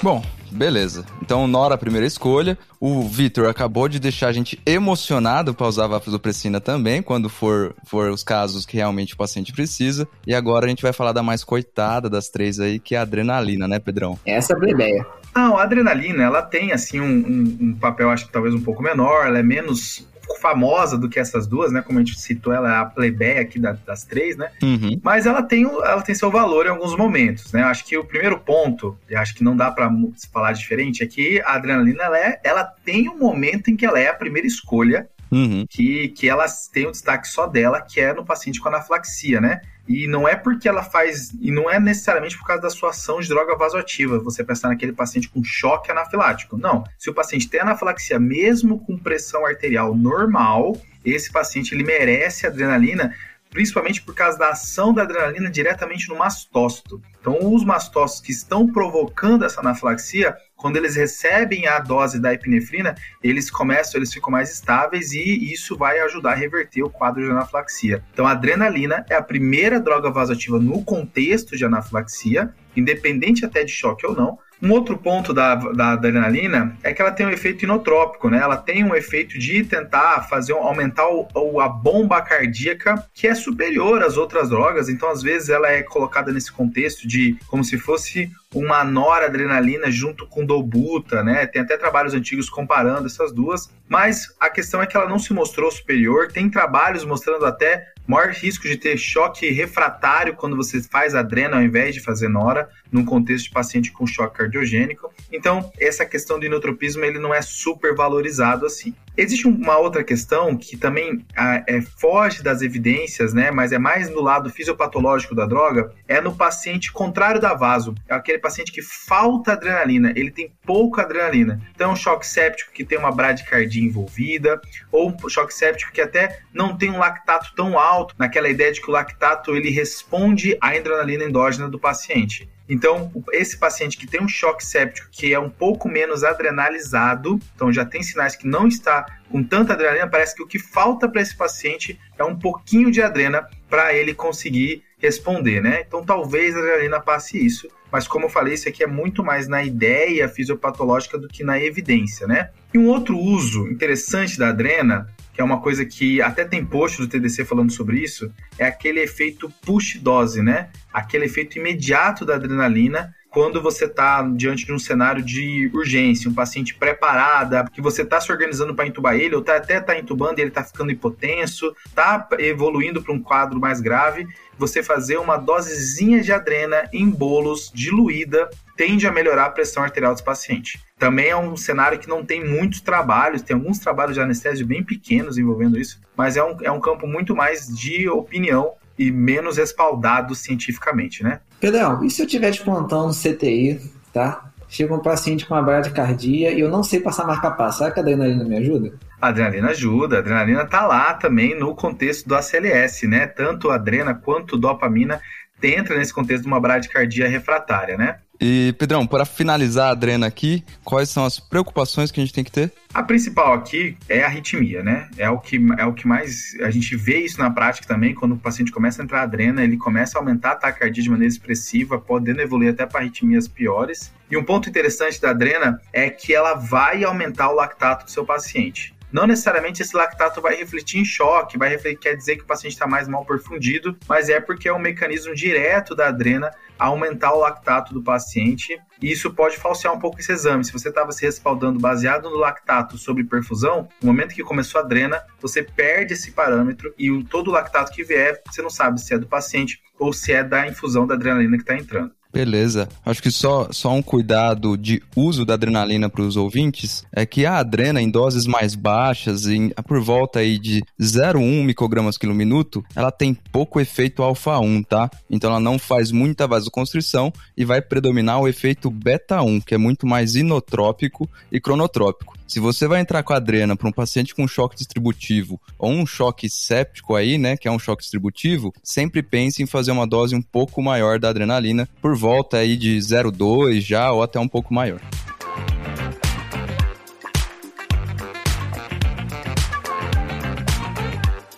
Bom, 0.02 0.24
beleza. 0.52 1.06
Então, 1.22 1.48
Nora, 1.48 1.76
a 1.76 1.78
primeira 1.78 2.08
escolha. 2.08 2.58
O 2.80 3.04
Vitor 3.04 3.48
acabou 3.48 3.88
de 3.88 4.00
deixar 4.00 4.30
a 4.30 4.32
gente 4.32 4.60
emocionado 4.66 5.54
para 5.54 5.68
usar 5.68 5.86
a 5.86 6.00
vasopressina 6.00 6.60
também, 6.60 7.04
quando 7.04 7.30
for, 7.30 7.76
for 7.86 8.10
os 8.10 8.24
casos 8.24 8.66
que 8.66 8.78
realmente 8.78 9.14
o 9.14 9.18
paciente 9.18 9.54
precisa. 9.54 10.08
E 10.26 10.34
agora 10.34 10.66
a 10.66 10.70
gente 10.70 10.82
vai 10.82 10.92
falar 10.92 11.12
da 11.12 11.22
mais 11.22 11.44
coitada 11.44 12.10
das 12.10 12.30
três 12.30 12.60
aí, 12.60 12.80
que 12.80 12.96
é 12.96 12.98
a 12.98 13.04
adrenalina, 13.04 13.68
né, 13.68 13.78
Pedrão? 13.78 14.18
Essa 14.26 14.54
é 14.54 14.66
a 14.66 14.70
ideia. 14.70 15.06
Ah, 15.34 15.50
a 15.50 15.64
adrenalina, 15.64 16.24
ela 16.24 16.42
tem, 16.42 16.72
assim, 16.72 17.00
um, 17.00 17.06
um, 17.06 17.58
um 17.62 17.74
papel, 17.76 18.10
acho 18.10 18.26
que 18.26 18.34
talvez 18.34 18.54
um 18.54 18.62
pouco 18.62 18.82
menor, 18.82 19.28
ela 19.28 19.40
é 19.40 19.44
menos 19.44 20.06
famosa 20.36 20.98
do 20.98 21.10
que 21.10 21.20
essas 21.20 21.48
duas, 21.48 21.72
né? 21.72 21.82
Como 21.82 22.00
a 22.00 22.04
gente 22.04 22.20
citou, 22.20 22.54
ela 22.54 22.74
é 22.74 22.78
a 22.78 22.86
plebeia 22.86 23.42
aqui 23.42 23.60
da, 23.60 23.74
das 23.86 24.04
três, 24.04 24.36
né? 24.38 24.52
Uhum. 24.62 25.00
Mas 25.04 25.26
ela 25.26 25.42
tem, 25.42 25.64
ela 25.64 26.02
tem 26.02 26.16
seu 26.16 26.32
valor 26.32 26.66
em 26.66 26.70
alguns 26.70 26.96
momentos, 26.96 27.52
né? 27.52 27.62
Eu 27.62 27.68
acho 27.68 27.86
que 27.86 27.98
o 27.98 28.04
primeiro 28.04 28.40
ponto, 28.40 28.98
e 29.10 29.16
acho 29.16 29.34
que 29.36 29.44
não 29.44 29.56
dá 29.56 29.72
para 29.72 29.92
falar 30.32 30.54
diferente, 30.54 31.04
é 31.04 31.08
que 31.08 31.42
a 31.42 31.54
adrenalina, 31.54 32.04
ela, 32.04 32.18
é, 32.18 32.40
ela 32.44 32.64
tem 32.64 33.10
um 33.10 33.18
momento 33.18 33.70
em 33.70 33.76
que 33.76 33.86
ela 33.86 34.00
é 34.00 34.10
a 34.10 34.14
primeira 34.14 34.48
escolha 34.48 35.08
Uhum. 35.32 35.66
Que, 35.70 36.10
que 36.10 36.28
ela 36.28 36.46
tem 36.74 36.88
um 36.88 36.92
destaque 36.92 37.26
só 37.26 37.48
dela, 37.48 37.82
que 37.82 38.02
é 38.02 38.14
no 38.14 38.26
paciente 38.26 38.60
com 38.60 38.68
anafilaxia, 38.68 39.40
né? 39.40 39.62
E 39.88 40.08
não 40.08 40.28
é 40.28 40.36
porque 40.36 40.70
ela 40.70 40.84
faz, 40.84 41.32
e 41.42 41.52
não 41.52 41.70
é 41.70 41.80
necessariamente 41.80 42.38
por 42.38 42.46
causa 42.46 42.62
da 42.62 42.70
sua 42.70 42.92
ação 42.92 43.20
de 43.20 43.28
droga 43.28 43.56
vasoativa, 43.56 44.20
você 44.20 44.44
pensar 44.44 44.70
naquele 44.70 44.94
paciente 44.94 45.30
com 45.30 45.44
choque 45.44 45.92
anafilático. 45.92 46.58
Não. 46.58 46.84
Se 46.98 47.10
o 47.10 47.14
paciente 47.14 47.50
tem 47.50 47.62
anafilaxia 47.62 48.20
mesmo 48.20 48.80
com 48.80 48.98
pressão 48.98 49.46
arterial 49.46 49.96
normal, 49.96 50.78
esse 51.04 51.32
paciente 51.32 51.74
ele 51.74 51.84
merece 51.84 52.46
adrenalina 52.46 53.14
principalmente 53.52 54.02
por 54.02 54.16
causa 54.16 54.38
da 54.38 54.50
ação 54.50 54.94
da 54.94 55.04
adrenalina 55.04 55.50
diretamente 55.50 56.08
no 56.08 56.16
mastócito. 56.16 57.02
Então, 57.20 57.38
os 57.54 57.64
mastócitos 57.64 58.26
que 58.26 58.32
estão 58.32 58.66
provocando 58.72 59.46
essa 59.46 59.60
anafilaxia, 59.60 60.36
quando 60.62 60.78
eles 60.78 60.96
recebem 60.96 61.68
a 61.68 61.80
dose 61.80 62.20
da 62.20 62.34
epinefrina, 62.34 62.96
eles 63.24 63.50
começam, 63.50 64.00
eles 64.00 64.14
ficam 64.14 64.30
mais 64.30 64.52
estáveis 64.52 65.12
e 65.12 65.52
isso 65.52 65.76
vai 65.76 66.00
ajudar 66.02 66.34
a 66.34 66.36
reverter 66.36 66.84
o 66.84 66.90
quadro 66.90 67.24
de 67.24 67.32
anafilaxia. 67.32 68.04
Então, 68.14 68.28
a 68.28 68.32
adrenalina 68.32 69.04
é 69.10 69.16
a 69.16 69.24
primeira 69.24 69.80
droga 69.80 70.12
vasoativa 70.12 70.60
no 70.60 70.84
contexto 70.84 71.58
de 71.58 71.66
anafilaxia, 71.66 72.54
independente 72.76 73.46
até 73.46 73.64
de 73.64 73.72
choque 73.72 74.06
ou 74.06 74.16
não, 74.16 74.38
um 74.62 74.72
outro 74.72 74.96
ponto 74.96 75.34
da, 75.34 75.56
da, 75.56 75.94
adrenalina 75.94 76.78
é 76.84 76.94
que 76.94 77.02
ela 77.02 77.12
tem 77.12 77.26
um 77.26 77.32
efeito 77.32 77.66
inotrópico, 77.66 78.30
né? 78.30 78.38
Ela 78.38 78.56
tem 78.56 78.84
um 78.84 78.94
efeito 78.94 79.40
de 79.40 79.64
tentar 79.64 80.28
fazer 80.30 80.54
aumentar 80.54 81.08
o, 81.10 81.60
a 81.60 81.68
bomba 81.68 82.22
cardíaca 82.22 83.04
que 83.12 83.28
é 83.28 83.34
superior 83.34 84.04
às 84.04 84.18
outras 84.18 84.50
drogas. 84.50 84.88
Então, 84.88 85.10
às 85.10 85.24
vezes, 85.24 85.50
ela 85.50 85.68
é 85.68 85.82
colocada 85.82 86.32
nesse 86.32 86.52
contexto 86.52 87.08
de 87.08 87.36
como 87.48 87.64
se 87.64 87.76
fosse 87.80 88.30
uma 88.54 88.84
noradrenalina 88.84 89.90
junto 89.90 90.28
com 90.28 90.46
dobuta, 90.46 91.24
né? 91.24 91.48
Tem 91.48 91.64
até 91.64 91.76
trabalhos 91.76 92.14
antigos 92.14 92.48
comparando 92.48 93.08
essas 93.08 93.32
duas, 93.32 93.72
mas 93.90 94.28
a 94.40 94.48
questão 94.48 94.80
é 94.80 94.86
que 94.86 94.96
ela 94.96 95.10
não 95.10 95.18
se 95.18 95.34
mostrou 95.34 95.72
superior. 95.72 96.32
Tem 96.32 96.48
trabalhos 96.52 97.04
mostrando 97.04 97.46
até 97.46 97.88
maior 98.08 98.32
risco 98.32 98.68
de 98.68 98.78
ter 98.78 98.98
choque 98.98 99.50
refratário 99.50 100.36
quando 100.36 100.56
você 100.56 100.82
faz 100.82 101.16
adrena 101.16 101.58
ao 101.58 101.64
invés 101.64 101.94
de 101.94 102.02
fazer 102.02 102.28
nora, 102.28 102.70
num 102.92 103.06
contexto 103.06 103.46
de 103.46 103.52
paciente 103.52 103.92
com 103.92 104.06
choque 104.06 104.38
cardiogênico. 104.38 105.12
Então, 105.32 105.72
essa 105.80 106.06
questão 106.06 106.40
do 106.40 106.46
inotropismo 106.46 107.04
ele 107.06 107.20
não 107.20 107.34
é 107.34 107.42
super 107.42 107.96
valorizado 107.96 108.66
assim. 108.66 108.94
Existe 109.16 109.46
uma 109.46 109.78
outra 109.78 110.04
questão 110.04 110.56
que 110.56 110.78
também 110.78 111.26
ah, 111.36 111.64
é, 111.68 111.82
foge 111.82 112.42
das 112.42 112.62
evidências, 112.62 113.34
né, 113.34 113.52
mas 113.52 113.72
é 113.72 113.78
mais 113.78 114.10
no 114.10 114.22
lado 114.22 114.50
fisiopatológico 114.50 115.36
da 115.36 115.46
droga, 115.46 115.94
é 116.08 116.22
no 116.22 116.36
paciente 116.36 116.92
contrário 116.92 117.40
da 117.40 117.54
vaso. 117.54 117.94
É 118.08 118.14
aquele 118.14 118.40
paciente 118.40 118.72
que 118.72 118.82
falta 118.82 119.52
adrenalina, 119.54 120.14
ele 120.16 120.32
tem 120.32 120.52
pouca 120.66 121.02
adrenalina. 121.02 121.62
Então, 121.76 121.92
um 121.92 121.96
choque 121.96 122.26
séptico 122.26 122.72
que 122.72 122.86
tem 122.86 122.98
uma 122.98 123.12
bradicardia 123.12 123.84
envolvida, 123.84 124.62
ou 124.92 125.10
um 125.12 125.30
choque 125.30 125.54
séptico 125.54 125.92
que 125.92 126.02
até 126.02 126.40
não 126.54 126.78
tem 126.78 126.90
um 126.90 127.00
lactato 127.00 127.54
tão 127.56 127.78
alto, 127.78 128.01
naquela 128.18 128.50
ideia 128.50 128.72
de 128.72 128.82
que 128.82 128.90
o 128.90 128.94
lactato 128.94 129.56
ele 129.56 129.70
responde 129.70 130.58
à 130.62 130.70
adrenalina 130.70 131.24
endógena 131.24 131.70
do 131.70 131.80
paciente. 131.80 132.50
Então, 132.70 133.12
esse 133.34 133.58
paciente 133.58 133.98
que 133.98 134.08
tem 134.08 134.22
um 134.22 134.28
choque 134.30 134.66
séptico 134.66 135.10
que 135.12 135.34
é 135.34 135.40
um 135.40 135.50
pouco 135.50 135.90
menos 135.90 136.24
adrenalizado, 136.24 137.38
então 137.54 137.72
já 137.72 137.84
tem 137.84 138.02
sinais 138.02 138.36
que 138.36 138.48
não 138.48 138.66
está 138.66 139.06
com 139.30 139.44
tanta 139.44 139.74
adrenalina, 139.74 140.08
parece 140.08 140.36
que 140.36 140.42
o 140.42 140.48
que 140.48 140.58
falta 140.58 141.10
para 141.10 141.22
esse 141.22 141.36
paciente 141.36 142.00
é 142.18 142.24
um 142.24 142.38
pouquinho 142.38 142.90
de 142.90 143.02
adrena 143.02 143.46
para 143.70 143.94
ele 143.94 144.14
conseguir 144.14 144.84
responder, 144.98 145.62
né? 145.62 145.84
Então, 145.86 146.04
talvez 146.04 146.56
a 146.56 146.60
adrenalina 146.60 147.02
passe 147.02 147.46
isso, 147.46 147.68
mas 147.92 148.08
como 148.08 148.26
eu 148.26 148.30
falei, 148.30 148.54
isso 148.54 148.70
aqui 148.70 148.84
é 148.84 148.88
muito 148.88 149.22
mais 149.22 149.50
na 149.50 149.62
ideia 149.62 150.30
fisiopatológica 150.30 151.18
do 151.18 151.28
que 151.28 151.44
na 151.44 151.62
evidência, 151.62 152.26
né? 152.26 152.52
E 152.74 152.78
um 152.78 152.88
outro 152.88 153.18
uso 153.18 153.68
interessante 153.68 154.38
da 154.38 154.48
adrena 154.48 155.14
que 155.34 155.42
é 155.42 155.44
uma 155.44 155.62
coisa 155.62 155.86
que 155.86 156.22
até 156.22 156.44
tem 156.44 156.66
post 156.66 156.98
do 156.98 157.08
TDC 157.08 157.46
falando 157.46 157.72
sobre 157.72 158.00
isso, 158.00 158.32
é 158.58 158.66
aquele 158.66 159.00
efeito 159.00 159.52
push 159.66 159.98
dose, 160.00 160.42
né? 160.42 160.70
Aquele 160.94 161.26
efeito 161.26 161.58
imediato 161.58 162.26
da 162.26 162.36
adrenalina 162.36 163.14
quando 163.32 163.62
você 163.62 163.86
está 163.86 164.22
diante 164.36 164.66
de 164.66 164.74
um 164.74 164.78
cenário 164.78 165.24
de 165.24 165.72
urgência, 165.74 166.30
um 166.30 166.34
paciente 166.34 166.76
preparada, 166.76 167.66
que 167.72 167.82
você 167.82 168.02
está 168.02 168.20
se 168.20 168.30
organizando 168.30 168.76
para 168.76 168.86
intubar 168.86 169.16
ele, 169.16 169.34
ou 169.34 169.42
tá, 169.42 169.56
até 169.56 169.78
está 169.78 169.98
intubando 169.98 170.40
e 170.40 170.42
ele 170.42 170.50
está 170.50 170.66
ficando 170.66 170.92
hipotenso, 170.92 171.74
está 171.86 172.28
evoluindo 172.40 173.02
para 173.02 173.14
um 173.14 173.24
quadro 173.24 173.58
mais 173.58 173.80
grave, 173.80 174.28
você 174.58 174.84
fazer 174.84 175.18
uma 175.18 175.38
dosezinha 175.38 176.22
de 176.22 176.34
adrena 176.34 176.90
em 176.92 177.10
bolos 177.10 177.72
diluída 177.74 178.50
tende 178.76 179.08
a 179.08 179.12
melhorar 179.12 179.46
a 179.46 179.50
pressão 179.50 179.82
arterial 179.82 180.12
dos 180.12 180.22
pacientes. 180.22 180.82
Também 181.00 181.30
é 181.30 181.38
um 181.38 181.56
cenário 181.56 182.00
que 182.00 182.10
não 182.10 182.26
tem 182.26 182.46
muitos 182.46 182.82
trabalhos, 182.82 183.42
tem 183.42 183.56
alguns 183.56 183.80
trabalhos 183.80 184.16
de 184.16 184.22
anestésio 184.22 184.68
bem 184.68 184.84
pequenos 184.84 185.38
envolvendo 185.38 185.80
isso, 185.80 186.02
mas 186.18 186.36
é 186.36 186.44
um, 186.44 186.58
é 186.62 186.72
um 186.72 186.82
campo 186.82 187.08
muito 187.08 187.34
mais 187.34 187.68
de 187.68 188.10
opinião 188.10 188.74
e 189.02 189.12
menos 189.12 189.58
respaldado 189.58 190.36
cientificamente, 190.36 191.24
né? 191.24 191.40
Pedrão, 191.60 192.04
e 192.04 192.10
se 192.10 192.22
eu 192.22 192.28
tiver 192.28 192.52
de 192.52 192.62
plantão 192.62 193.08
no 193.08 193.14
CTI, 193.14 193.82
tá? 194.14 194.52
Chega 194.70 194.94
um 194.94 195.00
paciente 195.00 195.46
com 195.46 195.54
uma 195.54 195.62
bradicardia 195.62 196.52
e 196.52 196.60
eu 196.60 196.70
não 196.70 196.82
sei 196.82 197.02
passar 197.02 197.26
marca-passo. 197.26 197.80
Será 197.80 197.92
que 197.92 198.00
a 198.00 198.04
adrenalina 198.04 198.44
me 198.46 198.56
ajuda? 198.56 198.94
A 199.20 199.28
adrenalina 199.28 199.70
ajuda. 199.70 200.16
A 200.16 200.20
adrenalina 200.20 200.66
tá 200.66 200.86
lá 200.88 201.14
também 201.14 201.60
no 201.60 201.76
contexto 201.76 202.28
do 202.28 202.36
ACLS, 202.36 203.06
né? 203.06 203.28
Tanto 203.28 203.70
a 203.70 203.76
adrena 203.76 204.14
quanto 204.14 204.58
dopamina 204.58 205.20
entra 205.64 205.98
nesse 205.98 206.14
contexto 206.14 206.44
de 206.44 206.48
uma 206.48 206.60
bradicardia 206.60 207.28
refratária, 207.28 207.98
né? 207.98 208.18
E, 208.44 208.74
Pedrão, 208.80 209.06
para 209.06 209.24
finalizar 209.24 209.90
a 209.90 209.92
adrena 209.92 210.26
aqui, 210.26 210.66
quais 210.84 211.10
são 211.10 211.24
as 211.24 211.40
preocupações 211.40 212.10
que 212.10 212.20
a 212.20 212.24
gente 212.24 212.34
tem 212.34 212.44
que 212.44 212.52
ter? 212.52 212.72
A 212.92 213.04
principal 213.04 213.54
aqui 213.54 213.96
é 214.10 214.24
a 214.24 214.26
arritmia, 214.26 214.82
né? 214.82 215.08
É 215.16 215.30
o 215.30 215.38
que, 215.38 215.60
é 215.78 215.86
o 215.86 215.94
que 215.94 216.08
mais. 216.08 216.60
A 216.62 216.72
gente 216.72 216.96
vê 216.96 217.20
isso 217.20 217.38
na 217.40 217.52
prática 217.52 217.88
também, 217.88 218.16
quando 218.16 218.34
o 218.34 218.38
paciente 218.40 218.72
começa 218.72 219.00
a 219.00 219.06
entrar 219.06 219.20
a 219.20 219.24
adrena, 219.24 219.64
ele 219.64 219.78
começa 219.78 220.18
a 220.18 220.22
aumentar 220.22 220.54
a 220.54 220.56
taquicardia 220.56 221.04
de 221.04 221.10
maneira 221.12 221.32
expressiva, 221.32 222.00
podendo 222.00 222.42
evoluir 222.42 222.72
até 222.72 222.84
para 222.84 223.02
arritmias 223.02 223.48
piores. 223.48 224.12
E 224.32 224.36
um 224.36 224.44
ponto 224.44 224.68
interessante 224.68 225.22
da 225.22 225.30
adrena 225.30 225.80
é 225.94 226.10
que 226.10 226.34
ela 226.34 226.56
vai 226.56 227.04
aumentar 227.04 227.50
o 227.50 227.54
lactato 227.54 228.06
do 228.06 228.12
seu 228.12 228.26
paciente. 228.26 228.96
Não 229.12 229.28
necessariamente 229.28 229.82
esse 229.82 229.96
lactato 229.96 230.42
vai 230.42 230.56
refletir 230.56 231.00
em 231.00 231.06
choque, 231.06 231.58
vai 231.58 231.70
refletir, 231.70 232.00
quer 232.00 232.16
dizer 232.16 232.38
que 232.38 232.44
o 232.44 232.48
paciente 232.48 232.74
está 232.74 232.88
mais 232.88 233.08
mal 233.08 233.26
perfundido, 233.26 233.98
mas 234.08 234.30
é 234.30 234.40
porque 234.40 234.70
é 234.70 234.74
um 234.74 234.80
mecanismo 234.80 235.36
direto 235.36 235.96
da 235.96 236.08
adrena 236.08 236.52
aumentar 236.80 237.34
o 237.34 237.40
lactato 237.40 237.94
do 237.94 238.02
paciente. 238.02 238.80
E 239.02 239.12
isso 239.12 239.32
pode 239.34 239.58
falsear 239.58 239.94
um 239.94 240.00
pouco 240.00 240.20
esse 240.20 240.32
exame. 240.32 240.64
Se 240.64 240.72
você 240.72 240.90
estava 240.90 241.12
se 241.12 241.26
respaldando 241.26 241.80
baseado 241.80 242.30
no 242.30 242.38
lactato 242.38 242.98
sobre 242.98 243.24
perfusão, 243.24 243.88
no 244.02 244.08
momento 244.08 244.34
que 244.34 244.44
começou 244.44 244.80
a 244.80 244.84
adrena, 244.84 245.22
você 245.40 245.62
perde 245.62 246.14
esse 246.14 246.32
parâmetro 246.32 246.94
e 246.98 247.24
todo 247.26 247.50
o 247.50 247.52
lactato 247.52 247.92
que 247.92 248.04
vier, 248.04 248.42
você 248.46 248.62
não 248.62 248.70
sabe 248.70 249.02
se 249.02 249.14
é 249.14 249.18
do 249.18 249.28
paciente 249.28 249.82
ou 250.00 250.14
se 250.14 250.32
é 250.32 250.44
da 250.44 250.68
infusão 250.68 251.06
da 251.06 251.16
adrenalina 251.16 251.58
que 251.58 251.64
está 251.64 251.76
entrando. 251.76 252.12
Beleza. 252.34 252.88
Acho 253.06 253.22
que 253.22 253.30
só, 253.30 253.68
só 253.72 253.92
um 253.92 254.02
cuidado 254.02 254.78
de 254.78 255.04
uso 255.16 255.46
da 255.46 255.56
adrenalina 255.56 256.10
para 256.10 256.22
os 256.22 256.38
ouvintes 256.38 257.06
é 257.12 257.26
que 257.26 257.46
a 257.46 257.58
adrena 257.58 258.02
em 258.02 258.10
doses 258.10 258.48
mais 258.48 258.74
baixas, 258.74 259.48
em, 259.48 259.70
por 259.86 260.02
volta 260.02 260.40
aí 260.40 260.58
de 260.58 260.82
0,1 261.00 261.64
microgramas 261.64 262.18
quilo 262.18 262.34
minuto, 262.34 262.84
ela 262.96 263.12
tem 263.12 263.34
pouco 263.34 263.82
efeito 263.82 264.24
alfa 264.24 264.58
1, 264.60 264.84
tá? 264.84 265.10
Então 265.30 265.50
ela 265.50 265.60
não 265.60 265.78
faz 265.78 266.12
muita 266.12 266.48
vasoconstrição 266.48 267.34
e 267.58 267.66
vai 267.66 267.82
predominar 267.82 268.40
o 268.40 268.48
efeito 268.48 268.90
beta 268.90 269.42
1, 269.42 269.60
que 269.62 269.76
é 269.76 269.78
muito 269.78 270.08
mais 270.08 270.36
inotrópico 270.36 271.30
e 271.52 271.60
cronotrópico. 271.60 272.41
Se 272.52 272.60
você 272.60 272.86
vai 272.86 273.00
entrar 273.00 273.24
com 273.24 273.32
a 273.32 273.38
adrena 273.38 273.78
para 273.78 273.88
um 273.88 273.94
paciente 273.94 274.36
com 274.36 274.46
choque 274.46 274.76
distributivo 274.76 275.58
ou 275.80 275.90
um 275.90 276.06
choque 276.06 276.50
séptico 276.50 277.16
aí, 277.16 277.38
né, 277.38 277.56
que 277.56 277.66
é 277.66 277.72
um 277.72 277.80
choque 277.80 278.02
distributivo, 278.02 278.74
sempre 278.84 279.24
pense 279.24 279.64
em 279.64 279.66
fazer 279.66 279.92
uma 279.92 280.06
dose 280.06 280.36
um 280.36 280.42
pouco 280.42 280.82
maior 280.82 281.18
da 281.18 281.30
adrenalina, 281.30 281.88
por 282.02 282.14
volta 282.14 282.58
aí 282.58 282.76
de 282.76 282.98
0,2 282.98 283.80
já 283.80 284.12
ou 284.12 284.22
até 284.22 284.38
um 284.38 284.50
pouco 284.50 284.74
maior. 284.74 285.00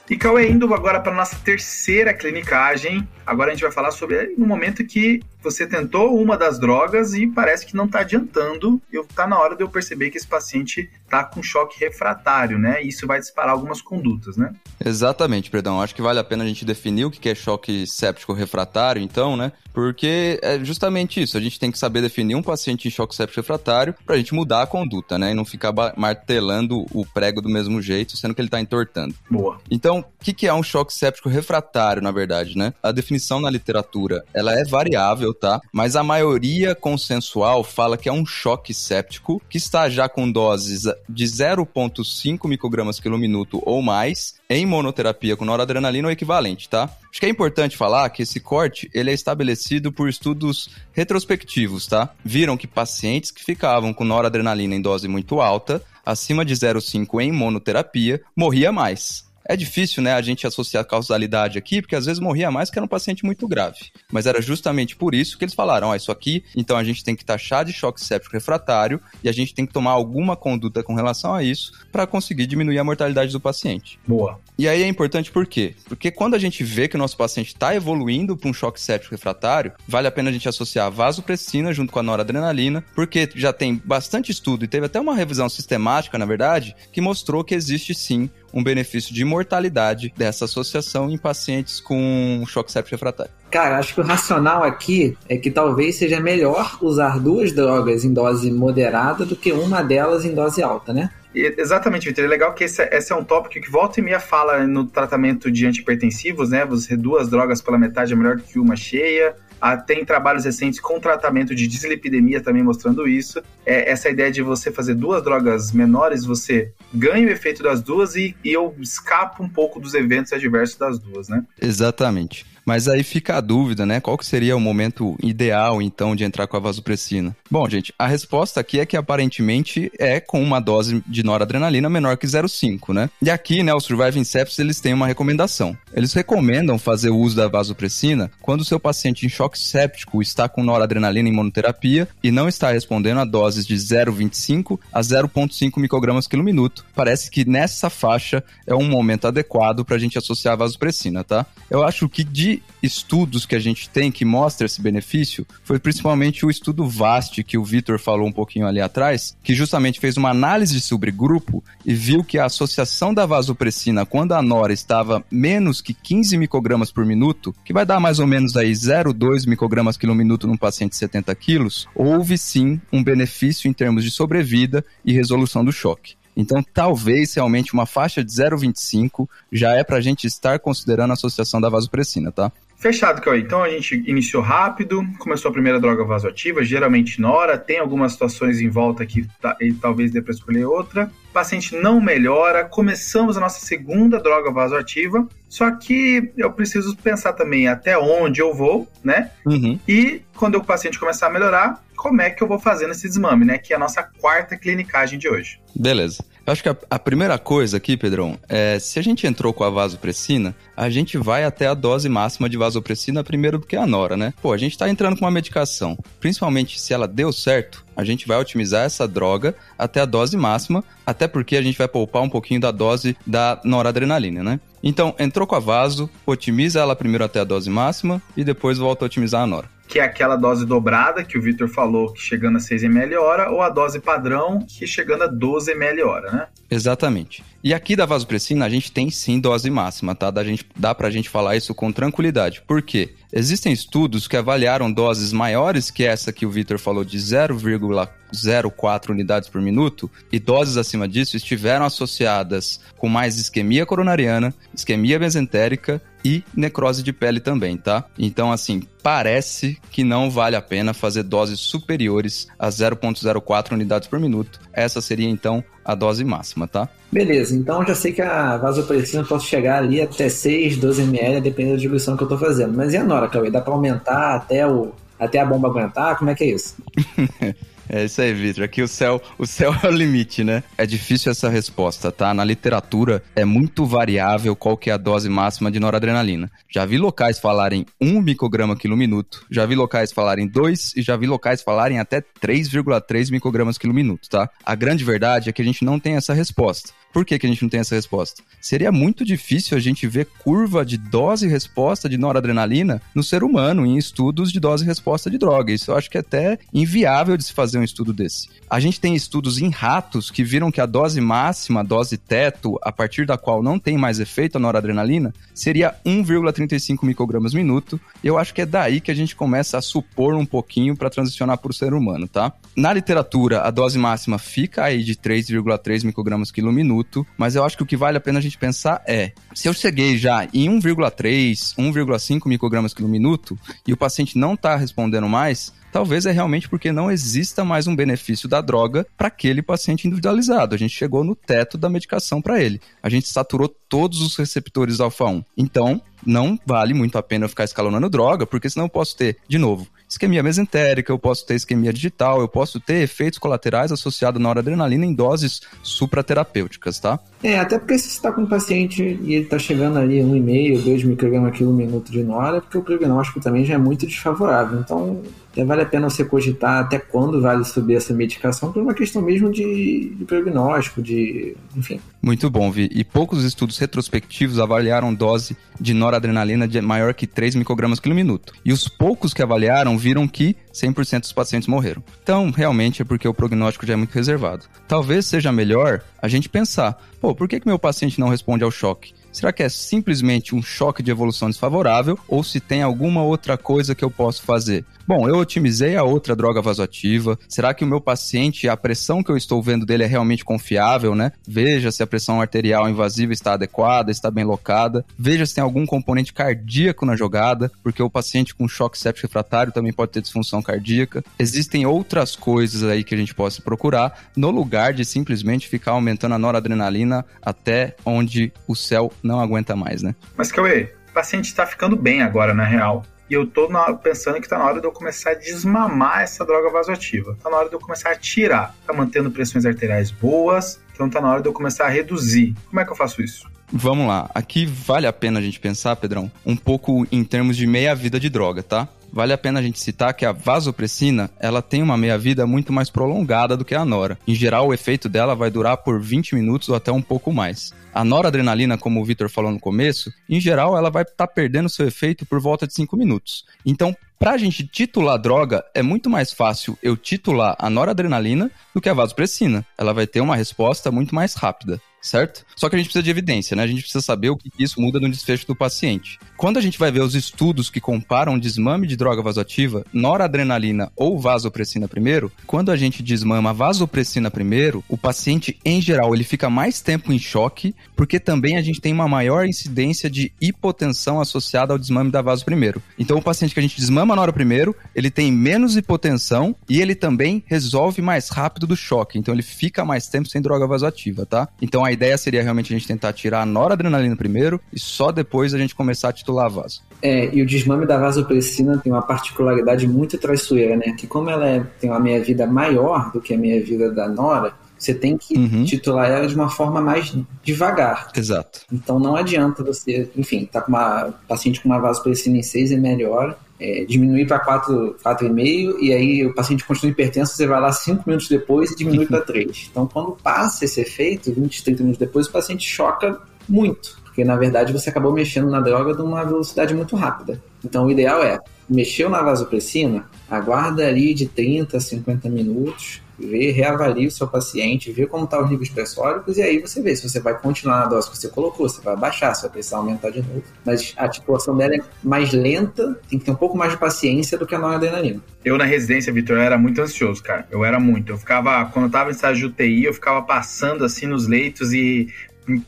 E 0.07 0.15
Cauê, 0.15 0.47
indo 0.47 0.71
agora 0.71 0.99
para 0.99 1.11
nossa 1.11 1.35
terceira 1.37 2.13
clinicagem, 2.13 3.07
agora 3.25 3.49
a 3.49 3.53
gente 3.55 3.63
vai 3.63 3.71
falar 3.71 3.89
sobre 3.89 4.35
um 4.37 4.45
momento 4.45 4.85
que 4.85 5.21
você 5.43 5.67
tentou 5.67 6.17
uma 6.19 6.37
das 6.37 6.57
drogas 6.57 7.13
e 7.13 7.27
parece 7.27 7.65
que 7.65 7.75
não 7.75 7.85
está 7.85 7.99
adiantando. 7.99 8.81
Eu 8.91 9.05
tá 9.05 9.27
na 9.27 9.37
hora 9.37 9.55
de 9.55 9.63
eu 9.63 9.69
perceber 9.69 10.09
que 10.09 10.17
esse 10.17 10.27
paciente 10.27 10.89
está 11.03 11.23
com 11.23 11.43
choque 11.43 11.79
refratário, 11.79 12.57
né? 12.57 12.83
E 12.83 12.87
isso 12.87 13.05
vai 13.05 13.19
disparar 13.19 13.51
algumas 13.51 13.81
condutas, 13.81 14.37
né? 14.37 14.53
Exatamente, 14.83 15.51
perdão. 15.51 15.81
Acho 15.81 15.93
que 15.93 16.01
vale 16.01 16.19
a 16.19 16.23
pena 16.23 16.43
a 16.43 16.47
gente 16.47 16.65
definir 16.65 17.05
o 17.05 17.11
que 17.11 17.29
é 17.29 17.35
choque 17.35 17.85
séptico 17.85 18.33
refratário, 18.33 19.01
então, 19.01 19.37
né? 19.37 19.51
Porque 19.73 20.39
é 20.41 20.63
justamente 20.63 21.21
isso. 21.21 21.37
A 21.37 21.41
gente 21.41 21.59
tem 21.59 21.71
que 21.71 21.79
saber 21.79 22.01
definir 22.01 22.35
um 22.35 22.43
paciente 22.43 22.87
em 22.87 22.91
choque 22.91 23.15
séptico 23.15 23.41
refratário 23.41 23.95
para 24.05 24.15
a 24.15 24.17
gente 24.17 24.33
mudar 24.33 24.61
a 24.61 24.67
conduta, 24.67 25.17
né? 25.17 25.31
E 25.31 25.33
não 25.33 25.43
ficar 25.45 25.73
martelando 25.97 26.85
o 26.91 27.05
prego 27.05 27.41
do 27.41 27.49
mesmo 27.49 27.81
jeito, 27.81 28.15
sendo 28.15 28.33
que 28.33 28.41
ele 28.41 28.47
está 28.47 28.61
entortando. 28.61 29.15
Boa. 29.29 29.59
Então, 29.69 29.99
o 29.99 30.23
que, 30.23 30.33
que 30.33 30.47
é 30.47 30.53
um 30.53 30.63
choque 30.63 30.93
séptico 30.93 31.27
refratário, 31.27 32.01
na 32.01 32.11
verdade, 32.11 32.57
né? 32.57 32.73
A 32.81 32.91
definição 32.91 33.39
na 33.39 33.49
literatura, 33.49 34.23
ela 34.33 34.53
é 34.53 34.63
variável, 34.63 35.32
tá? 35.33 35.61
Mas 35.71 35.95
a 35.95 36.03
maioria 36.03 36.75
consensual 36.75 37.63
fala 37.63 37.97
que 37.97 38.09
é 38.09 38.13
um 38.13 38.25
choque 38.25 38.73
séptico 38.73 39.41
que 39.49 39.57
está 39.57 39.89
já 39.89 40.07
com 40.07 40.31
doses 40.31 40.83
de 41.07 41.25
0,5 41.25 42.47
microgramas 42.47 42.99
quilo 42.99 43.17
minuto 43.17 43.61
ou 43.65 43.81
mais 43.81 44.35
em 44.49 44.65
monoterapia 44.65 45.35
com 45.35 45.45
noradrenalina 45.45 46.07
ou 46.07 46.11
equivalente, 46.11 46.69
tá? 46.69 46.89
Acho 47.09 47.19
que 47.19 47.25
é 47.25 47.29
importante 47.29 47.77
falar 47.77 48.09
que 48.09 48.23
esse 48.23 48.39
corte 48.39 48.89
ele 48.93 49.11
é 49.11 49.13
estabelecido 49.13 49.91
por 49.91 50.09
estudos 50.09 50.69
retrospectivos, 50.93 51.87
tá? 51.87 52.09
Viram 52.23 52.57
que 52.57 52.67
pacientes 52.67 53.31
que 53.31 53.43
ficavam 53.43 53.93
com 53.93 54.03
noradrenalina 54.03 54.75
em 54.75 54.81
dose 54.81 55.07
muito 55.07 55.41
alta, 55.41 55.81
acima 56.05 56.43
de 56.43 56.53
0,5 56.53 57.21
em 57.21 57.31
monoterapia, 57.31 58.21
morria 58.35 58.71
mais. 58.71 59.25
É 59.45 59.55
difícil, 59.55 60.01
né, 60.01 60.13
a 60.13 60.21
gente 60.21 60.47
associar 60.47 60.85
causalidade 60.85 61.57
aqui, 61.57 61.81
porque 61.81 61.95
às 61.95 62.05
vezes 62.05 62.19
morria 62.19 62.49
mais 62.49 62.69
que 62.69 62.79
era 62.79 62.85
um 62.85 62.87
paciente 62.87 63.25
muito 63.25 63.47
grave. 63.47 63.91
Mas 64.11 64.25
era 64.25 64.41
justamente 64.41 64.95
por 64.95 65.13
isso 65.13 65.37
que 65.37 65.43
eles 65.43 65.53
falaram, 65.53 65.87
ó, 65.87 65.91
oh, 65.91 65.95
isso 65.95 66.11
aqui, 66.11 66.43
então 66.55 66.77
a 66.77 66.83
gente 66.83 67.03
tem 67.03 67.15
que 67.15 67.25
taxar 67.25 67.65
de 67.65 67.73
choque 67.73 68.01
séptico 68.01 68.35
refratário 68.35 69.01
e 69.23 69.29
a 69.29 69.31
gente 69.31 69.53
tem 69.53 69.65
que 69.65 69.73
tomar 69.73 69.91
alguma 69.91 70.35
conduta 70.35 70.83
com 70.83 70.93
relação 70.93 71.33
a 71.33 71.43
isso 71.43 71.71
para 71.91 72.07
conseguir 72.07 72.45
diminuir 72.45 72.79
a 72.79 72.83
mortalidade 72.83 73.31
do 73.31 73.39
paciente. 73.39 73.99
Boa. 74.07 74.39
E 74.57 74.67
aí 74.67 74.83
é 74.83 74.87
importante 74.87 75.31
por 75.31 75.47
quê? 75.47 75.75
Porque 75.85 76.11
quando 76.11 76.35
a 76.35 76.39
gente 76.39 76.63
vê 76.63 76.87
que 76.87 76.95
o 76.95 76.99
nosso 76.99 77.17
paciente 77.17 77.47
está 77.47 77.75
evoluindo 77.75 78.37
para 78.37 78.49
um 78.49 78.53
choque 78.53 78.79
séptico 78.79 79.15
refratário, 79.15 79.73
vale 79.87 80.07
a 80.07 80.11
pena 80.11 80.29
a 80.29 80.33
gente 80.33 80.47
associar 80.47 80.87
a 80.87 80.89
vasopressina 80.89 81.73
junto 81.73 81.91
com 81.91 81.99
a 81.99 82.03
noradrenalina, 82.03 82.83
porque 82.95 83.27
já 83.35 83.51
tem 83.51 83.81
bastante 83.83 84.31
estudo 84.31 84.63
e 84.63 84.67
teve 84.67 84.85
até 84.85 84.99
uma 84.99 85.15
revisão 85.15 85.49
sistemática, 85.49 86.17
na 86.17 86.25
verdade, 86.25 86.75
que 86.91 87.01
mostrou 87.01 87.43
que 87.43 87.55
existe 87.55 87.93
sim 87.93 88.29
um 88.53 88.63
benefício 88.63 89.13
de 89.13 89.25
mortalidade 89.25 90.13
dessa 90.15 90.45
associação 90.45 91.09
em 91.09 91.17
pacientes 91.17 91.79
com 91.79 92.43
choque 92.47 92.71
séptico 92.71 92.95
refratário. 92.95 93.31
Cara, 93.49 93.77
acho 93.77 93.95
que 93.95 94.01
o 94.01 94.03
racional 94.03 94.63
aqui 94.63 95.17
é 95.27 95.37
que 95.37 95.49
talvez 95.49 95.95
seja 95.95 96.19
melhor 96.19 96.77
usar 96.81 97.19
duas 97.19 97.51
drogas 97.51 98.05
em 98.05 98.13
dose 98.13 98.51
moderada 98.51 99.25
do 99.25 99.35
que 99.35 99.51
uma 99.51 99.81
delas 99.81 100.25
em 100.25 100.33
dose 100.33 100.61
alta, 100.61 100.93
né? 100.93 101.09
Exatamente, 101.35 102.07
Vitor. 102.07 102.25
É 102.25 102.27
legal 102.27 102.53
que 102.53 102.63
esse, 102.63 102.81
é, 102.81 102.95
esse, 102.95 103.11
é 103.11 103.15
um 103.15 103.23
tópico 103.23 103.59
que 103.59 103.71
volta 103.71 103.99
e 103.99 104.03
meia 104.03 104.19
fala 104.19 104.67
no 104.67 104.85
tratamento 104.85 105.51
de 105.51 105.65
antipertensivos, 105.65 106.51
né? 106.51 106.63
Você 106.65 106.95
duas 106.95 107.27
drogas 107.27 107.59
pela 107.59 107.77
metade 107.77 108.13
é 108.13 108.15
melhor 108.15 108.35
do 108.35 108.43
que 108.43 108.59
uma 108.59 108.75
cheia. 108.75 109.35
Ah, 109.65 109.77
tem 109.77 110.03
trabalhos 110.03 110.43
recentes 110.43 110.77
com 110.77 110.99
tratamento 110.99 111.55
de 111.55 111.65
dislipidemia 111.67 112.41
também 112.41 112.61
mostrando 112.61 113.07
isso. 113.07 113.41
É, 113.65 113.89
essa 113.89 114.09
ideia 114.09 114.29
de 114.29 114.41
você 114.41 114.69
fazer 114.73 114.93
duas 114.93 115.23
drogas 115.23 115.71
menores, 115.71 116.25
você 116.25 116.73
ganha 116.93 117.25
o 117.25 117.29
efeito 117.29 117.63
das 117.63 117.81
duas 117.81 118.13
e, 118.17 118.35
e 118.43 118.51
eu 118.51 118.75
escapo 118.81 119.41
um 119.41 119.47
pouco 119.47 119.79
dos 119.79 119.93
eventos 119.93 120.33
adversos 120.33 120.75
das 120.75 120.99
duas, 120.99 121.29
né? 121.29 121.45
Exatamente. 121.61 122.45
Mas 122.65 122.87
aí 122.87 123.03
fica 123.03 123.37
a 123.37 123.41
dúvida, 123.41 123.85
né? 123.85 123.99
Qual 123.99 124.17
que 124.17 124.25
seria 124.25 124.55
o 124.55 124.59
momento 124.59 125.15
ideal, 125.21 125.81
então, 125.81 126.15
de 126.15 126.23
entrar 126.23 126.47
com 126.47 126.57
a 126.57 126.59
vasopressina? 126.59 127.35
Bom, 127.49 127.67
gente, 127.69 127.93
a 127.97 128.07
resposta 128.07 128.59
aqui 128.59 128.79
é 128.79 128.85
que 128.85 128.97
aparentemente 128.97 129.91
é 129.99 130.19
com 130.19 130.41
uma 130.41 130.59
dose 130.59 131.03
de 131.07 131.23
noradrenalina 131.23 131.89
menor 131.89 132.17
que 132.17 132.25
0,5, 132.25 132.93
né? 132.93 133.09
E 133.21 133.29
aqui, 133.29 133.63
né, 133.63 133.73
os 133.73 133.83
Surviving 133.83 134.23
Sepsis, 134.23 134.59
eles 134.59 134.79
têm 134.79 134.93
uma 134.93 135.07
recomendação. 135.07 135.77
Eles 135.93 136.13
recomendam 136.13 136.77
fazer 136.77 137.09
o 137.09 137.17
uso 137.17 137.35
da 137.35 137.47
vasopressina 137.47 138.31
quando 138.41 138.61
o 138.61 138.65
seu 138.65 138.79
paciente 138.79 139.25
em 139.25 139.29
choque 139.29 139.59
séptico 139.59 140.21
está 140.21 140.47
com 140.47 140.63
noradrenalina 140.63 141.29
em 141.29 141.33
monoterapia 141.33 142.07
e 142.23 142.31
não 142.31 142.47
está 142.47 142.71
respondendo 142.71 143.19
a 143.19 143.25
doses 143.25 143.65
de 143.65 143.75
0,25 143.75 144.79
a 144.91 145.01
0,5 145.01 145.79
microgramas 145.79 146.27
quilo 146.27 146.43
minuto. 146.43 146.85
Parece 146.95 147.29
que 147.29 147.47
nessa 147.47 147.89
faixa 147.89 148.43
é 148.65 148.73
um 148.73 148.87
momento 148.87 149.27
adequado 149.27 149.83
para 149.85 149.95
a 149.95 149.99
gente 149.99 150.17
associar 150.17 150.53
a 150.53 150.57
vasopressina, 150.57 151.23
tá? 151.23 151.45
Eu 151.69 151.83
acho 151.83 152.07
que 152.07 152.23
de 152.23 152.52
estudos 152.81 153.45
que 153.45 153.55
a 153.55 153.59
gente 153.59 153.89
tem 153.89 154.11
que 154.11 154.25
mostra 154.25 154.65
esse 154.65 154.81
benefício 154.81 155.45
foi 155.63 155.79
principalmente 155.79 156.45
o 156.45 156.49
estudo 156.49 156.87
VAST, 156.87 157.43
que 157.43 157.57
o 157.57 157.63
Vitor 157.63 157.99
falou 157.99 158.27
um 158.27 158.31
pouquinho 158.31 158.67
ali 158.67 158.81
atrás, 158.81 159.37
que 159.41 159.53
justamente 159.53 159.99
fez 159.99 160.17
uma 160.17 160.29
análise 160.29 160.73
de 160.73 160.81
subgrupo 160.81 161.63
e 161.85 161.93
viu 161.93 162.23
que 162.23 162.37
a 162.37 162.45
associação 162.45 163.13
da 163.13 163.25
vasopressina 163.25 164.05
quando 164.05 164.33
a 164.33 164.41
nora 164.41 164.73
estava 164.73 165.23
menos 165.31 165.81
que 165.81 165.93
15 165.93 166.37
microgramas 166.37 166.91
por 166.91 167.05
minuto, 167.05 167.55
que 167.63 167.73
vai 167.73 167.85
dar 167.85 167.99
mais 167.99 168.19
ou 168.19 168.27
menos 168.27 168.57
aí 168.57 168.71
0,2 168.71 169.47
microgramas 169.47 169.97
quilo 169.97 170.15
minuto 170.15 170.47
num 170.47 170.57
paciente 170.57 170.91
de 170.91 170.97
70 170.97 171.33
quilos, 171.35 171.87
houve 171.95 172.37
sim 172.37 172.81
um 172.91 173.03
benefício 173.03 173.69
em 173.69 173.73
termos 173.73 174.03
de 174.03 174.11
sobrevida 174.11 174.83
e 175.05 175.13
resolução 175.13 175.63
do 175.63 175.71
choque. 175.71 176.15
Então, 176.35 176.63
talvez 176.73 177.33
realmente 177.35 177.73
uma 177.73 177.85
faixa 177.85 178.23
de 178.23 178.31
0,25 178.31 179.27
já 179.51 179.73
é 179.73 179.83
para 179.83 179.97
a 179.97 180.01
gente 180.01 180.25
estar 180.25 180.59
considerando 180.59 181.11
a 181.11 181.13
associação 181.13 181.61
da 181.61 181.69
vasopressina, 181.69 182.31
tá? 182.31 182.51
Fechado, 182.83 183.21
Cauê. 183.21 183.39
Então 183.39 183.63
a 183.63 183.69
gente 183.69 184.03
iniciou 184.05 184.43
rápido, 184.43 185.07
começou 185.17 185.47
a 185.47 185.53
primeira 185.53 185.79
droga 185.79 186.03
vasoativa, 186.03 186.65
geralmente 186.65 187.21
Nora, 187.21 187.57
tem 187.57 187.79
algumas 187.79 188.11
situações 188.11 188.59
em 188.59 188.67
volta 188.67 189.05
que 189.05 189.25
tá, 189.41 189.55
e 189.61 189.71
talvez 189.71 190.11
dê 190.11 190.21
para 190.21 190.33
escolher 190.33 190.65
outra. 190.65 191.09
O 191.29 191.33
paciente 191.33 191.77
não 191.77 192.01
melhora, 192.01 192.65
começamos 192.65 193.37
a 193.37 193.39
nossa 193.39 193.65
segunda 193.65 194.19
droga 194.19 194.51
vasoativa, 194.51 195.25
só 195.47 195.71
que 195.71 196.33
eu 196.35 196.51
preciso 196.51 196.93
pensar 196.97 197.31
também 197.31 197.69
até 197.69 197.97
onde 197.97 198.41
eu 198.41 198.53
vou, 198.53 198.85
né? 199.01 199.31
Uhum. 199.45 199.79
E 199.87 200.21
quando 200.35 200.55
o 200.55 200.63
paciente 200.63 200.99
começar 200.99 201.27
a 201.27 201.29
melhorar, 201.29 201.81
como 201.95 202.21
é 202.21 202.29
que 202.29 202.43
eu 202.43 202.47
vou 202.49 202.59
fazer 202.59 202.89
esse 202.89 203.07
desmame, 203.07 203.45
né? 203.45 203.57
Que 203.57 203.71
é 203.71 203.77
a 203.77 203.79
nossa 203.79 204.03
quarta 204.03 204.57
clinicagem 204.57 205.17
de 205.17 205.29
hoje. 205.29 205.57
Beleza. 205.73 206.25
Eu 206.45 206.51
acho 206.51 206.61
que 206.61 206.67
a, 206.67 206.75
a, 206.89 206.99
primeira 206.99 207.37
coisa 207.37 207.77
aqui, 207.77 207.95
Pedrão, 207.95 208.37
é 208.49 208.77
se 208.77 208.99
a 208.99 209.01
gente 209.01 209.25
entrou 209.25 209.53
com 209.53 209.63
a 209.63 209.69
vasopressina, 209.69 210.53
a 210.75 210.89
gente 210.89 211.17
vai 211.17 211.45
até 211.45 211.67
a 211.67 211.73
dose 211.73 212.09
máxima 212.09 212.49
de 212.49 212.57
vasopressina 212.57 213.23
primeiro 213.23 213.59
do 213.59 213.65
que 213.65 213.77
a 213.77 213.87
nora, 213.87 214.17
né? 214.17 214.33
Pô, 214.41 214.51
a 214.51 214.57
gente 214.57 214.77
tá 214.77 214.89
entrando 214.89 215.17
com 215.17 215.23
uma 215.23 215.31
medicação, 215.31 215.97
principalmente 216.19 216.81
se 216.81 216.93
ela 216.93 217.07
deu 217.07 217.31
certo, 217.31 217.85
a 217.95 218.03
gente 218.03 218.27
vai 218.27 218.37
otimizar 218.37 218.85
essa 218.85 219.07
droga 219.07 219.55
até 219.79 220.01
a 220.01 220.05
dose 220.05 220.35
máxima, 220.35 220.83
até 221.05 221.29
porque 221.29 221.55
a 221.55 221.61
gente 221.61 221.77
vai 221.77 221.87
poupar 221.87 222.21
um 222.21 222.29
pouquinho 222.29 222.59
da 222.59 222.71
dose 222.71 223.15
da 223.25 223.61
noradrenalina, 223.63 224.43
né? 224.43 224.59
Então, 224.83 225.15
entrou 225.17 225.47
com 225.47 225.55
a 225.55 225.59
vaso, 225.59 226.09
otimiza 226.25 226.81
ela 226.81 226.93
primeiro 226.93 227.23
até 227.23 227.39
a 227.39 227.45
dose 227.45 227.69
máxima 227.69 228.21
e 228.35 228.43
depois 228.43 228.77
volta 228.77 229.05
a 229.05 229.07
otimizar 229.07 229.43
a 229.43 229.47
nora 229.47 229.72
que 229.87 229.99
é 229.99 230.03
aquela 230.03 230.35
dose 230.35 230.65
dobrada 230.65 231.23
que 231.23 231.37
o 231.37 231.41
Victor 231.41 231.67
falou, 231.67 232.11
que 232.13 232.21
chegando 232.21 232.57
a 232.57 232.59
6 232.59 232.83
ml 232.83 233.15
hora, 233.17 233.49
ou 233.51 233.61
a 233.61 233.69
dose 233.69 233.99
padrão, 233.99 234.59
que 234.59 234.87
chegando 234.87 235.23
a 235.23 235.27
12 235.27 235.71
ml 235.71 236.03
hora, 236.03 236.31
né? 236.31 236.47
Exatamente. 236.69 237.43
E 237.63 237.73
aqui 237.73 237.95
da 237.95 238.05
vasopressina, 238.05 238.65
a 238.65 238.69
gente 238.69 238.91
tem 238.91 239.09
sim 239.09 239.39
dose 239.39 239.69
máxima, 239.69 240.13
tá? 240.13 240.29
Da 240.29 240.43
gente, 240.43 240.65
dá 240.75 240.93
pra 240.93 241.09
gente 241.09 241.29
falar 241.29 241.55
isso 241.55 241.73
com 241.73 241.93
tranquilidade. 241.93 242.61
Por 242.67 242.81
quê? 242.81 243.13
Existem 243.31 243.71
estudos 243.71 244.27
que 244.27 244.35
avaliaram 244.35 244.91
doses 244.91 245.31
maiores 245.31 245.89
que 245.89 246.03
essa 246.03 246.33
que 246.33 246.45
o 246.45 246.51
Victor 246.51 246.77
falou 246.77 247.05
de 247.05 247.17
0,04 247.17 249.09
unidades 249.09 249.47
por 249.47 249.61
minuto 249.61 250.11
e 250.29 250.39
doses 250.39 250.75
acima 250.75 251.07
disso 251.07 251.37
estiveram 251.37 251.85
associadas 251.85 252.81
com 252.97 253.07
mais 253.07 253.37
isquemia 253.37 253.85
coronariana, 253.85 254.53
isquemia 254.73 255.17
mesentérica 255.17 256.01
e 256.23 256.43
necrose 256.55 257.01
de 257.01 257.11
pele 257.11 257.39
também, 257.39 257.77
tá? 257.77 258.05
Então, 258.19 258.51
assim, 258.51 258.83
parece 259.01 259.77
que 259.89 260.03
não 260.03 260.29
vale 260.29 260.55
a 260.55 260.61
pena 260.61 260.93
fazer 260.93 261.23
doses 261.23 261.59
superiores 261.59 262.47
a 262.59 262.67
0,04 262.67 263.71
unidades 263.71 264.07
por 264.07 264.19
minuto. 264.19 264.59
Essa 264.71 265.01
seria, 265.01 265.29
então, 265.29 265.63
a 265.83 265.95
dose 265.95 266.23
máxima, 266.23 266.67
tá? 266.67 266.87
Beleza, 267.11 267.55
então 267.55 267.85
já 267.85 267.93
sei 267.93 268.11
que 268.11 268.21
a 268.21 268.57
vasopressina 268.57 269.23
posso 269.23 269.45
chegar 269.45 269.77
ali 269.77 270.01
até 270.01 270.29
6, 270.29 270.77
12 270.77 271.03
ml, 271.03 271.41
dependendo 271.41 271.75
da 271.75 271.81
diluição 271.81 272.17
que 272.17 272.23
eu 272.23 272.27
tô 272.27 272.37
fazendo. 272.37 272.75
Mas 272.75 272.93
e 272.93 272.97
a 272.97 273.03
Nora, 273.03 273.27
Cauê? 273.27 273.51
Dá 273.51 273.61
pra 273.61 273.73
aumentar 273.73 274.35
até, 274.35 274.65
o, 274.67 274.91
até 275.19 275.39
a 275.39 275.45
bomba 275.45 275.67
aguentar? 275.67 276.17
Como 276.17 276.29
é 276.29 276.35
que 276.35 276.43
é 276.43 276.47
isso? 276.47 276.75
É 277.89 278.05
isso 278.05 278.21
aí, 278.21 278.33
Vitor. 278.33 278.63
Aqui 278.63 278.81
o 278.81 278.87
céu, 278.87 279.21
o 279.37 279.45
céu 279.45 279.73
é 279.83 279.87
o 279.87 279.91
limite, 279.91 280.43
né? 280.43 280.63
É 280.77 280.85
difícil 280.85 281.31
essa 281.31 281.49
resposta, 281.49 282.11
tá? 282.11 282.33
Na 282.33 282.43
literatura 282.43 283.23
é 283.35 283.45
muito 283.45 283.85
variável 283.85 284.55
qual 284.55 284.77
que 284.77 284.89
é 284.89 284.93
a 284.93 284.97
dose 284.97 285.29
máxima 285.29 285.71
de 285.71 285.79
noradrenalina. 285.79 286.51
Já 286.69 286.85
vi 286.85 286.97
locais 286.97 287.39
falarem 287.39 287.85
1 287.99 288.21
micrograma 288.21 288.75
quilo 288.75 288.95
minuto, 288.95 289.45
já 289.51 289.65
vi 289.65 289.75
locais 289.75 290.11
falarem 290.11 290.47
2 290.47 290.93
e 290.95 291.01
já 291.01 291.17
vi 291.17 291.27
locais 291.27 291.61
falarem 291.61 291.99
até 291.99 292.21
3,3 292.21 293.31
microgramas 293.31 293.77
quilo 293.77 293.93
minuto, 293.93 294.29
tá? 294.29 294.49
A 294.65 294.75
grande 294.75 295.03
verdade 295.03 295.49
é 295.49 295.53
que 295.53 295.61
a 295.61 295.65
gente 295.65 295.83
não 295.83 295.99
tem 295.99 296.15
essa 296.15 296.33
resposta. 296.33 296.91
Por 297.13 297.23
que, 297.23 297.37
que 297.37 297.45
a 297.45 297.49
gente 297.49 297.61
não 297.61 297.69
tem 297.69 297.79
essa 297.79 297.93
resposta? 297.93 298.41
Seria 298.59 298.91
muito 298.91 299.23
difícil 299.23 299.77
a 299.77 299.79
gente 299.79 300.07
ver 300.07 300.27
curva 300.39 300.83
de 300.83 300.97
dose 300.97 301.45
e 301.45 301.49
resposta 301.49 302.09
de 302.09 302.17
noradrenalina 302.17 302.99
no 303.13 303.23
ser 303.23 303.43
humano 303.43 303.85
em 303.85 303.97
estudos 303.97 304.51
de 304.51 304.59
dose 304.59 304.83
e 304.83 304.87
resposta 304.87 305.29
de 305.29 305.37
droga. 305.37 305.71
Isso 305.71 305.91
eu 305.91 305.95
acho 305.95 306.09
que 306.09 306.17
é 306.17 306.21
até 306.21 306.57
inviável 306.73 307.37
de 307.37 307.43
se 307.43 307.53
fazer 307.53 307.77
um 307.77 307.83
estudo 307.83 308.11
desse. 308.11 308.49
A 308.69 308.79
gente 308.79 308.99
tem 308.99 309.13
estudos 309.13 309.59
em 309.59 309.69
ratos 309.69 310.31
que 310.31 310.43
viram 310.43 310.71
que 310.71 310.81
a 310.81 310.87
dose 310.87 311.21
máxima, 311.21 311.81
a 311.81 311.83
dose 311.83 312.17
teto, 312.17 312.79
a 312.81 312.91
partir 312.91 313.25
da 313.27 313.37
qual 313.37 313.61
não 313.61 313.77
tem 313.77 313.97
mais 313.97 314.19
efeito 314.19 314.55
a 314.55 314.59
noradrenalina, 314.59 315.31
seria 315.53 315.95
1,35 316.03 317.05
microgramas 317.05 317.53
minuto. 317.53 318.01
Eu 318.23 318.39
acho 318.39 318.53
que 318.53 318.61
é 318.61 318.65
daí 318.65 318.99
que 318.99 319.11
a 319.11 319.15
gente 319.15 319.35
começa 319.35 319.77
a 319.77 319.81
supor 319.81 320.33
um 320.33 320.45
pouquinho 320.45 320.97
para 320.97 321.09
transicionar 321.09 321.59
para 321.59 321.69
o 321.69 321.73
ser 321.73 321.93
humano, 321.93 322.27
tá? 322.27 322.51
Na 322.75 322.91
literatura, 322.91 323.61
a 323.61 323.69
dose 323.69 323.99
máxima 323.99 324.39
fica 324.39 324.83
aí 324.83 325.03
de 325.03 325.15
3,3 325.15 326.03
microgramas 326.03 326.49
quilo 326.49 326.71
minuto, 326.71 327.02
mas 327.37 327.55
eu 327.55 327.63
acho 327.63 327.77
que 327.77 327.83
o 327.83 327.85
que 327.85 327.97
vale 327.97 328.17
a 328.17 328.21
pena 328.21 328.39
a 328.39 328.41
gente 328.41 328.57
pensar 328.57 329.01
é, 329.07 329.31
se 329.53 329.67
eu 329.67 329.73
cheguei 329.73 330.17
já 330.17 330.45
em 330.53 330.69
1,3, 330.69 331.75
1,5 331.77 332.47
microgramas 332.47 332.93
quilo 332.93 333.07
minuto 333.07 333.57
e 333.87 333.93
o 333.93 333.97
paciente 333.97 334.37
não 334.37 334.53
está 334.53 334.75
respondendo 334.75 335.27
mais, 335.27 335.73
talvez 335.91 336.25
é 336.25 336.31
realmente 336.31 336.67
porque 336.67 336.91
não 336.91 337.11
exista 337.11 337.63
mais 337.63 337.85
um 337.85 337.95
benefício 337.95 338.49
da 338.49 338.61
droga 338.61 339.05
para 339.15 339.27
aquele 339.27 339.61
paciente 339.61 340.07
individualizado. 340.07 340.73
A 340.73 340.77
gente 340.77 340.95
chegou 340.95 341.23
no 341.23 341.35
teto 341.35 341.77
da 341.77 341.89
medicação 341.89 342.41
para 342.41 342.61
ele. 342.61 342.81
A 343.01 343.09
gente 343.09 343.27
saturou 343.27 343.67
todos 343.67 344.21
os 344.21 344.35
receptores 344.35 344.99
alfa-1. 344.99 345.45
Então, 345.55 346.01
não 346.25 346.57
vale 346.65 346.93
muito 346.93 347.17
a 347.17 347.23
pena 347.23 347.47
ficar 347.47 347.63
escalonando 347.63 348.09
droga, 348.09 348.45
porque 348.45 348.69
senão 348.69 348.87
eu 348.87 348.89
posso 348.89 349.15
ter, 349.15 349.37
de 349.47 349.59
novo, 349.59 349.87
isquemia 350.13 350.41
mesentérica, 350.41 351.11
eu 351.11 351.19
posso 351.19 351.45
ter 351.45 351.55
isquemia 351.55 351.93
digital, 351.93 352.39
eu 352.39 352.47
posso 352.47 352.79
ter 352.79 353.01
efeitos 353.01 353.39
colaterais 353.39 353.91
associados 353.91 354.41
na 354.41 354.49
noradrenalina 354.49 355.05
em 355.05 355.13
doses 355.13 355.61
supraterapêuticas, 355.81 356.99
tá? 356.99 357.19
É, 357.43 357.59
até 357.59 357.77
porque 357.77 357.97
se 357.97 358.09
você 358.09 358.15
está 358.15 358.31
com 358.31 358.41
um 358.41 358.47
paciente 358.47 359.01
e 359.03 359.33
ele 359.33 359.43
está 359.43 359.59
chegando 359.59 359.97
ali 359.97 360.19
1,5, 360.19 360.83
2 360.83 361.03
microgramas 361.03 361.57
quilo 361.57 361.73
minuto 361.73 362.11
de 362.11 362.23
nora, 362.23 362.57
é 362.57 362.61
porque 362.61 362.77
o 362.77 362.83
prognóstico 362.83 363.39
também 363.39 363.65
já 363.65 363.73
é 363.75 363.77
muito 363.77 364.05
desfavorável. 364.05 364.79
Então, 364.79 365.21
é, 365.55 365.63
vale 365.63 365.81
a 365.81 365.85
pena 365.85 366.09
você 366.09 366.25
cogitar 366.25 366.79
até 366.79 366.97
quando 366.97 367.41
vale 367.41 367.63
subir 367.63 367.95
essa 367.95 368.13
medicação 368.13 368.71
por 368.71 368.81
uma 368.81 368.93
questão 368.93 369.21
mesmo 369.21 369.51
de, 369.51 370.13
de 370.15 370.25
prognóstico, 370.25 371.01
de. 371.01 371.55
enfim. 371.75 371.99
Muito 372.21 372.49
bom, 372.49 372.71
Vi. 372.71 372.89
E 372.91 373.03
poucos 373.03 373.43
estudos 373.43 373.77
retrospectivos 373.77 374.59
avaliaram 374.59 375.13
dose 375.13 375.55
de 375.79 375.93
noradrenalina 375.93 376.67
de 376.67 376.81
maior 376.81 377.13
que 377.13 377.27
3 377.27 377.55
microgramas 377.55 377.99
por 377.99 378.13
minuto. 378.13 378.53
E 378.65 378.71
os 378.71 378.87
poucos 378.87 379.33
que 379.33 379.43
avaliaram 379.43 379.97
viram 379.97 380.27
que 380.27 380.55
100% 380.73 381.21
dos 381.21 381.33
pacientes 381.33 381.67
morreram. 381.67 382.03
Então, 382.23 382.49
realmente 382.49 383.01
é 383.01 383.05
porque 383.05 383.27
o 383.27 383.33
prognóstico 383.33 383.85
já 383.85 383.93
é 383.93 383.97
muito 383.97 384.13
reservado. 384.13 384.65
Talvez 384.87 385.25
seja 385.25 385.51
melhor 385.51 386.01
a 386.21 386.27
gente 386.27 386.49
pensar, 386.49 386.97
pô, 387.21 387.35
por 387.35 387.47
que, 387.47 387.59
que 387.59 387.67
meu 387.67 387.77
paciente 387.77 388.19
não 388.19 388.29
responde 388.29 388.63
ao 388.63 388.71
choque? 388.71 389.13
Será 389.33 389.51
que 389.51 389.63
é 389.63 389.69
simplesmente 389.69 390.53
um 390.53 390.61
choque 390.61 391.01
de 391.01 391.09
evolução 391.09 391.49
desfavorável 391.49 392.17
ou 392.27 392.43
se 392.43 392.59
tem 392.59 392.83
alguma 392.83 393.23
outra 393.23 393.57
coisa 393.57 393.95
que 393.95 394.05
eu 394.05 394.11
posso 394.11 394.43
fazer? 394.43 394.85
Bom, 395.05 395.27
eu 395.27 395.35
otimizei 395.35 395.97
a 395.97 396.03
outra 396.03 396.35
droga 396.35 396.61
vasoativa. 396.61 397.37
Será 397.49 397.73
que 397.73 397.83
o 397.83 397.87
meu 397.87 397.99
paciente, 397.99 398.69
a 398.69 398.77
pressão 398.77 399.21
que 399.21 399.29
eu 399.29 399.35
estou 399.35 399.61
vendo 399.61 399.85
dele 399.85 400.03
é 400.03 400.07
realmente 400.07 400.45
confiável, 400.45 401.13
né? 401.13 401.33
Veja 401.45 401.91
se 401.91 402.01
a 402.01 402.07
pressão 402.07 402.39
arterial 402.39 402.89
invasiva 402.89 403.33
está 403.33 403.53
adequada, 403.53 404.11
está 404.11 404.31
bem 404.31 404.45
locada. 404.45 405.05
Veja 405.19 405.45
se 405.45 405.55
tem 405.55 405.63
algum 405.63 405.85
componente 405.85 406.33
cardíaco 406.33 407.05
na 407.05 407.17
jogada, 407.17 407.69
porque 407.83 408.01
o 408.01 408.09
paciente 408.09 408.55
com 408.55 408.67
choque 408.67 408.97
séptico 408.97 409.27
refratário 409.27 409.73
também 409.73 409.91
pode 409.91 410.11
ter 410.11 410.21
disfunção 410.21 410.61
cardíaca. 410.61 411.23
Existem 411.37 411.85
outras 411.85 412.35
coisas 412.35 412.83
aí 412.83 413.03
que 413.03 413.13
a 413.13 413.17
gente 413.17 413.35
possa 413.35 413.61
procurar 413.61 414.29
no 414.37 414.51
lugar 414.51 414.93
de 414.93 415.03
simplesmente 415.03 415.67
ficar 415.67 415.91
aumentando 415.91 416.35
a 416.35 416.39
noradrenalina 416.39 417.25
até 417.41 417.95
onde 418.05 418.53
o 418.67 418.75
céu 418.75 419.11
não 419.21 419.41
aguenta 419.41 419.75
mais, 419.75 420.01
né? 420.01 420.15
Mas, 420.37 420.51
Cauê, 420.51 420.93
o 421.09 421.13
paciente 421.13 421.45
está 421.45 421.65
ficando 421.65 421.95
bem 421.95 422.21
agora, 422.21 422.53
na 422.53 422.63
real. 422.63 423.05
E 423.29 423.33
eu 423.33 423.47
tô 423.47 423.69
na, 423.69 423.93
pensando 423.93 424.39
que 424.41 424.47
tá 424.47 424.57
na 424.57 424.65
hora 424.65 424.81
de 424.81 424.87
eu 424.87 424.91
começar 424.91 425.31
a 425.31 425.33
desmamar 425.33 426.21
essa 426.21 426.45
droga 426.45 426.69
vasoativa. 426.69 427.37
Tá 427.41 427.49
na 427.49 427.57
hora 427.57 427.69
de 427.69 427.75
eu 427.75 427.79
começar 427.79 428.11
a 428.11 428.15
tirar. 428.15 428.75
Tá 428.85 428.93
mantendo 428.93 429.31
pressões 429.31 429.65
arteriais 429.65 430.11
boas, 430.11 430.79
então 430.93 431.09
tá 431.09 431.21
na 431.21 431.31
hora 431.31 431.41
de 431.41 431.47
eu 431.47 431.53
começar 431.53 431.85
a 431.85 431.89
reduzir. 431.89 432.53
Como 432.69 432.79
é 432.79 432.85
que 432.85 432.91
eu 432.91 432.95
faço 432.95 433.21
isso? 433.21 433.52
Vamos 433.71 434.07
lá. 434.07 434.29
Aqui 434.33 434.65
vale 434.65 435.07
a 435.07 435.13
pena 435.13 435.39
a 435.39 435.41
gente 435.41 435.59
pensar, 435.59 435.95
Pedrão, 435.95 436.31
um 436.45 436.55
pouco 436.55 437.07
em 437.11 437.23
termos 437.23 437.57
de 437.57 437.65
meia-vida 437.65 438.19
de 438.19 438.29
droga, 438.29 438.61
tá? 438.61 438.87
vale 439.13 439.31
a 439.31 439.37
pena 439.37 439.59
a 439.59 439.61
gente 439.61 439.79
citar 439.79 440.15
que 440.15 440.25
a 440.25 440.31
vasopressina, 440.31 441.29
ela 441.39 441.61
tem 441.61 441.83
uma 441.83 441.95
meia-vida 441.95 442.47
muito 442.47 442.73
mais 442.73 442.89
prolongada 442.89 443.55
do 443.55 443.63
que 443.63 443.75
a 443.75 443.85
nora. 443.85 444.17
Em 444.27 444.33
geral, 444.33 444.67
o 444.67 444.73
efeito 444.73 445.07
dela 445.07 445.35
vai 445.35 445.51
durar 445.51 445.77
por 445.77 446.01
20 446.01 446.33
minutos 446.33 446.67
ou 446.67 446.75
até 446.75 446.91
um 446.91 447.01
pouco 447.01 447.31
mais. 447.31 447.71
A 447.93 448.03
noradrenalina, 448.03 448.75
como 448.75 448.99
o 448.99 449.05
Victor 449.05 449.29
falou 449.29 449.51
no 449.51 449.59
começo, 449.59 450.11
em 450.27 450.41
geral, 450.41 450.75
ela 450.75 450.89
vai 450.89 451.03
estar 451.03 451.27
tá 451.27 451.27
perdendo 451.27 451.69
seu 451.69 451.87
efeito 451.87 452.25
por 452.25 452.41
volta 452.41 452.65
de 452.65 452.73
5 452.73 452.97
minutos. 452.97 453.45
Então, 453.63 453.95
para 454.17 454.31
a 454.31 454.37
gente 454.37 454.65
titular 454.65 455.19
droga, 455.19 455.63
é 455.75 455.83
muito 455.83 456.09
mais 456.09 456.33
fácil 456.33 456.75
eu 456.81 456.97
titular 456.97 457.55
a 457.59 457.69
noradrenalina 457.69 458.49
do 458.73 458.81
que 458.81 458.89
a 458.89 458.93
vasopressina. 458.93 459.63
Ela 459.77 459.93
vai 459.93 460.07
ter 460.07 460.21
uma 460.21 460.35
resposta 460.35 460.89
muito 460.89 461.13
mais 461.13 461.35
rápida 461.35 461.79
certo? 462.03 462.45
Só 462.55 462.69
que 462.69 462.75
a 462.75 462.77
gente 462.77 462.87
precisa 462.87 463.01
de 463.01 463.09
evidência, 463.09 463.55
né? 463.55 463.63
A 463.63 463.67
gente 463.67 463.81
precisa 463.81 464.01
saber 464.01 464.29
o 464.29 464.37
que 464.37 464.51
isso 464.59 464.79
muda 464.79 464.99
no 464.99 465.09
desfecho 465.09 465.47
do 465.47 465.55
paciente. 465.55 466.19
Quando 466.37 466.57
a 466.57 466.61
gente 466.61 466.77
vai 466.77 466.91
ver 466.91 467.01
os 467.01 467.15
estudos 467.15 467.69
que 467.69 467.79
comparam 467.79 468.37
desmame 468.37 468.85
de 468.85 468.97
droga 468.97 469.21
vasoativa, 469.21 469.85
noradrenalina 469.93 470.91
ou 470.95 471.17
vasopressina 471.17 471.87
primeiro, 471.87 472.31
quando 472.45 472.69
a 472.69 472.75
gente 472.75 473.01
desmama 473.01 473.53
vasopressina 473.53 474.29
primeiro, 474.29 474.83
o 474.89 474.97
paciente, 474.97 475.57
em 475.63 475.81
geral, 475.81 476.13
ele 476.13 476.25
fica 476.25 476.49
mais 476.49 476.81
tempo 476.81 477.13
em 477.13 477.17
choque, 477.17 477.73
porque 477.95 478.19
também 478.19 478.57
a 478.57 478.61
gente 478.61 478.81
tem 478.81 478.91
uma 478.91 479.07
maior 479.07 479.45
incidência 479.45 480.09
de 480.09 480.33
hipotensão 480.41 481.21
associada 481.21 481.71
ao 481.71 481.79
desmame 481.79 482.11
da 482.11 482.21
vaso 482.21 482.43
primeiro. 482.43 482.83
Então, 482.99 483.17
o 483.17 483.21
paciente 483.21 483.53
que 483.53 483.59
a 483.59 483.63
gente 483.63 483.77
desmama 483.77 484.15
na 484.15 484.21
hora 484.21 484.33
primeiro, 484.33 484.75
ele 484.93 485.09
tem 485.09 485.31
menos 485.31 485.77
hipotensão 485.77 486.53
e 486.67 486.81
ele 486.81 486.95
também 486.95 487.41
resolve 487.45 488.01
mais 488.01 488.27
rápido 488.27 488.67
do 488.67 488.75
choque. 488.75 489.17
Então, 489.17 489.33
ele 489.33 489.43
fica 489.43 489.85
mais 489.85 490.07
tempo 490.09 490.27
sem 490.27 490.41
droga 490.41 490.67
vasoativa, 490.67 491.25
tá? 491.25 491.47
Então, 491.61 491.85
a 491.85 491.92
ideia 491.93 492.17
seria 492.17 492.43
realmente 492.43 492.73
a 492.73 492.77
gente 492.77 492.87
tentar 492.87 493.13
tirar 493.13 493.41
a 493.41 493.45
noradrenalina 493.45 494.15
primeiro 494.15 494.59
e 494.71 494.79
só 494.79 495.11
depois 495.11 495.53
a 495.53 495.57
gente 495.57 495.75
começar 495.75 496.09
a 496.09 496.13
titular 496.13 496.45
a 496.45 496.49
vaso. 496.49 496.81
É, 497.01 497.33
e 497.33 497.41
o 497.41 497.45
desmame 497.45 497.85
da 497.85 497.97
vasopressina 497.97 498.77
tem 498.77 498.91
uma 498.91 499.01
particularidade 499.01 499.87
muito 499.87 500.17
traiçoeira, 500.17 500.75
né? 500.75 500.93
Que 500.97 501.07
como 501.07 501.29
ela 501.29 501.47
é, 501.47 501.63
tem 501.79 501.89
uma 501.89 501.99
meia-vida 501.99 502.45
maior 502.47 503.11
do 503.11 503.21
que 503.21 503.33
a 503.33 503.37
meia-vida 503.37 503.91
da 503.91 504.07
nora, 504.07 504.53
você 504.77 504.93
tem 504.93 505.17
que 505.17 505.35
uhum. 505.37 505.63
titular 505.63 506.09
ela 506.09 506.27
de 506.27 506.35
uma 506.35 506.49
forma 506.49 506.81
mais 506.81 507.15
devagar. 507.41 508.09
Exato. 508.15 508.61
Então 508.71 508.99
não 508.99 509.15
adianta 509.15 509.63
você, 509.63 510.09
enfim, 510.15 510.45
tá 510.45 510.61
com 510.61 510.69
uma 510.69 511.13
paciente 511.27 511.61
com 511.61 511.69
uma 511.69 511.79
vasopressina 511.79 512.37
em 512.37 512.43
6 512.43 512.73
é 512.73 512.77
melhor, 512.77 513.37
é, 513.63 513.85
diminuir 513.85 514.27
para 514.27 514.43
4,5 514.43 515.77
e 515.79 515.93
aí 515.93 516.25
o 516.25 516.33
paciente 516.33 516.65
continua 516.65 516.91
hipertenso, 516.91 517.33
você 517.33 517.47
vai 517.47 517.61
lá 517.61 517.71
5 517.71 518.03
minutos 518.05 518.27
depois 518.27 518.71
e 518.71 518.75
diminui 518.75 519.05
para 519.05 519.21
3. 519.21 519.69
Então, 519.73 519.87
quando 519.87 520.11
passa 520.21 520.65
esse 520.65 520.81
efeito, 520.81 521.33
20, 521.33 521.63
30 521.63 521.83
minutos 521.83 521.99
depois, 521.99 522.27
o 522.27 522.31
paciente 522.31 522.67
choca 522.67 523.19
muito, 523.47 523.97
porque 524.03 524.23
na 524.23 524.35
verdade 524.35 524.73
você 524.73 524.89
acabou 524.89 525.13
mexendo 525.13 525.49
na 525.49 525.59
droga 525.61 525.95
de 525.95 526.01
uma 526.01 526.23
velocidade 526.23 526.73
muito 526.73 526.95
rápida. 526.95 527.41
Então, 527.63 527.85
o 527.85 527.91
ideal 527.91 528.21
é 528.21 528.39
mexeu 528.69 529.09
na 529.09 529.21
vasopressina, 529.21 530.05
aguarda 530.29 530.85
ali 530.85 531.13
de 531.13 531.27
30 531.27 531.77
a 531.77 531.79
50 531.79 532.29
minutos, 532.29 533.01
vê, 533.17 533.51
reavalia 533.51 534.07
o 534.07 534.11
seu 534.11 534.27
paciente, 534.27 534.91
vê 534.91 535.05
como 535.05 535.25
estão 535.25 535.39
tá 535.39 535.45
os 535.45 535.51
níveis 535.51 535.69
pressóricos 535.69 536.37
e 536.37 536.41
aí 536.41 536.59
você 536.59 536.81
vê 536.81 536.95
se 536.95 537.07
você 537.07 537.19
vai 537.19 537.37
continuar 537.37 537.79
na 537.79 537.85
dose 537.85 538.09
que 538.09 538.17
você 538.17 538.27
colocou, 538.27 538.67
se 538.67 538.81
vai 538.81 538.95
baixar, 538.95 539.33
se 539.33 539.43
vai 539.43 539.51
precisar 539.51 539.77
aumentar 539.77 540.09
de 540.09 540.21
novo. 540.21 540.43
Mas 540.65 540.93
a 540.97 541.07
titulação 541.07 541.55
dela 541.55 541.75
é 541.75 541.79
mais 542.03 542.31
lenta, 542.31 542.99
tem 543.09 543.19
que 543.19 543.25
ter 543.25 543.31
um 543.31 543.35
pouco 543.35 543.57
mais 543.57 543.71
de 543.71 543.77
paciência 543.77 544.37
do 544.37 544.45
que 544.45 544.55
a 544.55 544.59
noradrenalina. 544.59 545.21
Eu 545.43 545.57
na 545.57 545.65
residência, 545.65 546.11
Vitor, 546.11 546.37
era 546.37 546.57
muito 546.57 546.81
ansioso, 546.81 547.21
cara. 547.21 547.47
Eu 547.51 547.63
era 547.63 547.79
muito. 547.79 548.11
Eu 548.11 548.17
ficava, 548.17 548.65
quando 548.65 548.85
eu 548.85 548.91
tava 548.91 549.09
em 549.09 549.13
estágio 549.13 549.49
de 549.49 549.53
UTI, 549.53 549.83
eu 549.85 549.93
ficava 549.93 550.21
passando 550.21 550.83
assim 550.85 551.05
nos 551.05 551.27
leitos 551.27 551.73
e 551.73 552.07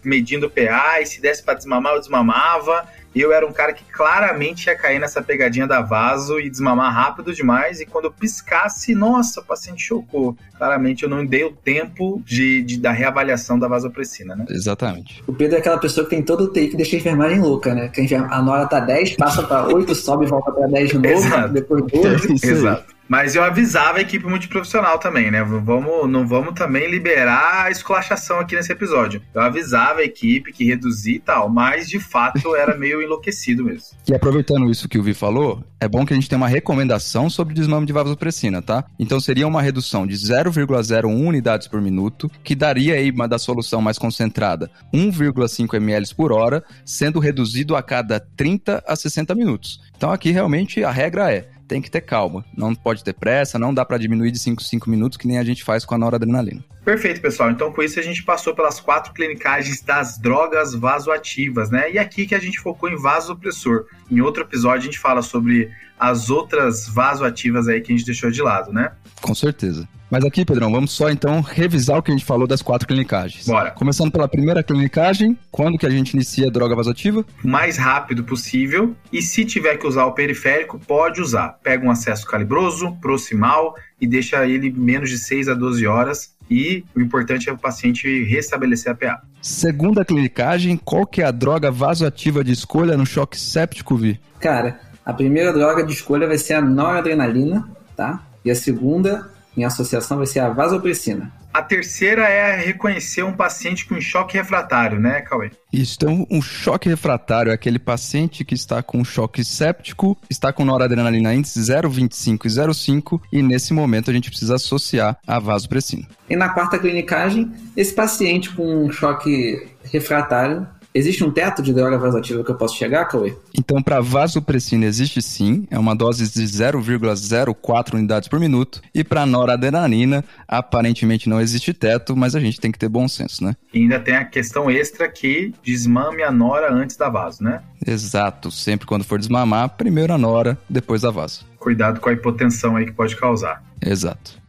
medindo 0.04 0.48
o 0.48 0.50
PA, 0.50 1.02
e 1.02 1.06
se 1.06 1.22
desse 1.22 1.44
para 1.44 1.54
desmamar, 1.54 1.94
eu 1.94 2.00
desmamava 2.00 2.88
eu 3.22 3.32
era 3.32 3.46
um 3.46 3.54
cara 3.54 3.74
que 3.74 3.84
claramente 3.86 4.68
ia 4.68 4.76
cair 4.76 5.00
nessa 5.00 5.22
pegadinha 5.22 5.66
da 5.66 5.82
vaso 5.82 6.40
e 6.40 6.50
desmamar 6.50 6.94
rápido 6.94 7.34
demais. 7.34 7.80
E 7.80 7.86
quando 7.86 8.06
eu 8.06 8.12
piscasse, 8.12 8.94
nossa, 8.94 9.42
o 9.42 9.44
paciente 9.46 9.84
chocou. 9.84 10.36
Claramente 10.58 11.04
eu 11.04 11.10
não 11.10 11.26
dei 11.26 11.44
o 11.44 11.52
tempo 11.52 12.22
de, 12.26 12.62
de 12.62 12.80
da 12.80 12.92
reavaliação 12.92 13.58
da 13.60 13.68
vasopressina, 13.68 14.36
né? 14.36 14.46
Exatamente. 14.50 15.24
O 15.28 15.34
Pedro 15.34 15.56
é 15.58 15.60
aquela 15.60 15.78
pessoa 15.78 16.06
que 16.06 16.10
tem 16.10 16.24
todo 16.24 16.46
o 16.46 16.48
take 16.48 16.70
que 16.70 16.78
deixa 16.78 16.96
a 16.96 17.00
enfermagem 17.00 17.40
louca, 17.40 17.74
né? 17.74 17.90
Que 17.90 18.14
a 18.16 18.42
Nora 18.42 18.66
tá 18.66 18.80
10, 18.80 19.16
passa 19.16 19.44
pra 19.44 19.68
8, 19.68 19.94
sobe 19.96 20.26
e 20.26 20.28
volta 20.30 20.52
pra 20.52 20.68
10 20.68 20.90
de 20.90 20.98
novo, 20.98 21.08
Exato. 21.10 21.54
depois 21.54 21.84
12. 21.92 22.34
Exato. 22.48 22.95
Mas 23.08 23.36
eu 23.36 23.44
avisava 23.44 24.00
a 24.00 24.02
equipe 24.02 24.26
multiprofissional 24.26 24.98
também, 24.98 25.30
né? 25.30 25.44
Vamos, 25.44 26.10
não 26.10 26.28
vamos 26.28 26.54
também 26.54 26.90
liberar 26.90 27.66
a 27.66 27.72
esculachação 27.72 28.40
aqui 28.40 28.56
nesse 28.56 28.72
episódio. 28.72 29.22
Eu 29.34 29.42
avisava 29.42 30.00
a 30.00 30.04
equipe 30.04 30.52
que 30.52 30.66
reduzir 30.66 31.16
e 31.16 31.20
tal, 31.20 31.50
mas 31.50 31.88
de 31.88 32.00
fato 32.00 32.56
era 32.56 32.76
meio 32.78 33.02
enlouquecido 33.02 33.64
mesmo. 33.64 33.98
E 34.08 34.14
aproveitando 34.14 34.70
isso 34.70 34.90
que 34.90 34.98
o 34.98 35.04
Vi 35.04 35.14
falou, 35.14 35.64
é 35.80 35.88
bom 35.88 36.06
que 36.06 36.14
a 36.14 36.16
gente 36.16 36.28
tenha 36.28 36.38
uma 36.38 36.48
recomendação 36.48 37.30
sobre 37.30 37.54
desmame 37.54 37.86
de 37.86 37.94
vasopressina, 37.94 38.62
tá? 38.62 38.84
Então 38.98 39.20
seria 39.20 39.48
uma 39.48 39.62
redução 39.62 40.08
de 40.08 40.16
0,01 40.16 41.06
unidades 41.06 41.68
por 41.68 41.82
minuto, 41.82 42.30
que 42.44 42.56
daria 42.56 42.96
aí 42.96 43.12
uma 43.12 43.28
da 43.28 43.38
solução 43.38 43.82
mais 43.82 43.98
concentrada, 43.98 44.70
1,5 44.94 45.76
ml 45.76 46.16
por 46.16 46.32
hora, 46.32 46.64
sendo 46.84 47.20
reduzido 47.20 47.76
a 47.76 47.84
cada 47.84 48.20
30 48.20 48.84
a 48.88 48.96
60 48.96 49.36
minutos. 49.36 49.80
Então 49.96 50.12
aqui 50.12 50.32
realmente 50.32 50.84
a 50.84 50.92
regra 50.92 51.32
é 51.32 51.50
tem 51.68 51.82
que 51.82 51.90
ter 51.90 52.02
calma. 52.02 52.46
Não 52.56 52.74
pode 52.74 53.04
ter 53.04 53.14
pressa, 53.14 53.60
não 53.60 53.74
dá 53.74 53.84
para 53.86 53.98
diminuir 53.98 54.32
de 54.32 54.40
5 54.40 54.64
5 54.64 54.90
minutos, 54.90 55.18
que 55.18 55.28
nem 55.28 55.38
a 55.38 55.44
gente 55.44 55.64
faz 55.64 55.86
com 55.86 55.96
a 55.96 55.98
noradrenalina. 55.98 56.64
Perfeito, 56.84 57.20
pessoal. 57.20 57.50
Então, 57.50 57.72
com 57.72 57.82
isso, 57.82 58.00
a 58.00 58.04
gente 58.04 58.24
passou 58.24 58.54
pelas 58.54 58.80
quatro 58.80 59.12
clinicagens 59.14 59.82
das 59.82 60.20
drogas 60.20 60.76
vasoativas, 60.76 61.72
né? 61.72 61.92
E 61.92 61.98
aqui 61.98 62.28
que 62.28 62.36
a 62.36 62.40
gente 62.40 62.60
focou 62.60 62.90
em 62.90 62.96
vasopressor. 62.96 63.86
Em 64.10 64.22
outro 64.22 64.44
episódio, 64.44 64.82
a 64.82 64.86
gente 64.86 65.00
fala 65.00 65.22
sobre 65.24 65.72
as 66.00 66.30
outras 66.30 66.88
vasoativas 66.88 67.68
aí 67.68 67.82
que 67.82 67.92
a 67.92 67.96
gente 67.96 68.06
deixou 68.06 68.30
de 68.30 68.42
lado, 68.42 68.72
né? 68.72 68.92
Com 69.22 69.34
certeza. 69.34 69.88
Mas 70.10 70.24
aqui, 70.24 70.46
Pedrão, 70.46 70.72
vamos 70.72 70.92
só 70.92 71.10
então 71.10 71.42
revisar 71.42 71.98
o 71.98 72.04
que 72.04 72.12
a 72.12 72.16
gente 72.16 72.26
falou 72.26 72.48
das 72.48 72.62
quatro 72.62 72.88
clinicagens. 72.88 73.48
Bora. 73.48 73.72
Começando 73.72 74.12
pela 74.12 74.28
primeira 74.28 74.64
clinicagem, 74.64 75.38
quando 75.52 75.78
que 75.78 75.86
a 75.86 75.90
gente 75.90 76.14
inicia 76.14 76.48
a 76.48 76.52
droga 76.52 76.76
vasoativa? 76.76 77.26
O 77.44 77.48
mais 77.48 77.76
rápido 77.78 78.24
possível. 78.24 78.96
E 79.12 79.22
se 79.22 79.44
tiver 79.44 79.78
que 79.78 79.88
usar 79.88 80.06
o 80.06 80.14
periférico, 80.14 80.80
pode 80.80 81.20
usar. 81.22 81.60
Pega 81.64 81.86
um 81.86 81.92
acesso 81.92 82.26
calibroso, 82.28 82.96
proximal 83.02 83.76
e 84.00 84.06
deixa 84.06 84.48
ele 84.48 84.72
menos 84.72 85.10
de 85.10 85.18
6 85.18 85.50
a 85.50 85.54
12 85.54 85.88
horas. 85.88 86.36
E 86.50 86.86
o 86.96 87.02
importante 87.02 87.50
é 87.50 87.52
o 87.52 87.58
paciente 87.58 88.24
restabelecer 88.24 88.92
a 88.92 88.96
PA. 88.96 89.22
Segunda 89.42 90.06
clinicagem, 90.06 90.78
qual 90.78 91.08
que 91.08 91.24
é 91.24 91.26
a 91.26 91.32
droga 91.32 91.72
vasoativa 91.72 92.44
de 92.44 92.52
escolha 92.52 92.96
no 92.96 93.06
choque 93.06 93.40
séptico, 93.40 93.98
Vi? 93.98 94.20
Cara, 94.40 94.80
a 95.06 95.14
primeira 95.14 95.54
droga 95.54 95.84
de 95.84 95.94
escolha 95.94 96.28
vai 96.28 96.38
ser 96.38 96.56
a 96.56 96.62
noradrenalina, 96.62 97.70
tá? 97.96 98.24
E 98.44 98.50
a 98.50 98.56
segunda, 98.56 99.30
em 99.56 99.64
associação, 99.64 100.18
vai 100.18 100.26
ser 100.26 100.40
a 100.40 100.50
vasopressina. 100.50 101.32
A 101.56 101.62
terceira 101.62 102.28
é 102.28 102.58
reconhecer 102.58 103.24
um 103.24 103.32
paciente 103.32 103.86
com 103.86 104.02
choque 104.02 104.36
refratário, 104.36 105.00
né, 105.00 105.22
Cauê? 105.22 105.52
Isso, 105.72 105.96
então 105.96 106.28
um 106.30 106.42
choque 106.42 106.90
refratário 106.90 107.50
é 107.50 107.56
aquele 107.56 107.80
paciente 107.80 108.44
que 108.44 108.54
está 108.54 108.84
com 108.84 109.06
choque 109.06 109.42
séptico, 109.42 110.18
está 110.30 110.52
com 110.52 110.66
noradrenalina 110.66 111.34
índice 111.34 111.58
0,25 111.62 112.46
e 112.46 112.50
0,5 112.50 113.22
e 113.32 113.42
nesse 113.42 113.74
momento 113.74 114.12
a 114.12 114.14
gente 114.14 114.30
precisa 114.30 114.56
associar 114.56 115.18
a 115.26 115.40
vasopressina. 115.40 116.06
E 116.30 116.36
na 116.36 116.50
quarta 116.50 116.78
clinicagem, 116.78 117.50
esse 117.78 117.94
paciente 117.94 118.50
com 118.50 118.92
choque 118.92 119.66
refratário 119.86 120.68
Existe 120.96 121.26
um 121.26 121.30
teto 121.30 121.62
de 121.62 121.74
droga 121.74 121.98
vasoativa 121.98 122.42
que 122.42 122.50
eu 122.50 122.56
posso 122.56 122.78
chegar, 122.78 123.04
Cauê? 123.04 123.36
Então, 123.54 123.84
para 123.84 124.00
vasopressina 124.00 124.86
existe 124.86 125.22
sim, 125.22 125.68
é 125.70 125.78
uma 125.78 125.94
dose 125.94 126.24
de 126.24 126.42
0,04 126.42 127.96
unidades 127.96 128.30
por 128.30 128.40
minuto. 128.40 128.82
E 128.94 129.04
para 129.04 129.26
noradrenalina, 129.26 130.24
aparentemente 130.48 131.28
não 131.28 131.42
existe 131.42 131.74
teto, 131.74 132.16
mas 132.16 132.34
a 132.34 132.40
gente 132.40 132.62
tem 132.62 132.72
que 132.72 132.80
ter 132.80 132.88
bom 132.88 133.10
senso, 133.10 133.44
né? 133.44 133.58
E 133.74 133.80
ainda 133.80 134.00
tem 134.00 134.16
a 134.16 134.24
questão 134.24 134.72
extra 134.72 135.10
que 135.10 135.54
desmame 135.62 136.24
a 136.24 136.32
nora 136.32 136.74
antes 136.74 136.96
da 136.96 137.10
vaso, 137.10 137.44
né? 137.44 137.62
Exato, 137.86 138.50
sempre 138.50 138.88
quando 138.88 139.04
for 139.04 139.20
desmamar, 139.20 139.72
primeiro 139.72 140.14
a 140.14 140.18
nora, 140.18 140.58
depois 140.70 141.04
a 141.04 141.12
vaso. 141.12 141.46
Cuidado 141.60 142.00
com 142.00 142.08
a 142.08 142.14
hipotensão 142.14 142.78
aí 142.78 142.86
que 142.86 142.94
pode 142.94 143.18
causar. 143.18 143.62
Exato. 143.86 144.45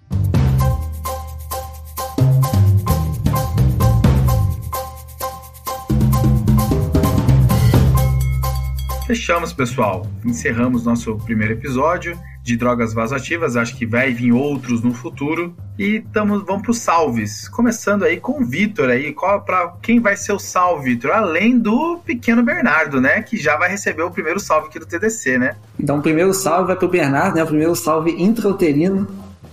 Fechamos, 9.07 9.53
pessoal. 9.53 10.05
Encerramos 10.25 10.85
nosso 10.85 11.17
primeiro 11.19 11.53
episódio 11.53 12.19
de 12.43 12.57
drogas 12.57 12.93
vasoativas. 12.93 13.57
Acho 13.57 13.77
que 13.77 13.87
vai 13.87 14.13
vir 14.13 14.33
outros 14.33 14.83
no 14.83 14.93
futuro. 14.93 15.55
E 15.79 16.01
tamo, 16.13 16.45
vamos 16.45 16.63
para 16.63 16.71
os 16.73 16.79
salves. 16.79 17.49
Começando 17.49 18.03
aí 18.03 18.19
com 18.19 18.43
o 18.43 18.45
Vitor 18.45 18.91
aí. 18.91 19.13
Qual, 19.13 19.41
pra, 19.43 19.75
quem 19.81 20.01
vai 20.01 20.17
ser 20.17 20.33
o 20.33 20.41
salve, 20.41 20.95
Vitor? 20.95 21.13
Além 21.13 21.57
do 21.57 21.99
pequeno 22.05 22.43
Bernardo, 22.43 23.01
né? 23.01 23.23
Que 23.23 23.37
já 23.37 23.57
vai 23.57 23.71
receber 23.71 24.03
o 24.03 24.11
primeiro 24.11 24.41
salve 24.41 24.67
aqui 24.67 24.81
do 24.81 24.87
TDC, 24.87 25.39
né? 25.39 25.57
Então, 25.79 25.99
o 25.99 26.03
primeiro 26.03 26.35
salve 26.35 26.67
vai 26.67 26.75
para 26.77 26.87
o 26.87 26.91
Bernardo, 26.91 27.37
né? 27.37 27.45
O 27.45 27.47
primeiro 27.47 27.77
salve 27.77 28.11
intrauterino 28.11 29.07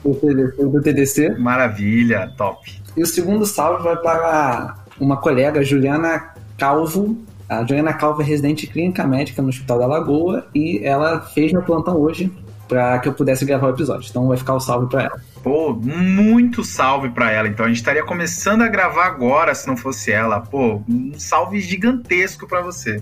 do 0.03 0.81
TDC. 0.81 1.37
Maravilha, 1.37 2.33
top. 2.35 2.81
E 2.97 3.03
o 3.03 3.05
segundo 3.05 3.45
salve 3.45 3.83
vai 3.83 3.97
para 3.97 4.77
uma 4.99 5.17
colega, 5.17 5.63
Juliana 5.63 6.33
Calvo, 6.57 7.17
a 7.59 7.65
Joana 7.65 7.93
Calva 7.93 8.21
é 8.21 8.25
residente 8.25 8.67
clínica 8.67 9.05
médica 9.05 9.41
no 9.41 9.49
Hospital 9.49 9.79
da 9.79 9.85
Lagoa 9.85 10.47
e 10.53 10.79
ela 10.83 11.21
fez 11.21 11.51
meu 11.51 11.61
plantão 11.61 11.99
hoje 11.99 12.31
para 12.67 12.97
que 12.99 13.07
eu 13.07 13.13
pudesse 13.13 13.45
gravar 13.45 13.67
o 13.67 13.69
episódio. 13.71 14.07
Então 14.09 14.27
vai 14.27 14.37
ficar 14.37 14.55
o 14.55 14.59
salve 14.59 14.89
para 14.89 15.03
ela. 15.03 15.21
Pô, 15.43 15.73
muito 15.73 16.63
salve 16.63 17.09
para 17.09 17.31
ela. 17.31 17.47
Então 17.47 17.65
a 17.65 17.67
gente 17.67 17.77
estaria 17.77 18.03
começando 18.03 18.61
a 18.61 18.67
gravar 18.67 19.05
agora 19.05 19.53
se 19.53 19.67
não 19.67 19.77
fosse 19.77 20.11
ela. 20.11 20.39
Pô, 20.39 20.81
um 20.89 21.13
salve 21.17 21.59
gigantesco 21.59 22.47
para 22.47 22.61
você. 22.61 23.01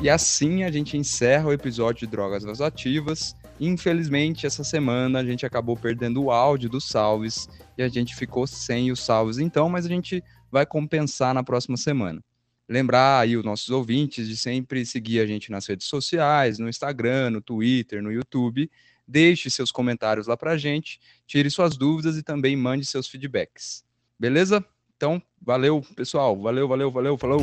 E 0.00 0.10
assim 0.10 0.64
a 0.64 0.70
gente 0.70 0.96
encerra 0.96 1.48
o 1.48 1.52
episódio 1.52 2.06
de 2.06 2.08
Drogas 2.08 2.42
Vasoativas. 2.42 3.36
Infelizmente, 3.64 4.44
essa 4.44 4.64
semana 4.64 5.20
a 5.20 5.24
gente 5.24 5.46
acabou 5.46 5.76
perdendo 5.76 6.20
o 6.20 6.32
áudio 6.32 6.68
dos 6.68 6.88
salves 6.88 7.48
e 7.78 7.82
a 7.84 7.86
gente 7.86 8.12
ficou 8.16 8.44
sem 8.44 8.90
os 8.90 8.98
salves 8.98 9.38
então, 9.38 9.68
mas 9.68 9.86
a 9.86 9.88
gente 9.88 10.20
vai 10.50 10.66
compensar 10.66 11.32
na 11.32 11.44
próxima 11.44 11.76
semana. 11.76 12.20
Lembrar 12.68 13.20
aí 13.20 13.36
os 13.36 13.44
nossos 13.44 13.70
ouvintes 13.70 14.26
de 14.26 14.36
sempre 14.36 14.84
seguir 14.84 15.20
a 15.20 15.26
gente 15.26 15.48
nas 15.48 15.64
redes 15.64 15.86
sociais, 15.86 16.58
no 16.58 16.68
Instagram, 16.68 17.30
no 17.30 17.40
Twitter, 17.40 18.02
no 18.02 18.10
YouTube. 18.10 18.68
Deixe 19.06 19.48
seus 19.48 19.70
comentários 19.70 20.26
lá 20.26 20.36
pra 20.36 20.58
gente, 20.58 20.98
tire 21.24 21.48
suas 21.48 21.76
dúvidas 21.76 22.16
e 22.16 22.22
também 22.24 22.56
mande 22.56 22.84
seus 22.84 23.06
feedbacks. 23.06 23.84
Beleza? 24.18 24.64
Então, 24.96 25.22
valeu, 25.40 25.86
pessoal. 25.94 26.36
Valeu, 26.36 26.66
valeu, 26.66 26.90
valeu, 26.90 27.16
falou! 27.16 27.42